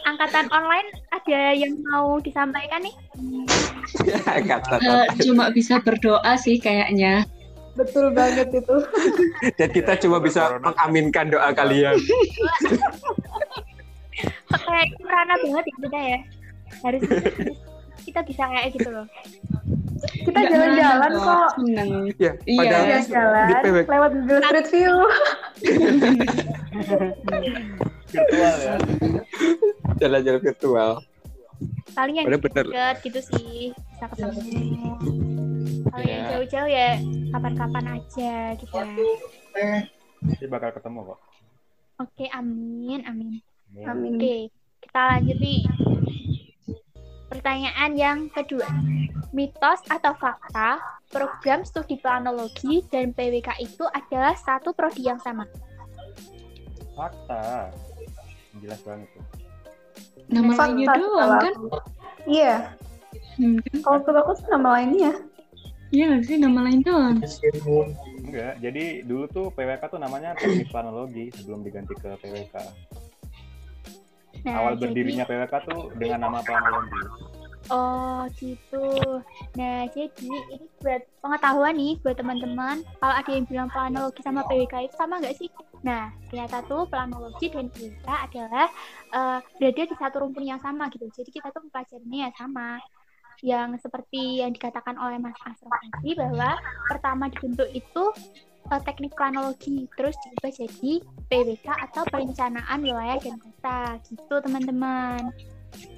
angkatan 0.09 0.49
online 0.49 0.89
ada 1.12 1.53
yang 1.53 1.77
mau 1.85 2.17
disampaikan 2.17 2.81
nih? 2.81 2.95
Kata 4.25 4.81
Eh, 4.81 5.07
cuma 5.27 5.53
bisa 5.53 5.85
berdoa 5.85 6.33
sih 6.41 6.57
kayaknya. 6.57 7.29
Betul 7.75 8.15
banget 8.15 8.55
itu. 8.55 8.77
Dan 9.59 9.69
kita 9.69 9.99
cuma 9.99 10.23
bisa 10.23 10.62
mengaminkan 10.62 11.29
doa 11.29 11.51
kalian. 11.51 11.99
Kayak 14.57 14.88
merana 15.00 15.34
banget 15.36 15.64
ya 15.64 15.74
kita 15.80 15.98
ya. 16.00 16.18
Harus 16.80 17.02
kita 18.05 18.20
bisa 18.22 18.42
kayak 18.46 18.68
gitu 18.72 18.88
loh. 18.90 19.07
Kita 20.05 20.40
jalan-jalan 20.44 21.11
kok. 21.16 21.48
Seneng. 21.57 21.90
Ya, 22.20 22.32
Iya. 22.44 22.61
padahal 22.61 22.84
Jalan-jalan 22.84 23.44
di 23.44 23.55
PWK 23.57 23.86
lewat 23.88 24.11
Google 24.12 24.40
Street 24.42 24.68
View. 24.68 24.94
Virtual 28.14 28.55
ya. 28.61 28.74
jalan-jalan 29.98 30.40
virtual. 30.40 30.90
Paling 31.94 32.14
yang 32.18 32.26
deket 32.28 32.96
gitu 33.02 33.20
sih 33.22 33.70
bisa 33.72 34.05
ketemu. 34.11 34.40
Kalau 35.86 36.05
yang 36.05 36.20
Ya. 36.20 36.30
jauh-jauh 36.36 36.68
ya 36.68 36.88
kapan-kapan 37.30 37.84
aja 37.98 38.32
gitu 38.59 38.74
ya. 38.74 38.86
Nanti 40.20 40.44
bakal 40.46 40.70
ketemu 40.74 41.14
kok. 41.14 41.18
Oke, 41.94 42.26
amin, 42.28 43.00
amin. 43.07 43.38
Amin. 43.83 44.14
Oke, 44.14 44.37
kita 44.79 45.01
lanjut 45.11 45.39
nih. 45.43 45.62
Pertanyaan 47.27 47.91
yang 47.99 48.18
kedua. 48.31 48.70
Mitos 49.35 49.83
atau 49.91 50.14
fakta, 50.14 50.79
program 51.11 51.66
studi 51.66 51.99
planologi 51.99 52.87
dan 52.87 53.11
PWK 53.11 53.59
itu 53.59 53.83
adalah 53.91 54.39
satu 54.39 54.70
prodi 54.70 55.11
yang 55.11 55.18
sama. 55.18 55.43
Fakta. 56.95 57.75
Jelas 58.62 58.79
banget 58.87 59.11
tuh. 59.11 59.25
Nama 60.31 60.53
Fakta 60.55 60.70
lainnya 60.70 60.95
doang 60.95 61.31
kan? 61.43 61.55
Iya. 62.31 62.55
Hmm, 63.35 63.59
kan? 63.59 63.77
Kalau 63.83 63.99
menurut 64.07 64.18
aku 64.22 64.33
sih 64.39 64.47
nama 64.47 64.68
lainnya. 64.79 65.12
Iya 65.91 66.05
nggak 66.11 66.22
sih 66.27 66.37
nama 66.39 66.59
lain 66.66 66.81
doang. 66.83 67.16
Enggak, 68.25 68.55
jadi 68.62 68.85
dulu 69.07 69.25
tuh 69.31 69.47
PWK 69.55 69.83
tuh 69.91 70.01
namanya 70.03 70.35
teknik 70.39 70.70
planologi 70.70 71.31
sebelum 71.35 71.66
diganti 71.66 71.95
ke 71.99 72.14
PWK. 72.18 72.55
Nah, 74.45 74.55
Awal 74.61 74.72
jadi- 74.76 74.82
berdirinya 74.92 75.24
PWK 75.24 75.55
tuh 75.64 75.80
dengan 75.97 76.28
nama 76.28 76.38
planologi. 76.45 77.01
Oh 77.72 78.28
gitu. 78.36 78.84
Nah 79.57 79.88
jadi 79.88 80.12
ini 80.53 80.68
buat 80.84 81.01
pengetahuan 81.24 81.72
nih 81.72 81.97
buat 82.05 82.12
teman-teman. 82.20 82.84
Kalau 83.01 83.14
ada 83.16 83.30
yang 83.32 83.49
bilang 83.49 83.72
planologi 83.72 84.20
sama 84.20 84.45
PWK 84.45 84.84
itu 84.84 84.95
sama 85.01 85.16
nggak 85.16 85.36
sih? 85.40 85.49
Nah 85.80 86.12
ternyata 86.28 86.61
tuh 86.68 86.84
planologi 86.84 87.49
dan 87.49 87.72
PWK 87.72 88.05
adalah 88.05 88.68
eh, 89.16 89.38
berada 89.57 89.82
di 89.88 89.97
satu 89.97 90.16
rumpun 90.20 90.45
yang 90.45 90.61
sama 90.61 90.92
gitu. 90.92 91.09
Jadi 91.09 91.30
kita 91.32 91.49
tuh 91.49 91.64
mempelajarinya 91.64 92.28
ya 92.28 92.30
sama. 92.36 92.76
Yang 93.40 93.80
seperti 93.80 94.45
yang 94.45 94.53
dikatakan 94.53 95.01
oleh 95.01 95.16
Mas 95.16 95.36
Asraf 95.40 95.72
tadi 95.72 96.12
bahwa 96.16 96.61
pertama 96.88 97.32
dibentuk 97.32 97.68
itu 97.72 98.05
eh, 98.65 98.81
teknik 98.83 99.12
planologi, 99.12 99.85
terus 99.95 100.17
diubah 100.23 100.51
jadi 100.51 100.93
PWK 101.29 101.67
atau 101.91 102.03
perencanaan 102.09 102.79
wilayah 102.81 103.19
dan 103.21 103.37
kota 103.37 103.81
gitu 104.07 104.35
teman-teman. 104.41 105.33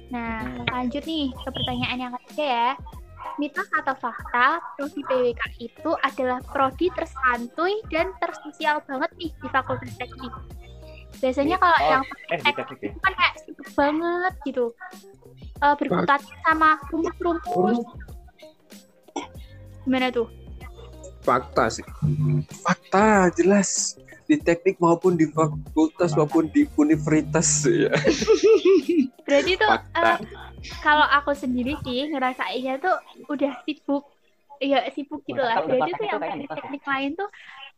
Nah, 0.07 0.41
lanjut 0.71 1.03
nih 1.03 1.29
ke 1.31 1.49
pertanyaan 1.49 1.97
yang 1.99 2.13
ketiga 2.23 2.45
ya. 2.45 2.69
Mitos 3.37 3.67
atau 3.75 3.93
fakta, 3.93 4.57
prodi 4.73 5.03
PWK 5.03 5.41
itu 5.59 5.91
adalah 5.99 6.39
prodi 6.47 6.87
tersantuy 6.89 7.83
dan 7.91 8.09
tersosial 8.17 8.79
banget 8.87 9.11
nih 9.19 9.31
di 9.35 9.47
Fakultas 9.51 9.93
Teknik. 9.95 10.33
Biasanya 11.17 11.57
kalau 11.57 11.77
Oh, 11.77 11.85
yang 11.87 12.03
Eh, 12.29 12.37
di 12.39 12.51
teknik 12.53 12.79
ya? 12.79 12.89
itu 12.89 12.99
kan 12.99 13.13
kayak 13.13 13.35
sibuk 13.41 13.69
banget 13.73 14.33
gitu. 14.45 14.65
Eh 15.57 15.75
berkutat 15.75 16.21
sama 16.45 16.77
rumus-rumus. 16.87 17.81
Gimana 19.83 20.07
tuh? 20.09 20.27
Fakta 21.27 21.67
sih. 21.67 21.83
Fakta 22.63 23.27
jelas 23.35 23.99
di 24.27 24.39
teknik 24.39 24.79
maupun 24.79 25.19
di 25.19 25.27
fakultas 25.27 26.15
maupun 26.15 26.47
di 26.51 26.63
universitas 26.79 27.67
ya. 27.67 27.91
Berarti 29.27 29.59
tuh 29.59 29.69
eh, 29.75 30.17
kalau 30.79 31.03
aku 31.03 31.35
sendiri 31.35 31.75
sih 31.83 32.07
ngerasainnya 32.07 32.79
tuh 32.79 32.95
udah 33.27 33.59
sibuk. 33.67 34.07
Iya 34.63 34.87
sibuk 34.95 35.21
gitu 35.27 35.43
lah. 35.43 35.63
Berarti 35.67 35.91
tuh 35.91 35.99
itu 35.99 36.03
yang 36.07 36.21
teknik-teknik 36.23 36.83
lain 36.87 37.11
tuh 37.19 37.29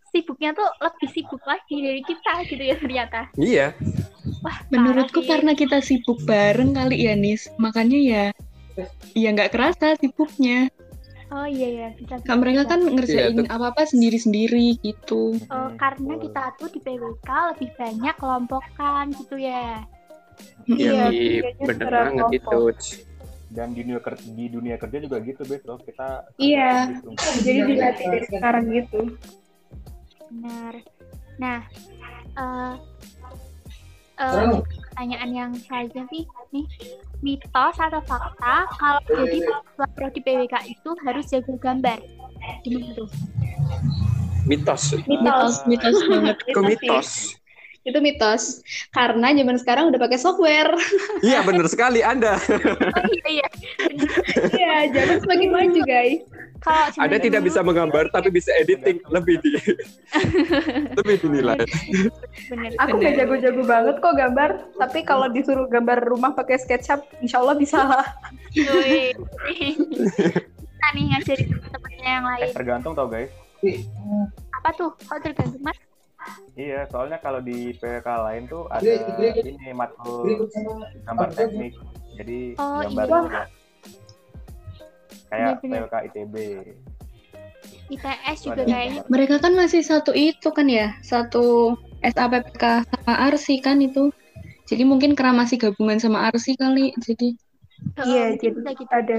sibuknya 0.10 0.50
tuh 0.58 0.70
lebih 0.82 1.10
sibuk 1.14 1.41
lagi 1.45 1.76
dari 1.82 2.02
kita 2.06 2.34
gitu 2.50 2.64
ya 2.66 2.76
ternyata. 2.78 3.20
Iya, 3.38 3.68
Wah, 4.41 4.58
Menurutku 4.74 5.22
sih. 5.22 5.30
karena 5.30 5.54
kita 5.54 5.82
sibuk 5.86 6.22
bareng 6.26 6.74
kali 6.74 7.06
ya 7.06 7.14
Nis, 7.14 7.50
makanya 7.62 8.00
ya 8.00 8.24
ya 9.14 9.30
nggak 9.34 9.54
kerasa 9.54 9.93
sibuknya. 10.00 10.70
Oh 11.30 11.45
iya 11.45 11.67
ya, 11.69 11.88
bisa. 11.93 12.17
Kak 12.25 12.38
mereka 12.41 12.65
bisa. 12.65 12.71
kan 12.73 12.80
ngerjain 12.89 13.38
Iya, 13.45 13.53
apa-apa 13.53 13.86
sendiri-sendiri 13.86 14.82
gitu. 14.82 15.38
Oh, 15.45 15.69
karena 15.77 16.17
kita 16.17 16.57
tuh 16.57 16.69
di 16.73 16.80
PWK 16.82 17.30
lebih 17.53 17.69
banyak 17.77 18.15
kelompokan 18.17 19.05
gitu 19.13 19.36
ya. 19.38 19.86
iya, 20.65 21.13
Iya, 21.13 21.53
bener 21.61 21.86
secara 21.86 22.09
banget 22.09 22.25
itu. 22.41 22.61
Dan 23.49 23.73
di 23.73 23.82
dunia 23.86 24.01
kerja, 24.01 24.25
di 24.25 24.45
dunia 24.49 24.75
kerja 24.77 24.97
juga 25.01 25.17
gitu, 25.21 25.41
besok 25.45 25.86
kita 25.86 26.09
Iya. 26.41 26.97
gitu. 26.97 27.09
Jadi 27.45 27.59
dilatih 27.65 28.05
dari 28.09 28.25
sekarang 28.30 28.65
gitu. 28.73 28.99
Benar. 30.34 30.73
Nah, 31.38 31.59
eh 32.38 32.73
eh, 34.17 34.53
pertanyaan 34.90 35.30
yang 35.32 35.52
selanjutnya 35.54 36.04
sih, 36.10 36.24
nih 36.50 36.66
mitos 37.22 37.78
atau 37.78 38.02
fakta 38.04 38.66
kalau 38.82 39.00
jadi 39.06 39.38
mahasiswa 39.46 39.88
prodi 39.94 40.20
PWK 40.26 40.56
itu 40.66 40.90
harus 41.06 41.24
jago 41.30 41.54
gambar. 41.62 42.02
Gimana 42.66 42.90
tuh? 42.98 43.10
Mitos. 44.50 44.84
Mitos, 45.06 45.54
mitos 45.70 45.96
banget. 46.10 46.36
Itu 46.50 46.60
mitos. 46.66 47.10
Itu 47.86 48.00
mitos. 48.02 48.44
Karena 48.92 49.30
zaman 49.32 49.58
sekarang 49.62 49.94
udah 49.94 50.00
pakai 50.02 50.20
software. 50.20 50.74
Iya, 51.22 51.46
bener 51.46 51.70
sekali 51.70 52.02
Anda. 52.02 52.36
Oh 52.98 53.06
iya 53.14 53.28
iya. 53.30 53.48
Iya, 54.60 54.76
zaman 54.92 55.18
semakin 55.22 55.50
maju, 55.54 55.80
guys. 55.86 56.26
Kalau 56.60 56.84
Anda 56.97 57.16
zaman 57.16 57.20
tidak 57.22 57.41
bisa 57.41 57.60
menggambar 57.62 58.05
tapi 58.10 58.30
bisa 58.30 58.51
editing 58.53 58.99
lebih 59.07 59.39
di 59.39 59.51
lebih 60.99 61.16
dinilai. 61.20 61.60
bener. 62.45 62.72
Aku 62.78 62.95
nggak 62.95 63.16
jago-jago 63.16 63.64
banget 63.64 63.95
kok 63.97 64.14
gambar, 64.14 64.49
tapi 64.76 64.99
kalau 65.01 65.28
disuruh 65.28 65.66
gambar 65.66 66.03
rumah 66.03 66.32
pakai 66.32 66.57
SketchUp, 66.57 66.99
insya 67.20 67.39
Allah 67.39 67.55
bisa 67.55 67.80
lah. 67.80 68.05
Kita 70.70 70.88
nih 70.89 71.03
ngajarin 71.10 71.47
teman-temannya 71.49 72.10
yang 72.10 72.26
Eh, 72.26 72.32
lain. 72.39 72.51
tergantung 72.51 72.93
tau 72.93 73.07
guys. 73.07 73.32
Apa 74.53 74.70
tuh? 74.74 74.91
Kok 74.97 75.20
tergantung 75.22 75.60
mas? 75.62 75.76
Iya, 76.53 76.84
soalnya 76.86 77.16
kalau 77.18 77.39
di 77.39 77.72
PWK 77.74 78.03
lain 78.03 78.43
tuh 78.45 78.68
ada 78.68 78.84
ini 79.39 79.72
matkul 79.72 80.47
gambar 81.03 81.30
teknik. 81.32 81.74
Jadi 82.14 82.55
Oh, 82.55 82.84
gambar 82.84 83.07
iya. 83.07 83.43
Kayak. 85.30 85.61
PWK 85.61 85.95
ITB. 86.09 86.36
ITS 87.89 88.38
juga 88.45 88.61
kayaknya. 88.65 89.01
Mereka 89.09 89.36
kan 89.41 89.53
masih 89.57 89.82
satu 89.82 90.13
itu 90.13 90.49
kan 90.53 90.69
ya, 90.69 90.93
satu 91.01 91.73
SAPPK 92.05 92.86
sama 92.86 93.13
ARSI 93.30 93.55
kan 93.65 93.82
itu. 93.82 94.13
Jadi 94.69 94.86
mungkin 94.86 95.17
karena 95.17 95.41
masih 95.41 95.57
gabungan 95.57 95.97
sama 95.97 96.30
ARSI 96.30 96.53
kali, 96.53 96.93
jadi 97.01 97.34
Iya, 98.05 98.36
mungkin 98.36 98.39
jadi 98.39 98.57
bisa 98.59 98.71
gitu. 98.75 98.93
ada 98.93 99.17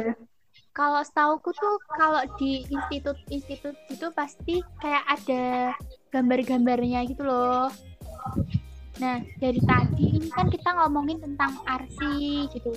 Kalau 0.70 1.02
setauku 1.02 1.50
tuh 1.50 1.82
kalau 1.98 2.22
di 2.38 2.62
institut-institut 2.70 3.74
itu 3.90 4.06
pasti 4.14 4.62
kayak 4.78 5.02
ada 5.18 5.74
gambar-gambarnya 6.14 7.10
gitu 7.10 7.26
loh. 7.26 7.66
Nah, 9.02 9.18
dari 9.42 9.58
tadi 9.66 10.04
ini 10.14 10.28
kan 10.30 10.46
kita 10.46 10.70
ngomongin 10.78 11.18
tentang 11.18 11.58
arsi 11.66 12.46
gitu. 12.54 12.70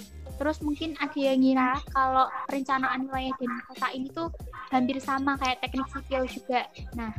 Terus 0.44 0.60
mungkin 0.60 0.92
ada 1.00 1.16
yang 1.16 1.40
ngira 1.40 1.80
kalau 1.96 2.28
perencanaan 2.52 3.08
wilayah 3.08 3.32
dan 3.40 3.64
kota 3.64 3.88
ini 3.96 4.12
tuh 4.12 4.28
hampir 4.76 5.00
sama 5.00 5.40
kayak 5.40 5.64
teknik 5.64 5.88
sipil 5.88 6.28
juga. 6.28 6.68
Nah, 7.00 7.16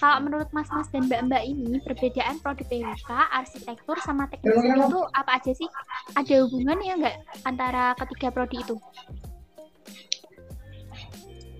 kalau 0.00 0.24
menurut 0.24 0.48
mas-mas 0.48 0.88
dan 0.88 1.04
mbak-mbak 1.04 1.44
ini 1.44 1.76
perbedaan 1.84 2.40
prodi 2.40 2.64
PWK, 2.64 3.04
arsitektur 3.36 4.00
sama 4.00 4.32
teknik 4.32 4.56
sipil 4.56 4.80
tuh 4.88 5.04
apa 5.12 5.36
aja 5.36 5.52
sih? 5.52 5.68
Ada 6.16 6.48
hubungannya 6.48 7.04
nggak 7.04 7.16
antara 7.44 7.92
ketiga 8.00 8.32
prodi 8.32 8.56
itu? 8.56 8.80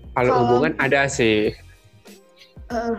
Kalau 0.09 0.25
Kalau- 0.25 0.41
hubungan 0.41 0.73
ada 0.81 1.05
sih. 1.05 1.53
Eh, 2.73 2.95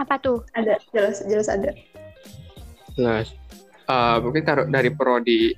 Apa 0.00 0.16
tuh? 0.16 0.40
ada, 0.56 0.80
jelas, 0.96 1.20
jelas 1.28 1.52
ada. 1.52 1.76
Nah, 2.96 3.20
eh, 3.84 4.16
mungkin 4.24 4.48
taruh 4.48 4.64
dari 4.64 4.88
prodi. 4.88 5.52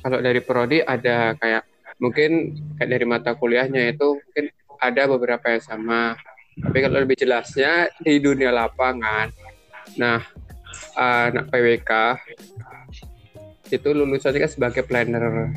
Kalau 0.00 0.18
dari 0.24 0.40
prodi 0.40 0.80
ada 0.80 1.36
kayak 1.36 1.64
mungkin 2.00 2.56
kayak 2.80 2.90
dari 2.90 3.04
mata 3.04 3.36
kuliahnya 3.36 3.92
itu 3.92 4.16
mungkin 4.16 4.44
ada 4.80 5.02
beberapa 5.06 5.46
yang 5.52 5.64
sama. 5.64 6.16
Tapi 6.60 6.78
kalau 6.80 7.04
lebih 7.04 7.20
jelasnya 7.20 7.92
di 8.00 8.20
dunia 8.20 8.52
lapangan. 8.52 9.28
Nah, 9.96 10.20
anak 10.96 11.52
PWK 11.52 11.92
itu 13.70 13.88
lulusannya 13.94 14.40
kan 14.42 14.50
sebagai 14.50 14.82
planner 14.82 15.54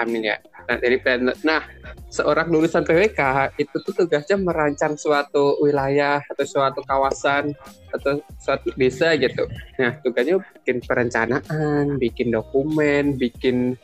amin 0.00 0.32
ya. 0.32 0.36
Nah, 0.66 0.76
dari 0.80 0.96
planner. 0.98 1.36
Nah, 1.44 1.62
seorang 2.08 2.48
lulusan 2.48 2.82
PWK 2.82 3.52
itu 3.60 3.76
tuh 3.84 3.94
tugasnya 4.04 4.40
merancang 4.40 4.96
suatu 4.96 5.60
wilayah 5.60 6.22
atau 6.24 6.44
suatu 6.46 6.80
kawasan 6.82 7.52
atau 7.92 8.22
suatu 8.40 8.72
desa 8.74 9.14
gitu. 9.20 9.44
Nah, 9.76 10.00
tugasnya 10.00 10.40
bikin 10.60 10.80
perencanaan, 10.82 12.00
bikin 12.00 12.32
dokumen, 12.32 13.20
bikin 13.20 13.76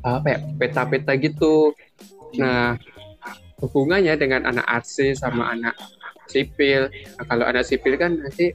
apa 0.00 0.26
ya, 0.36 0.38
peta-peta 0.56 1.12
gitu. 1.18 1.74
Nah, 2.38 2.78
hubungannya 3.60 4.16
dengan 4.16 4.48
anak 4.48 4.64
arsi 4.64 5.12
sama 5.12 5.52
anak 5.52 5.76
sipil. 6.30 6.88
Nah, 7.18 7.24
kalau 7.26 7.44
anak 7.44 7.66
sipil 7.66 7.98
kan 7.98 8.16
nanti 8.16 8.54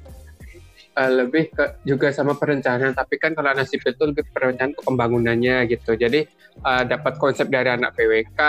uh, 0.95 1.11
lebih 1.11 1.51
ke 1.51 1.83
juga 1.83 2.09
sama 2.15 2.33
perencanaan, 2.39 2.95
tapi 2.95 3.19
kan 3.19 3.35
kalau 3.35 3.51
anak 3.51 3.67
sipil 3.67 3.93
itu 3.93 4.03
lebih 4.07 4.23
perencanaan 4.31 4.73
ke 4.73 4.81
pembangunannya 4.81 5.67
gitu. 5.69 5.93
Jadi 5.99 6.25
uh, 6.63 6.83
dapat 6.87 7.19
konsep 7.19 7.51
dari 7.51 7.69
anak 7.69 7.93
PWK. 7.99 8.41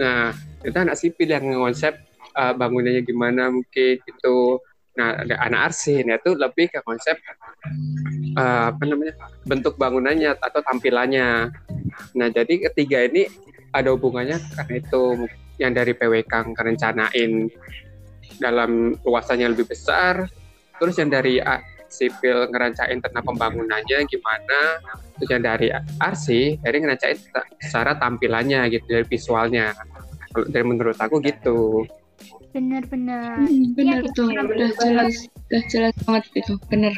Nah, 0.00 0.34
itu 0.60 0.76
anak 0.76 0.96
sipil 1.00 1.28
yang 1.32 1.44
konsep 1.56 1.96
uh, 2.36 2.52
bangunannya 2.52 3.02
gimana 3.02 3.48
mungkin 3.48 3.98
gitu. 4.04 4.60
Nah, 4.98 5.22
ada 5.22 5.34
anak 5.46 5.72
arsi, 5.72 6.02
nah 6.02 6.18
itu 6.18 6.34
lebih 6.34 6.66
ke 6.68 6.82
konsep 6.82 7.16
uh, 8.36 8.74
apa 8.74 8.82
namanya 8.84 9.14
bentuk 9.46 9.78
bangunannya 9.80 10.34
atau 10.36 10.60
tampilannya. 10.60 11.48
Nah, 12.18 12.28
jadi 12.28 12.68
ketiga 12.68 13.06
ini 13.06 13.30
ada 13.70 13.94
hubungannya 13.94 14.42
karena 14.58 14.74
itu 14.82 15.02
yang 15.62 15.72
dari 15.72 15.94
PWK 15.94 16.52
ngerencanain 16.52 17.48
dalam 18.42 18.98
luasannya 19.06 19.52
lebih 19.54 19.70
besar, 19.70 20.26
terus 20.80 20.96
yang 20.96 21.12
dari 21.12 21.36
A, 21.44 21.60
sipil 21.90 22.48
ngerancangin 22.48 23.04
tentang 23.04 23.24
pembangunannya 23.26 23.98
gimana, 24.08 24.60
terus 25.18 25.28
yang 25.28 25.44
dari 25.44 25.68
RC 26.00 26.58
dari 26.64 26.76
ngerancangin 26.80 27.18
secara 27.60 27.98
tampilannya 28.00 28.72
gitu 28.72 28.86
dari 28.88 29.04
visualnya. 29.04 29.76
Kalau 30.30 30.46
dari 30.48 30.64
menurut 30.64 30.96
aku 30.96 31.18
gitu. 31.20 31.84
Benar-benar. 32.54 33.46
Hmm, 33.46 33.74
benar 33.74 34.00
Iya, 34.02 34.10
tuh, 34.14 34.26
benar 34.30 34.44
udah 34.46 34.70
jelas, 34.78 35.14
udah 35.50 35.62
jelas 35.70 35.94
banget 36.06 36.24
itu, 36.34 36.52
bener. 36.70 36.94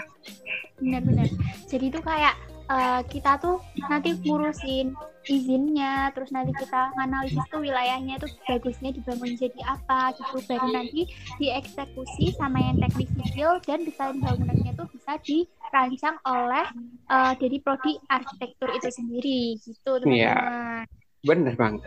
benar-benar. 0.81 1.29
Jadi 1.69 1.85
itu 1.93 2.01
kayak 2.01 2.35
eh, 2.69 3.01
kita 3.09 3.37
tuh 3.41 3.61
nanti 3.89 4.17
ngurusin 4.23 4.97
izinnya, 5.31 6.11
terus 6.15 6.35
nanti 6.35 6.51
kita 6.59 6.91
nganalisis 6.99 7.45
tuh 7.47 7.63
wilayahnya 7.63 8.19
tuh 8.19 8.31
bagusnya 8.49 8.91
dibangun 8.91 9.39
jadi 9.39 9.61
apa 9.67 10.17
gitu, 10.19 10.37
baru 10.51 10.67
nanti 10.75 11.07
dieksekusi 11.39 12.35
sama 12.35 12.59
yang 12.59 12.77
teknik 12.83 13.09
sipil 13.15 13.63
dan 13.63 13.87
desain 13.87 14.19
bangunannya 14.19 14.73
tuh 14.75 14.87
bisa 14.91 15.15
dirancang 15.23 16.17
oleh 16.27 16.67
eh, 17.07 17.33
dari 17.39 17.59
prodi 17.63 17.93
arsitektur 18.11 18.69
itu 18.75 18.89
sendiri 18.91 19.41
gitu 19.63 19.93
Iya. 20.03 20.35
teman-teman. 20.35 20.87
Bener 21.23 21.55
banget. 21.55 21.87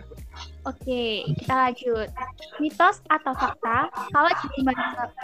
Oke, 0.63 1.27
kita 1.43 1.53
lanjut. 1.53 2.07
Mitos 2.63 3.03
atau 3.11 3.36
fakta, 3.36 3.91
kalau 4.15 4.31
jadi 4.31 4.59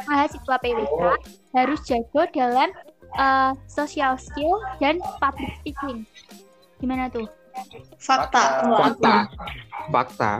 mahasiswa, 0.03 0.55
PWK 0.59 1.01
harus 1.55 1.79
jago 1.87 2.21
dalam 2.35 2.69
eh, 3.15 3.51
social 3.71 4.19
skill 4.19 4.59
dan 4.83 4.99
public 5.23 5.55
speaking. 5.63 6.03
Gimana 6.83 7.07
tuh? 7.07 7.23
Fakta. 7.97 8.43
Fakta. 8.65 9.15
Fakta. 9.89 10.31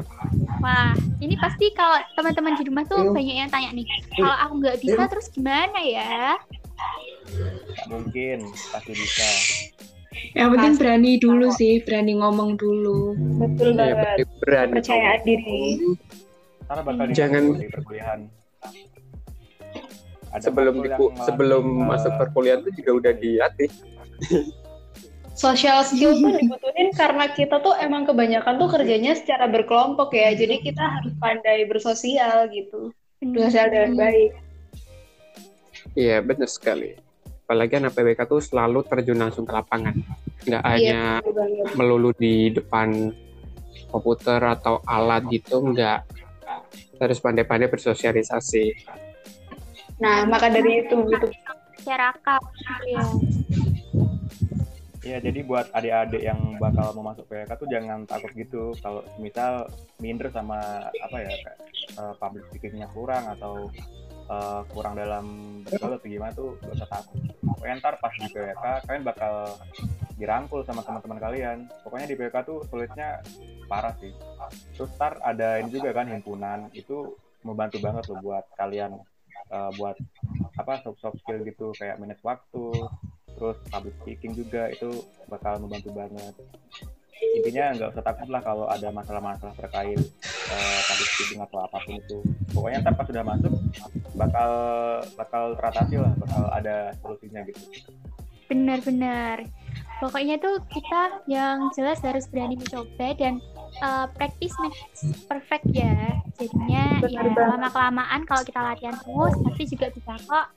Wah, 0.62 0.91
ini 1.20 1.36
pasti 1.36 1.74
kalau 1.74 1.97
teman-teman 2.14 2.53
di 2.55 2.64
rumah 2.66 2.84
tuh 2.86 3.09
banyak 3.09 3.36
yang 3.38 3.49
tanya 3.49 3.74
nih. 3.74 3.88
Kalau 4.14 4.36
aku 4.39 4.53
nggak 4.62 4.78
bisa, 4.80 5.01
terus 5.07 5.28
gimana 5.28 5.80
ya? 5.82 6.38
Nggak 7.28 7.88
mungkin, 7.89 8.38
pasti 8.70 8.91
bisa. 8.93 9.28
Yang 10.32 10.49
penting 10.53 10.74
berani 10.78 11.12
dulu 11.18 11.47
sih, 11.51 11.82
berani 11.82 12.14
ngomong 12.16 12.55
dulu. 12.55 13.16
Betul 13.39 13.74
Iya, 13.74 13.78
banget. 13.78 13.95
berarti 13.97 14.24
berani. 14.39 14.74
Percayaan 14.78 15.20
diri. 15.24 15.64
Karena 16.62 16.82
bakal 16.86 17.05
Jangan- 17.12 17.45
dibantu 17.47 17.59
di 17.59 17.72
perkuliahan. 17.72 18.20
Ada 20.32 20.43
Sebelum 20.47 20.76
yang, 20.80 20.99
sebelum 21.28 21.66
eh, 21.68 21.88
masuk 21.91 22.12
perkuliahan 22.16 22.64
itu 22.64 22.72
juga 22.80 22.91
udah 22.95 23.14
dilatih. 23.14 23.70
Social 25.32 25.82
skill 25.88 26.19
tuh 26.19 26.38
dibutuhin 26.38 26.91
karena 26.91 27.32
kita 27.32 27.63
tuh 27.63 27.73
emang 27.79 28.03
kebanyakan 28.03 28.59
tuh 28.59 28.67
kerjanya 28.67 29.15
secara 29.15 29.47
berkelompok 29.47 30.11
ya. 30.11 30.36
Jadi 30.36 30.59
kita 30.59 30.84
harus 30.84 31.15
pandai 31.17 31.65
bersosial 31.65 32.51
gitu. 32.51 32.91
Bersosial 33.23 33.71
dengan 33.71 33.95
baik. 33.95 34.32
Iya, 35.95 36.19
benar 36.21 36.51
sekali. 36.51 36.99
Apalagi 37.47 37.79
anak 37.79 37.95
PWK 37.95 38.21
tuh 38.27 38.39
selalu 38.43 38.79
terjun 38.88 39.19
langsung 39.19 39.47
ke 39.47 39.51
lapangan. 39.55 39.95
Nggak 40.47 40.63
hanya 40.67 41.19
Iya, 41.23 41.32
banget. 41.32 41.65
melulu 41.79 42.11
di 42.15 42.51
depan 42.51 43.11
komputer 43.91 44.39
atau 44.39 44.79
alat 44.88 45.27
gitu, 45.32 45.63
nggak. 45.63 45.99
Harus 46.99 47.17
pandai-pandai 47.19 47.67
bersosialisasi. 47.71 48.65
Nah, 49.99 50.23
maka 50.27 50.47
dari 50.47 50.86
itu 50.86 50.95
gitu. 51.07 51.27
Masyarakat, 51.82 52.41
ya. 52.88 53.03
Iya, 55.02 55.18
jadi 55.18 55.41
buat 55.41 55.74
adik-adik 55.74 56.22
yang 56.22 56.62
bakal 56.62 56.93
mau 56.93 57.10
masuk 57.10 57.26
PWK 57.26 57.52
tuh 57.58 57.70
jangan 57.74 58.06
takut 58.06 58.30
gitu. 58.38 58.78
Kalau 58.86 59.02
misal 59.18 59.66
minder 59.97 60.30
sama 60.30 60.62
apa 60.93 61.18
ya, 61.26 61.34
kayak 61.41 61.58
eh, 61.97 62.14
public 62.22 62.45
speaking-nya 62.54 62.86
kurang 62.93 63.26
atau 63.34 63.66
eh, 64.30 64.62
kurang 64.70 64.93
dalam 64.93 65.58
bergaul 65.66 65.97
atau 65.97 66.06
gimana 66.06 66.32
tuh 66.38 66.54
gak 66.62 66.78
usah 66.78 66.89
takut. 66.93 67.18
Pokoknya 67.41 67.76
ntar 67.82 67.97
pas 67.97 68.14
di 68.14 68.30
PWK 68.30 68.66
kalian 68.86 69.04
bakal 69.06 69.34
dirangkul 70.22 70.62
sama 70.70 70.86
teman-teman 70.86 71.18
kalian. 71.18 71.58
Pokoknya 71.82 72.06
di 72.06 72.16
PWK 72.22 72.38
tuh 72.45 72.60
sulitnya 72.70 73.26
parah 73.66 73.97
sih. 73.97 74.14
Terus 74.78 74.93
ntar 75.02 75.18
ada 75.26 75.58
ini 75.58 75.74
juga 75.74 75.97
kan 75.97 76.14
himpunan 76.14 76.70
itu 76.78 77.18
membantu 77.41 77.82
banget 77.82 78.06
loh 78.06 78.22
buat 78.22 78.45
kalian 78.54 79.02
eh, 79.49 79.72
buat 79.82 79.97
apa 80.62 80.86
soft 80.86 81.02
soft 81.02 81.18
skill 81.26 81.41
gitu 81.41 81.74
kayak 81.74 81.97
manage 81.97 82.22
waktu 82.22 82.70
terus 83.42 83.58
public 83.74 83.98
speaking 84.06 84.38
juga 84.38 84.70
itu 84.70 85.02
bakal 85.26 85.58
membantu 85.58 85.89
banget. 85.98 86.34
Intinya 87.42 87.74
nggak 87.74 87.89
usah 87.98 88.06
takut 88.06 88.30
lah 88.30 88.42
kalau 88.46 88.70
ada 88.70 88.94
masalah-masalah 88.94 89.58
terkait 89.58 89.98
eh, 90.54 90.80
public 90.86 91.10
speaking 91.18 91.42
atau 91.42 91.66
apa 91.66 91.78
pun 91.82 91.98
itu. 91.98 92.18
Pokoknya 92.54 92.86
ntar 92.86 92.94
pas 92.94 93.10
sudah 93.10 93.26
masuk 93.26 93.54
bakal 94.14 94.52
bakal 95.18 95.44
teratasi 95.58 95.98
lah 95.98 96.14
bakal 96.22 96.44
ada 96.54 96.94
solusinya 97.02 97.42
gitu. 97.50 97.62
Benar-benar. 98.46 99.50
Pokoknya 100.02 100.38
tuh 100.38 100.62
kita 100.70 101.26
yang 101.26 101.70
jelas 101.74 102.02
harus 102.06 102.26
berani 102.30 102.58
mencoba 102.58 103.14
dan 103.18 103.42
uh, 103.80 104.05
practice 104.11 104.55
makes 104.59 105.01
perfect 105.32 105.65
ya. 105.72 106.19
Jadinya 106.36 106.99
ya 107.07 107.22
Benar 107.24 107.55
lama 107.55 107.69
kelamaan 107.72 108.22
kalau 108.28 108.43
kita 108.43 108.59
latihan 108.59 108.95
terus 108.99 109.34
pasti 109.47 109.63
juga 109.72 109.88
bisa 109.95 110.13
kok. 110.28 110.47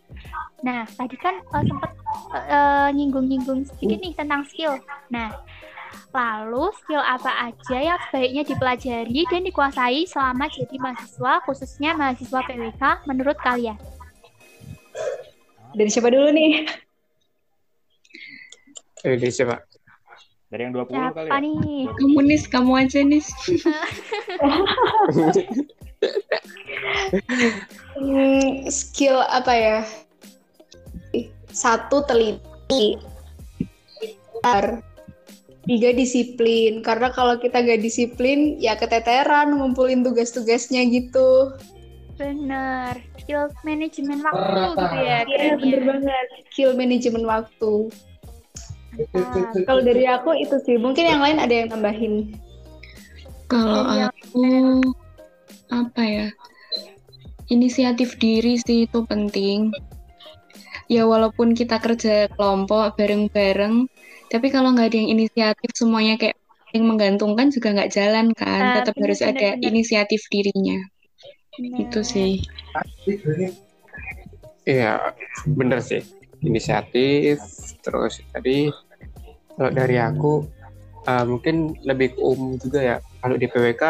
Nah 0.67 0.83
tadi 0.99 1.17
kan 1.21 1.39
uh, 1.55 1.63
sempat 1.63 1.93
uh, 2.35 2.89
nyinggung-nyinggung 2.91 3.69
sedikit 3.71 3.99
nih 4.03 4.13
tentang 4.19 4.43
skill. 4.51 4.75
Nah 5.15 5.31
lalu 6.15 6.71
skill 6.83 7.03
apa 7.03 7.51
aja 7.51 7.79
yang 7.79 7.99
sebaiknya 8.11 8.43
dipelajari 8.47 9.21
dan 9.31 9.43
dikuasai 9.47 10.07
selama 10.07 10.47
jadi 10.51 10.77
mahasiswa 10.79 11.33
khususnya 11.47 11.91
mahasiswa 11.95 12.41
PWK 12.43 12.83
menurut 13.07 13.39
kalian? 13.43 13.79
Dari 15.75 15.91
siapa 15.91 16.11
dulu 16.11 16.31
nih? 16.31 16.67
Ini 19.05 19.29
siapa? 19.29 19.74
Dari 20.55 20.71
yang 20.71 20.75
20 20.79 20.87
kali 20.87 20.95
Siapa 20.95 21.21
ya 21.27 21.39
nih? 21.43 21.83
Kamu 21.91 22.21
nis, 22.23 22.43
kamu 22.47 22.73
aja 22.79 23.01
nis. 23.03 23.27
Hmm, 27.95 28.67
skill 28.71 29.19
apa 29.27 29.53
ya? 29.55 29.79
Satu 31.51 32.07
teliti. 32.07 32.99
Bentar. 33.99 34.79
Tiga 35.67 35.91
disiplin. 35.91 36.87
Karena 36.87 37.11
kalau 37.11 37.35
kita 37.39 37.63
gak 37.63 37.83
disiplin, 37.83 38.55
ya 38.63 38.79
keteteran 38.79 39.59
ngumpulin 39.59 40.07
tugas-tugasnya 40.07 40.87
gitu. 40.87 41.51
Bener, 42.15 42.95
skill 43.19 43.51
manajemen 43.67 44.23
waktu 44.23 44.71
gitu 44.71 44.99
ya. 45.03 45.03
Iya, 45.03 45.19
keren 45.27 45.55
bener 45.59 45.81
banget. 45.83 46.27
Skill 46.47 46.71
manajemen 46.79 47.25
waktu. 47.27 47.91
Mantap. 48.95 49.67
Kalau 49.67 49.83
dari 49.83 50.05
aku 50.07 50.31
itu 50.39 50.57
sih. 50.63 50.77
Mungkin 50.79 51.05
yang 51.05 51.23
lain 51.23 51.39
ada 51.43 51.55
yang 51.55 51.69
tambahin. 51.71 52.15
Kalau 53.51 53.91
yang- 53.95 54.15
aku 54.15 54.47
apa 55.71 56.03
ya? 56.03 56.27
Inisiatif 57.53 58.17
diri 58.17 58.57
sih 58.57 58.89
itu 58.89 59.05
penting. 59.05 59.69
Ya 60.89 61.09
walaupun 61.09 61.57
kita 61.57 61.81
kerja 61.81 62.29
kelompok 62.37 62.97
bareng-bareng, 62.97 63.89
tapi 64.29 64.47
kalau 64.53 64.73
nggak 64.73 64.93
ada 64.93 64.97
yang 65.01 65.11
inisiatif 65.17 65.71
semuanya 65.73 66.21
kayak 66.21 66.37
yang 66.77 66.85
menggantungkan 66.91 67.49
juga 67.55 67.73
nggak 67.73 67.93
jalan 67.93 68.27
kan. 68.37 68.63
Ah, 68.63 68.75
Tetap 68.81 68.95
bener, 68.97 69.05
harus 69.09 69.21
bener, 69.21 69.33
ada 69.33 69.49
bener. 69.57 69.69
inisiatif 69.73 70.21
dirinya. 70.29 70.79
Itu 71.57 72.01
sih. 72.03 72.43
Iya, 74.65 75.15
bener 75.45 75.79
sih. 75.85 76.03
Inisiatif, 76.45 77.41
terus 77.81 78.21
tadi 78.31 78.69
kalau 79.55 79.71
dari 79.73 79.97
aku 79.97 80.45
eh, 81.09 81.25
mungkin 81.25 81.75
lebih 81.83 82.21
umum 82.21 82.61
juga 82.61 82.81
ya. 82.85 82.97
Kalau 83.25 83.41
di 83.41 83.47
PWK, 83.49 83.83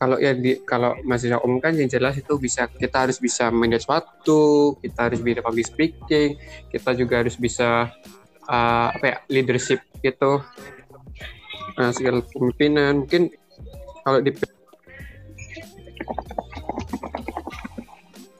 kalau 0.00 0.16
ya 0.16 0.32
di 0.32 0.64
kalau 0.64 0.96
mahasiswa 1.04 1.44
umum 1.44 1.60
kan 1.60 1.76
yang 1.76 1.92
jelas 1.92 2.16
itu 2.16 2.40
bisa 2.40 2.64
kita 2.72 3.04
harus 3.04 3.20
bisa 3.20 3.52
manage 3.52 3.84
waktu, 3.84 4.40
kita 4.80 5.00
harus 5.12 5.20
bisa 5.20 5.44
public 5.44 5.68
speaking, 5.68 6.40
kita 6.72 6.96
juga 6.96 7.20
harus 7.20 7.36
bisa 7.36 7.92
eh, 8.48 8.88
apa 8.96 9.04
ya 9.04 9.16
leadership 9.28 9.84
gitu, 10.00 10.40
uh, 11.76 11.90
skill 11.92 12.24
kepemimpinan. 12.24 13.04
Mungkin 13.04 13.32
kalau 14.04 14.20
di 14.24 14.32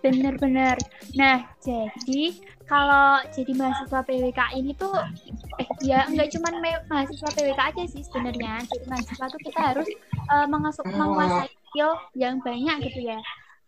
Bener-bener. 0.01 0.77
Nah, 1.17 1.45
jadi 1.61 2.41
kalau 2.65 3.21
jadi 3.35 3.53
mahasiswa 3.53 4.01
PWK 4.07 4.41
ini 4.57 4.73
tuh, 4.79 4.95
eh 5.59 5.69
ya 5.85 6.07
nggak 6.07 6.31
cuma 6.39 6.49
mahasiswa 6.89 7.29
PWK 7.35 7.61
aja 7.61 7.83
sih 7.91 8.03
sebenarnya. 8.07 8.65
Jadi 8.65 8.85
mahasiswa 8.89 9.27
tuh 9.29 9.41
kita 9.43 9.61
harus 9.61 9.89
uh, 10.31 10.47
mengasuk, 10.49 10.87
menguasai 10.89 11.51
skill 11.71 11.99
yang 12.15 12.39
banyak 12.41 12.91
gitu 12.91 13.11
ya. 13.11 13.21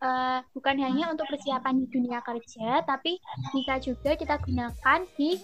Uh, 0.02 0.42
bukan 0.50 0.82
hanya 0.82 1.14
untuk 1.14 1.30
persiapan 1.30 1.78
di 1.78 1.86
dunia 1.86 2.18
kerja, 2.26 2.82
tapi 2.82 3.22
bisa 3.54 3.78
juga 3.78 4.18
kita 4.18 4.34
gunakan 4.42 5.00
di 5.14 5.38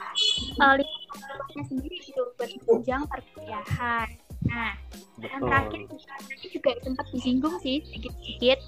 uh, 0.59 0.75
lingkungannya 0.75 1.63
sendiri 1.63 1.97
gitu 2.03 2.35
buat 2.35 2.51
menunjang 2.67 3.07
perkuliahan. 3.07 4.28
Nah, 4.47 4.71
yang 5.19 5.43
terakhir 5.43 5.81
tadi 5.91 6.47
juga 6.55 6.71
sempat 6.87 7.07
disinggung 7.11 7.59
sih 7.59 7.83
sedikit-sedikit. 7.83 8.59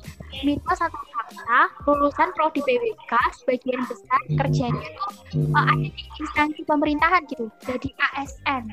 Mitos 0.42 0.78
atau 0.82 0.98
fakta 1.14 1.60
lulusan 1.86 2.28
prodi 2.34 2.58
PWK 2.66 3.12
sebagian 3.42 3.82
besar 3.86 4.20
kerjanya 4.34 4.88
tuh 4.98 5.10
uh, 5.54 5.66
ada 5.66 5.86
di 5.86 6.02
instansi 6.18 6.60
pemerintahan 6.66 7.22
gitu 7.30 7.50
jadi 7.66 7.88
ASN 8.14 8.66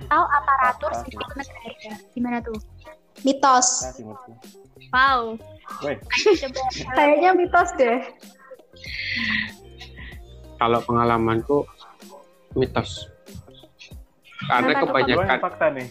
atau 0.00 0.22
aparatur 0.28 0.92
sipil 1.04 1.24
negara. 1.36 1.96
Gimana 2.12 2.36
tuh? 2.44 2.56
Mitos. 3.24 3.68
Wow. 4.92 5.40
Kayaknya 6.96 7.30
mitos 7.36 7.70
deh. 7.80 8.00
kalau 10.60 10.84
pengalamanku 10.84 11.64
mitos. 12.52 13.08
Karena 14.44 14.84
kebanyakan 14.84 15.40
fakta 15.40 15.66
nih. 15.72 15.88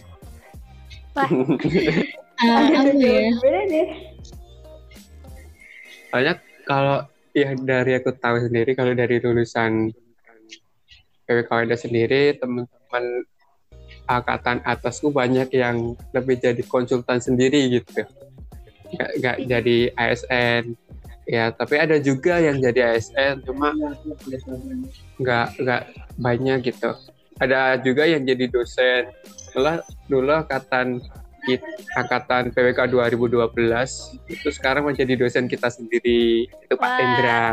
Wah 1.16 1.30
apa 2.40 2.92
ya? 2.96 3.30
Beda 3.36 3.60
deh. 3.68 3.88
Soalnya 6.10 6.34
kalau 6.64 7.04
ya 7.36 7.54
dari 7.54 7.92
aku 7.94 8.10
tahu 8.16 8.42
sendiri 8.42 8.74
kalau 8.74 8.92
dari 8.96 9.22
lulusan 9.22 9.94
PWKWD 11.30 11.72
sendiri 11.78 12.34
teman-teman 12.42 13.04
angkatan 14.10 14.58
atasku 14.66 15.14
banyak 15.14 15.46
yang 15.54 15.94
lebih 16.10 16.42
jadi 16.42 16.58
konsultan 16.66 17.22
sendiri 17.22 17.70
gitu 17.70 18.02
nggak 18.90 19.10
nggak 19.22 19.36
jadi 19.46 19.78
ASN 19.94 20.74
ya 21.30 21.54
tapi 21.54 21.78
ada 21.78 22.02
juga 22.02 22.42
yang 22.42 22.58
jadi 22.58 22.98
ASN 22.98 23.46
cuma 23.46 23.70
nggak 25.22 25.46
nggak 25.62 25.82
banyak 26.18 26.58
gitu 26.66 26.90
ada 27.40 27.80
juga 27.80 28.04
yang 28.04 28.22
jadi 28.22 28.46
dosen. 28.52 29.08
Dulu 29.56 29.80
dulu 30.06 30.32
angkatan 30.36 31.00
angkatan 31.96 32.52
PWK 32.52 32.92
2012 32.92 33.48
itu 34.28 34.48
sekarang 34.52 34.84
menjadi 34.86 35.16
dosen 35.16 35.48
kita 35.48 35.72
sendiri. 35.72 36.46
Itu 36.46 36.76
Pak 36.76 36.84
Wah. 36.84 36.98
Hendra 37.00 37.48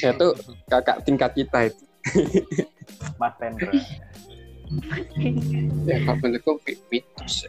ya 0.00 0.10
tuh 0.20 0.32
kakak 0.66 1.04
tingkat 1.04 1.30
kita 1.36 1.68
itu. 1.68 1.84
Mas 3.20 3.36
Tendra. 3.36 3.68
ya 5.88 5.96
kalau 6.06 6.16
menurutku 6.24 6.52
mi- 6.64 6.80
mitos 6.88 7.44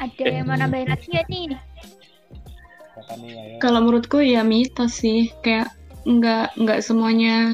ada 0.00 0.24
yang 0.24 0.48
mau 0.48 0.56
nambahin 0.56 0.88
lagi 0.88 1.12
ya 1.12 1.22
nih. 1.28 1.52
Kalau 3.60 3.84
menurutku 3.84 4.24
ya 4.24 4.40
mitos 4.40 5.04
sih, 5.04 5.28
kayak 5.44 5.68
nggak 6.08 6.56
nggak 6.56 6.80
semuanya 6.80 7.52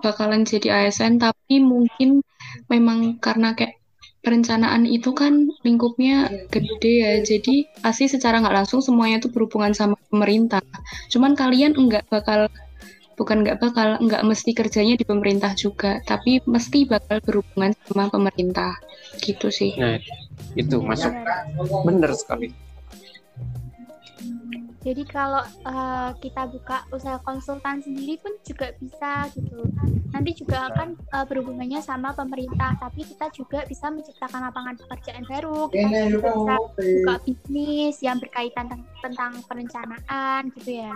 bakalan 0.00 0.44
jadi 0.44 0.88
ASN, 0.88 1.20
tapi 1.20 1.60
mungkin 1.60 2.22
memang 2.68 3.18
karena 3.18 3.56
kayak 3.56 3.80
perencanaan 4.24 4.88
itu 4.88 5.12
kan 5.12 5.52
lingkupnya 5.64 6.32
gede 6.48 6.94
ya, 7.04 7.12
jadi 7.20 7.68
pasti 7.84 8.08
secara 8.08 8.40
nggak 8.40 8.64
langsung 8.64 8.80
semuanya 8.80 9.20
tuh 9.20 9.28
berhubungan 9.28 9.76
sama 9.76 10.00
pemerintah. 10.08 10.64
Cuman 11.12 11.36
kalian 11.36 11.76
nggak 11.76 12.08
bakal 12.08 12.48
bukan 13.14 13.44
nggak 13.44 13.60
bakal 13.60 14.00
nggak 14.00 14.24
mesti 14.24 14.56
kerjanya 14.56 14.96
di 14.96 15.04
pemerintah 15.04 15.52
juga, 15.54 16.00
tapi 16.08 16.40
mesti 16.48 16.88
bakal 16.88 17.20
berhubungan 17.20 17.76
sama 17.84 18.08
pemerintah 18.08 18.80
gitu 19.22 19.52
sih. 19.52 19.74
nah 19.78 19.98
itu 20.58 20.76
masuk 20.82 21.12
bener 21.86 22.10
sekali 22.14 22.50
Jadi 24.84 25.02
kalau 25.08 25.40
eh, 25.40 26.10
kita 26.20 26.44
buka 26.52 26.84
usaha 26.92 27.16
konsultan 27.24 27.80
sendiri 27.80 28.20
pun 28.20 28.36
juga 28.44 28.68
bisa 28.76 29.32
gitu. 29.32 29.64
Nanti 30.12 30.30
juga 30.36 30.68
akan 30.68 30.92
eh, 30.92 31.24
berhubungannya 31.24 31.80
sama 31.80 32.12
pemerintah, 32.12 32.76
tapi 32.76 33.08
kita 33.08 33.32
juga 33.32 33.64
bisa 33.64 33.88
menciptakan 33.88 34.52
lapangan 34.52 34.76
pekerjaan 34.84 35.24
baru. 35.24 35.72
Kita 35.72 35.88
juga 36.12 36.28
bisa 36.36 36.54
buka 37.00 37.14
bisnis 37.24 37.96
yang 38.04 38.20
berkaitan 38.20 38.68
ten- 38.68 38.88
tentang 39.00 39.40
perencanaan 39.48 40.52
gitu 40.52 40.70
ya. 40.84 40.94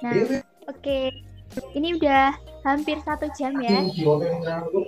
Nah, 0.00 0.14
oke. 0.70 1.00
Ini 1.74 1.98
udah 1.98 2.30
hampir 2.60 3.00
satu 3.00 3.26
jam 3.36 3.56
ya. 3.60 3.80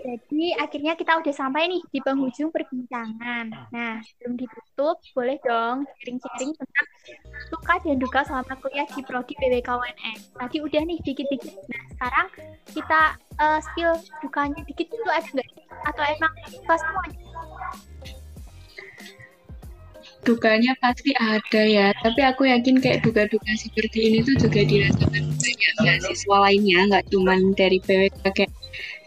Jadi 0.04 0.44
akhirnya 0.60 0.92
kita 0.96 1.12
udah 1.20 1.34
sampai 1.34 1.68
nih 1.72 1.82
di 1.88 1.98
penghujung 2.04 2.52
perbincangan. 2.52 3.48
Nah, 3.72 4.00
sebelum 4.04 4.36
ditutup, 4.36 5.00
boleh 5.16 5.38
dong 5.44 5.88
sharing-sharing 6.00 6.52
tentang 6.56 6.86
suka 7.48 7.74
dan 7.82 7.96
duka 7.96 8.20
selama 8.24 8.54
kuliah 8.60 8.88
di 8.92 9.00
Prodi 9.04 9.34
PWKUNS. 9.36 10.36
Tadi 10.36 10.56
udah 10.60 10.82
nih 10.84 10.98
dikit-dikit. 11.00 11.54
Nah, 11.68 11.82
sekarang 11.96 12.26
kita 12.72 13.00
eh, 13.40 13.58
spill 13.60 13.92
dukanya 14.20 14.60
dikit 14.68 14.86
dulu 14.92 15.08
ada 15.08 15.28
nggak? 15.32 15.48
Atau 15.88 16.02
emang 16.04 16.32
suka 16.52 16.74
semuanya? 16.76 17.20
Dukanya 20.22 20.72
pasti 20.78 21.10
ada 21.18 21.62
ya. 21.62 21.90
Tapi 21.98 22.20
aku 22.22 22.46
yakin 22.46 22.78
kayak 22.78 23.02
duka-duka 23.02 23.52
seperti 23.58 24.10
ini 24.10 24.18
tuh 24.22 24.38
juga 24.38 24.62
dirasakan 24.62 25.34
banyak 25.34 25.72
mahasiswa 25.82 26.36
lainnya 26.38 26.78
nggak 26.88 27.04
cuman 27.10 27.52
dari 27.58 27.78
PWK 27.82 28.22
kayak 28.32 28.52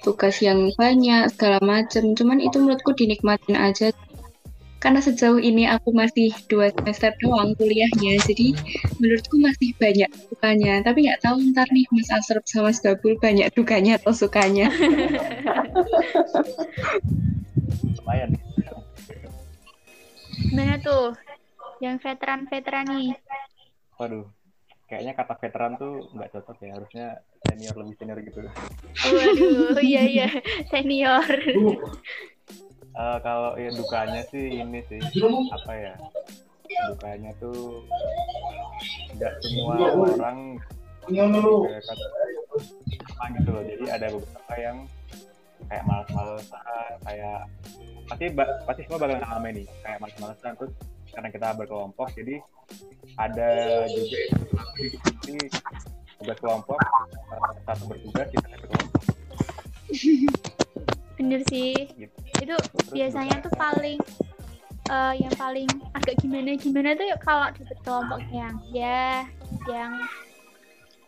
tugas 0.04 0.38
yang 0.44 0.70
banyak 0.76 1.32
segala 1.34 1.60
macem. 1.64 2.14
Cuman 2.14 2.44
itu 2.44 2.62
menurutku 2.62 2.94
dinikmatin 2.94 3.58
aja. 3.58 3.90
Karena 4.84 5.02
sejauh 5.02 5.42
ini 5.42 5.66
aku 5.66 5.98
masih 5.98 6.30
dua 6.46 6.70
semester 6.70 7.10
doang 7.18 7.58
kuliahnya 7.58 8.22
jadi 8.22 8.54
menurutku 9.02 9.42
masih 9.42 9.74
banyak 9.82 10.12
dukanya. 10.30 10.86
Tapi 10.86 11.10
nggak 11.10 11.26
tahu 11.26 11.42
ntar 11.56 11.66
nih 11.74 11.90
Mas 11.90 12.12
Asrop 12.14 12.46
sama 12.46 12.70
Mas 12.70 12.78
Babul 12.86 13.18
banyak 13.18 13.50
dukanya 13.58 13.98
atau 13.98 14.14
sukanya. 14.14 14.70
Lumayan 17.98 18.38
nih. 18.38 18.55
Gimana 20.38 20.76
tuh? 20.80 21.16
Yang 21.84 21.96
veteran-veteran 22.04 22.86
nih. 22.92 23.12
Waduh. 24.00 24.28
Kayaknya 24.86 25.14
kata 25.18 25.34
veteran 25.42 25.74
tuh 25.82 25.94
nggak 26.14 26.30
cocok 26.36 26.58
ya. 26.62 26.72
Harusnya 26.78 27.08
senior 27.48 27.76
lebih 27.80 27.96
senior 27.98 28.20
gitu. 28.22 28.40
Waduh, 28.46 29.80
iya 29.82 30.04
iya, 30.06 30.30
senior. 30.72 31.26
Eh, 32.96 33.18
kalau 33.20 33.60
ya 33.60 33.68
dukanya 33.76 34.24
sih 34.32 34.64
ini 34.64 34.80
sih 34.88 35.04
apa 35.52 35.72
ya 35.76 35.94
dukanya 36.96 37.32
tuh 37.44 37.84
nggak 39.20 39.34
semua 39.44 39.76
orang 40.16 40.56
sama 41.84 43.26
gitu 43.36 43.50
loh 43.52 43.64
jadi 43.68 43.86
ada 44.00 44.08
beberapa 44.16 44.54
yang 44.56 44.78
kayak 45.70 45.84
malas-malesan 45.90 46.62
kayak 47.06 47.40
pasti 48.06 48.26
pasti 48.38 48.82
semua 48.86 49.00
bakal 49.02 49.18
ngalamin 49.18 49.54
nih 49.64 49.68
kayak 49.82 49.98
malas-malesan 50.02 50.52
terus 50.58 50.74
karena 51.14 51.30
kita 51.32 51.48
berkelompok 51.58 52.08
jadi 52.14 52.36
ada 53.16 53.50
juga 53.88 54.20
ini 55.32 55.46
tugas 56.20 56.38
kelompok 56.40 56.80
satu 57.66 57.84
bertugas 57.88 58.28
kita 58.30 58.48
satu 58.52 58.66
kelompok. 58.68 59.02
Bener 61.16 61.42
sih. 61.48 61.74
gitu. 61.96 62.16
Itu 62.44 62.56
biasanya 62.92 63.40
tuh 63.40 63.54
paling 63.56 64.00
eh, 64.92 65.14
yang 65.22 65.34
paling 65.40 65.70
agak 65.96 66.16
gimana 66.20 66.58
gimana 66.60 66.90
tuh 66.94 67.06
ya 67.08 67.18
kalau 67.24 67.48
di 67.56 67.64
kelompok 67.82 68.22
yang 68.30 68.56
ya 68.76 69.24
yang 69.72 69.98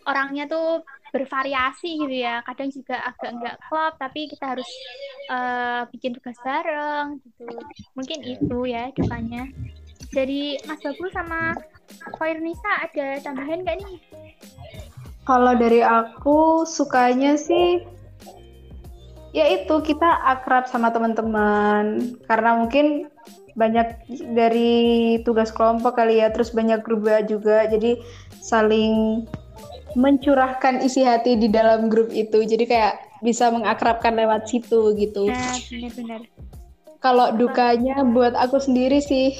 orangnya 0.07 0.47
tuh 0.47 0.81
bervariasi 1.17 1.97
gitu 1.97 2.15
ya. 2.15 2.45
Kadang 2.45 2.69
juga 2.69 3.01
agak 3.01 3.31
nggak 3.41 3.57
klop, 3.65 3.93
tapi 3.97 4.29
kita 4.29 4.53
harus 4.53 4.69
eh, 5.33 5.81
bikin 5.89 6.13
tugas 6.17 6.37
bareng 6.45 7.17
gitu. 7.25 7.47
Mungkin 7.97 8.19
itu 8.21 8.57
ya 8.69 8.93
dukanya. 8.93 9.49
Dari 10.13 10.55
Mas 10.69 10.79
Babul 10.85 11.09
sama 11.11 11.57
Koirnisa 12.15 12.71
ada 12.85 13.19
tambahan 13.25 13.65
nggak 13.65 13.77
nih? 13.81 13.97
Kalau 15.27 15.53
dari 15.59 15.83
aku 15.83 16.63
sukanya 16.63 17.35
sih 17.35 17.83
ya 19.35 19.45
itu 19.53 19.75
kita 19.83 20.07
akrab 20.23 20.65
sama 20.65 20.89
teman-teman 20.89 22.15
karena 22.25 22.57
mungkin 22.57 23.11
banyak 23.57 24.05
dari 24.37 25.17
tugas 25.25 25.49
kelompok 25.49 25.97
kali 25.97 26.21
ya 26.21 26.29
terus 26.29 26.53
banyak 26.53 26.85
grup 26.85 27.05
WA 27.05 27.25
juga 27.25 27.65
jadi 27.65 27.97
saling 28.41 29.25
mencurahkan 29.97 30.85
isi 30.85 31.01
hati 31.01 31.35
di 31.35 31.49
dalam 31.49 31.89
grup 31.89 32.13
itu. 32.13 32.45
Jadi 32.45 32.69
kayak 32.69 33.07
bisa 33.25 33.49
mengakrabkan 33.49 34.13
lewat 34.13 34.45
situ 34.45 34.93
gitu. 34.93 35.27
Nah, 35.27 35.57
benar-benar. 35.57 36.21
kalau 37.01 37.33
dukanya 37.33 38.05
buat 38.05 38.33
aku 38.37 38.57
sendiri 38.61 39.01
sih 39.01 39.33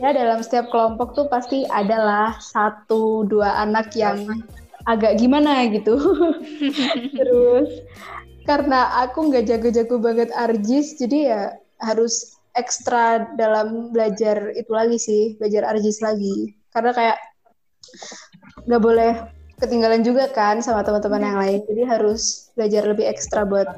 ya 0.00 0.16
dalam 0.16 0.40
setiap 0.40 0.72
kelompok 0.72 1.12
tuh 1.12 1.28
pasti 1.28 1.68
adalah 1.68 2.36
satu 2.40 3.28
dua 3.28 3.60
anak 3.64 3.92
yang 3.96 4.44
agak 4.88 5.20
gimana 5.20 5.68
gitu. 5.68 5.96
Terus 7.16 7.84
karena 8.48 9.04
aku 9.04 9.28
nggak 9.28 9.46
jago-jago 9.48 9.96
banget 10.00 10.32
arjis 10.32 10.96
jadi 10.96 11.18
ya 11.20 11.42
harus 11.80 12.40
ekstra 12.56 13.36
dalam 13.36 13.92
belajar 13.94 14.52
itu 14.56 14.72
lagi 14.72 14.96
sih 15.00 15.22
belajar 15.36 15.68
arjis 15.76 16.00
lagi. 16.00 16.56
Karena 16.72 16.92
kayak 16.96 17.18
nggak 18.66 18.82
boleh 18.82 19.12
ketinggalan 19.60 20.00
juga 20.00 20.28
kan 20.32 20.64
sama 20.64 20.80
teman-teman 20.80 21.20
yang 21.20 21.38
lain 21.38 21.60
jadi 21.68 21.82
harus 21.84 22.52
belajar 22.56 22.82
lebih 22.88 23.04
ekstra 23.04 23.44
buat 23.44 23.68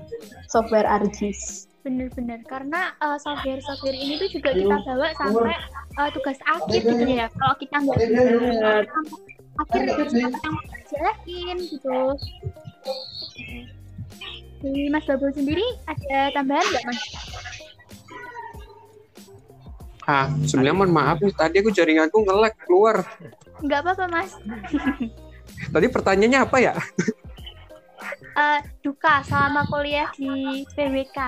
software 0.46 0.86
arjis 0.86 1.66
Bener-bener, 1.82 2.38
karena 2.46 2.94
uh, 3.02 3.18
software-software 3.18 3.98
ini 3.98 4.14
tuh 4.14 4.38
juga 4.38 4.54
kita 4.54 4.76
bawa 4.86 5.10
sampai 5.18 5.58
uh, 5.98 6.10
tugas 6.14 6.38
akhir 6.46 6.78
gitu 6.78 7.10
ya. 7.10 7.26
Kalau 7.34 7.58
kita 7.58 7.76
nggak 7.82 7.98
akhir 9.66 9.82
yang 10.14 10.34
kerjain 10.70 11.58
gitu. 11.58 11.98
Dari 14.62 14.86
Mas 14.94 15.04
Babul 15.10 15.34
sendiri 15.34 15.66
ada 15.90 16.30
tambahan 16.38 16.62
nggak 16.70 16.84
Mas? 16.86 17.00
Ah, 20.06 20.30
sebenarnya 20.46 20.78
mohon 20.78 20.94
maaf 20.94 21.18
nih, 21.18 21.34
tadi 21.34 21.56
aku 21.66 21.74
jaringanku 21.74 22.22
nge-lag 22.22 22.54
keluar. 22.62 23.02
Nggak 23.62 23.80
apa-apa 23.86 24.04
Mas. 24.10 24.30
Tadi 25.70 25.86
pertanyaannya 25.86 26.40
apa 26.42 26.56
ya? 26.58 26.74
Eh, 28.32 28.60
duka 28.82 29.22
selama 29.22 29.68
kuliah 29.70 30.10
di 30.16 30.64
PWK. 30.74 31.18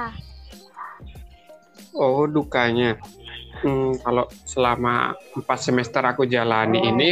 Oh, 1.95 2.27
dukanya. 2.27 2.99
Hmm, 3.63 3.95
kalau 4.03 4.27
selama 4.43 5.15
empat 5.39 5.59
semester 5.63 6.03
aku 6.03 6.27
jalani 6.27 6.83
ini, 6.83 7.11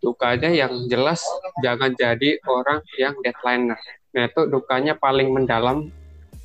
dukanya 0.00 0.48
yang 0.48 0.88
jelas 0.88 1.20
jangan 1.60 1.92
jadi 1.92 2.40
orang 2.48 2.80
yang 2.96 3.14
deadlineer. 3.20 3.76
Nah, 4.16 4.24
itu 4.26 4.48
dukanya 4.48 4.96
paling 4.96 5.28
mendalam 5.30 5.92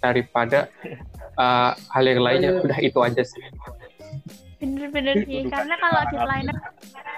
daripada 0.03 0.67
uh, 1.39 1.73
hal 1.73 2.03
yang 2.03 2.21
lainnya. 2.21 2.51
Udah 2.61 2.79
itu 2.83 2.99
aja 2.99 3.23
sih. 3.23 3.41
Bener-bener 4.55 5.15
sih, 5.27 5.43
karena 5.51 5.75
kalau 5.77 6.01
deadliner 6.11 6.57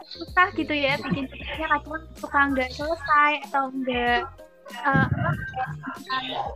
susah 0.07 0.47
gitu 0.55 0.73
ya 0.73 0.97
bikin 0.97 1.27
tugasnya 1.29 1.67
kadang 1.69 2.03
suka 2.17 2.39
nggak 2.55 2.69
selesai 2.73 3.31
atau 3.51 3.63
nggak 3.71 4.19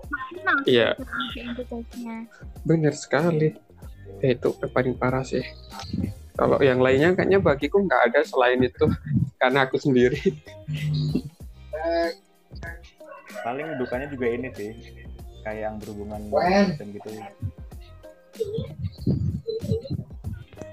maksimal 0.10 0.58
Iya. 0.68 0.90
Bener 2.68 2.94
sekali. 2.96 3.56
Eh, 4.22 4.36
Itu 4.36 4.54
yang 4.60 4.72
paling 4.72 4.96
parah 4.98 5.24
sih. 5.24 5.44
Kalau 6.36 6.58
yang 6.64 6.80
lainnya 6.82 7.14
kayaknya 7.14 7.40
bagiku 7.44 7.84
nggak 7.84 8.12
ada 8.12 8.20
selain 8.26 8.60
itu. 8.64 8.86
Karena 9.42 9.66
aku 9.66 9.78
sendiri. 9.78 10.20
paling 13.42 13.74
dukanya 13.82 14.06
juga 14.06 14.28
ini 14.30 14.54
sih 14.54 14.70
kayak 15.42 15.60
yang 15.66 15.76
berhubungan 15.82 16.30
dan 16.78 16.88
gitu 16.94 17.10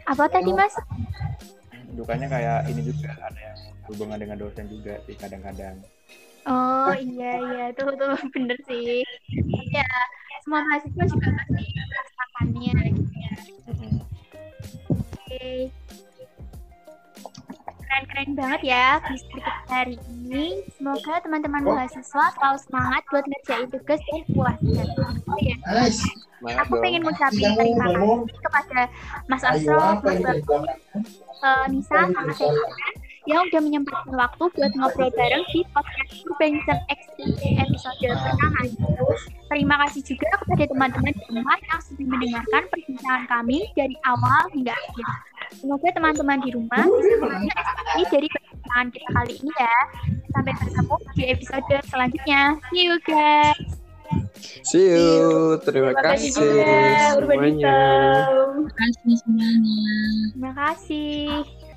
Apa 0.08 0.24
tadi 0.32 0.50
Mas? 0.56 0.72
dukanya 1.92 2.26
kayak 2.30 2.58
ini 2.70 2.80
juga 2.88 3.10
ada 3.20 3.40
yang 3.42 3.58
hubungan 3.90 4.18
dengan 4.20 4.36
dosen 4.38 4.70
juga 4.70 5.02
sih 5.04 5.16
kadang-kadang 5.18 5.76
Oh 6.48 6.94
iya 6.96 7.32
iya 7.44 7.64
tuh 7.76 7.92
tuh 7.92 8.16
bener 8.32 8.56
sih. 8.64 9.04
Ya 9.68 9.84
semua 10.40 10.64
mahasiswa 10.64 11.04
juga 11.04 11.28
pasti 11.36 11.64
merasakannya. 11.76 12.76
gitu 12.88 13.14
ya. 13.20 13.32
Oke. 14.88 15.68
Keren-keren 17.88 18.30
banget 18.36 18.60
ya 18.68 19.00
kita 19.00 19.52
hari 19.72 19.96
ini. 20.12 20.60
Semoga 20.76 21.24
teman-teman 21.24 21.64
mahasiswa 21.64 22.24
selalu 22.36 22.58
semangat 22.60 23.02
buat 23.08 23.24
ngerjain 23.24 23.68
tugas 23.72 24.00
dan 24.04 24.22
puasnya. 24.36 24.84
Oh, 25.24 25.38
ya. 25.40 25.56
Aku 26.68 26.78
pengen 26.84 27.02
ngucapin 27.02 27.48
terima 27.56 27.88
kasih 27.90 28.38
kepada 28.44 28.80
Mas 29.26 29.42
Asro, 29.42 29.80
Mas 30.04 30.18
Bagus, 30.20 30.62
eh, 31.42 31.64
Nisa, 31.72 31.98
sama 32.12 32.32
saya 32.36 32.52
yang 33.28 33.44
udah 33.44 33.60
menyempatkan 33.60 34.16
waktu 34.16 34.44
buat 34.56 34.72
ngobrol 34.72 35.12
bareng 35.12 35.44
di 35.52 35.60
podcast 35.76 36.12
Urbanism 36.24 36.78
X 36.88 37.00
episode 37.60 37.98
pertama 38.00 38.60
ini. 38.64 38.88
Terima 39.48 39.76
kasih 39.84 40.00
juga 40.04 40.28
kepada 40.40 40.64
teman-teman 40.64 41.12
di 41.12 41.24
rumah 41.28 41.58
yang 41.60 41.80
sudah 41.84 42.06
mendengarkan 42.08 42.62
perbincangan 42.72 43.24
kami 43.28 43.68
dari 43.76 43.96
awal 44.08 44.48
hingga 44.56 44.72
akhir. 44.72 45.06
Semoga 45.56 45.88
teman-teman 45.96 46.38
di 46.44 46.50
rumah 46.52 46.84
inspirasi 46.84 48.04
dari 48.12 48.28
perbincangan 48.28 48.86
kita 48.92 49.08
kali 49.16 49.34
ini 49.40 49.52
ya. 49.56 49.76
Sampai 50.36 50.52
bertemu 50.60 50.96
di 51.16 51.24
episode 51.32 51.74
selanjutnya. 51.88 52.42
See 52.68 52.82
you 52.84 52.96
guys. 53.08 53.68
See 54.64 54.88
you. 54.92 55.56
Terima 55.64 55.92
Terima 55.92 56.02
kasih 56.12 56.30
kasih 56.32 57.24
semuanya. 57.24 57.76
Terima 58.28 58.72
kasih 58.76 59.14
semuanya. 59.24 59.80
Terima 60.32 60.52
kasih. 60.52 61.67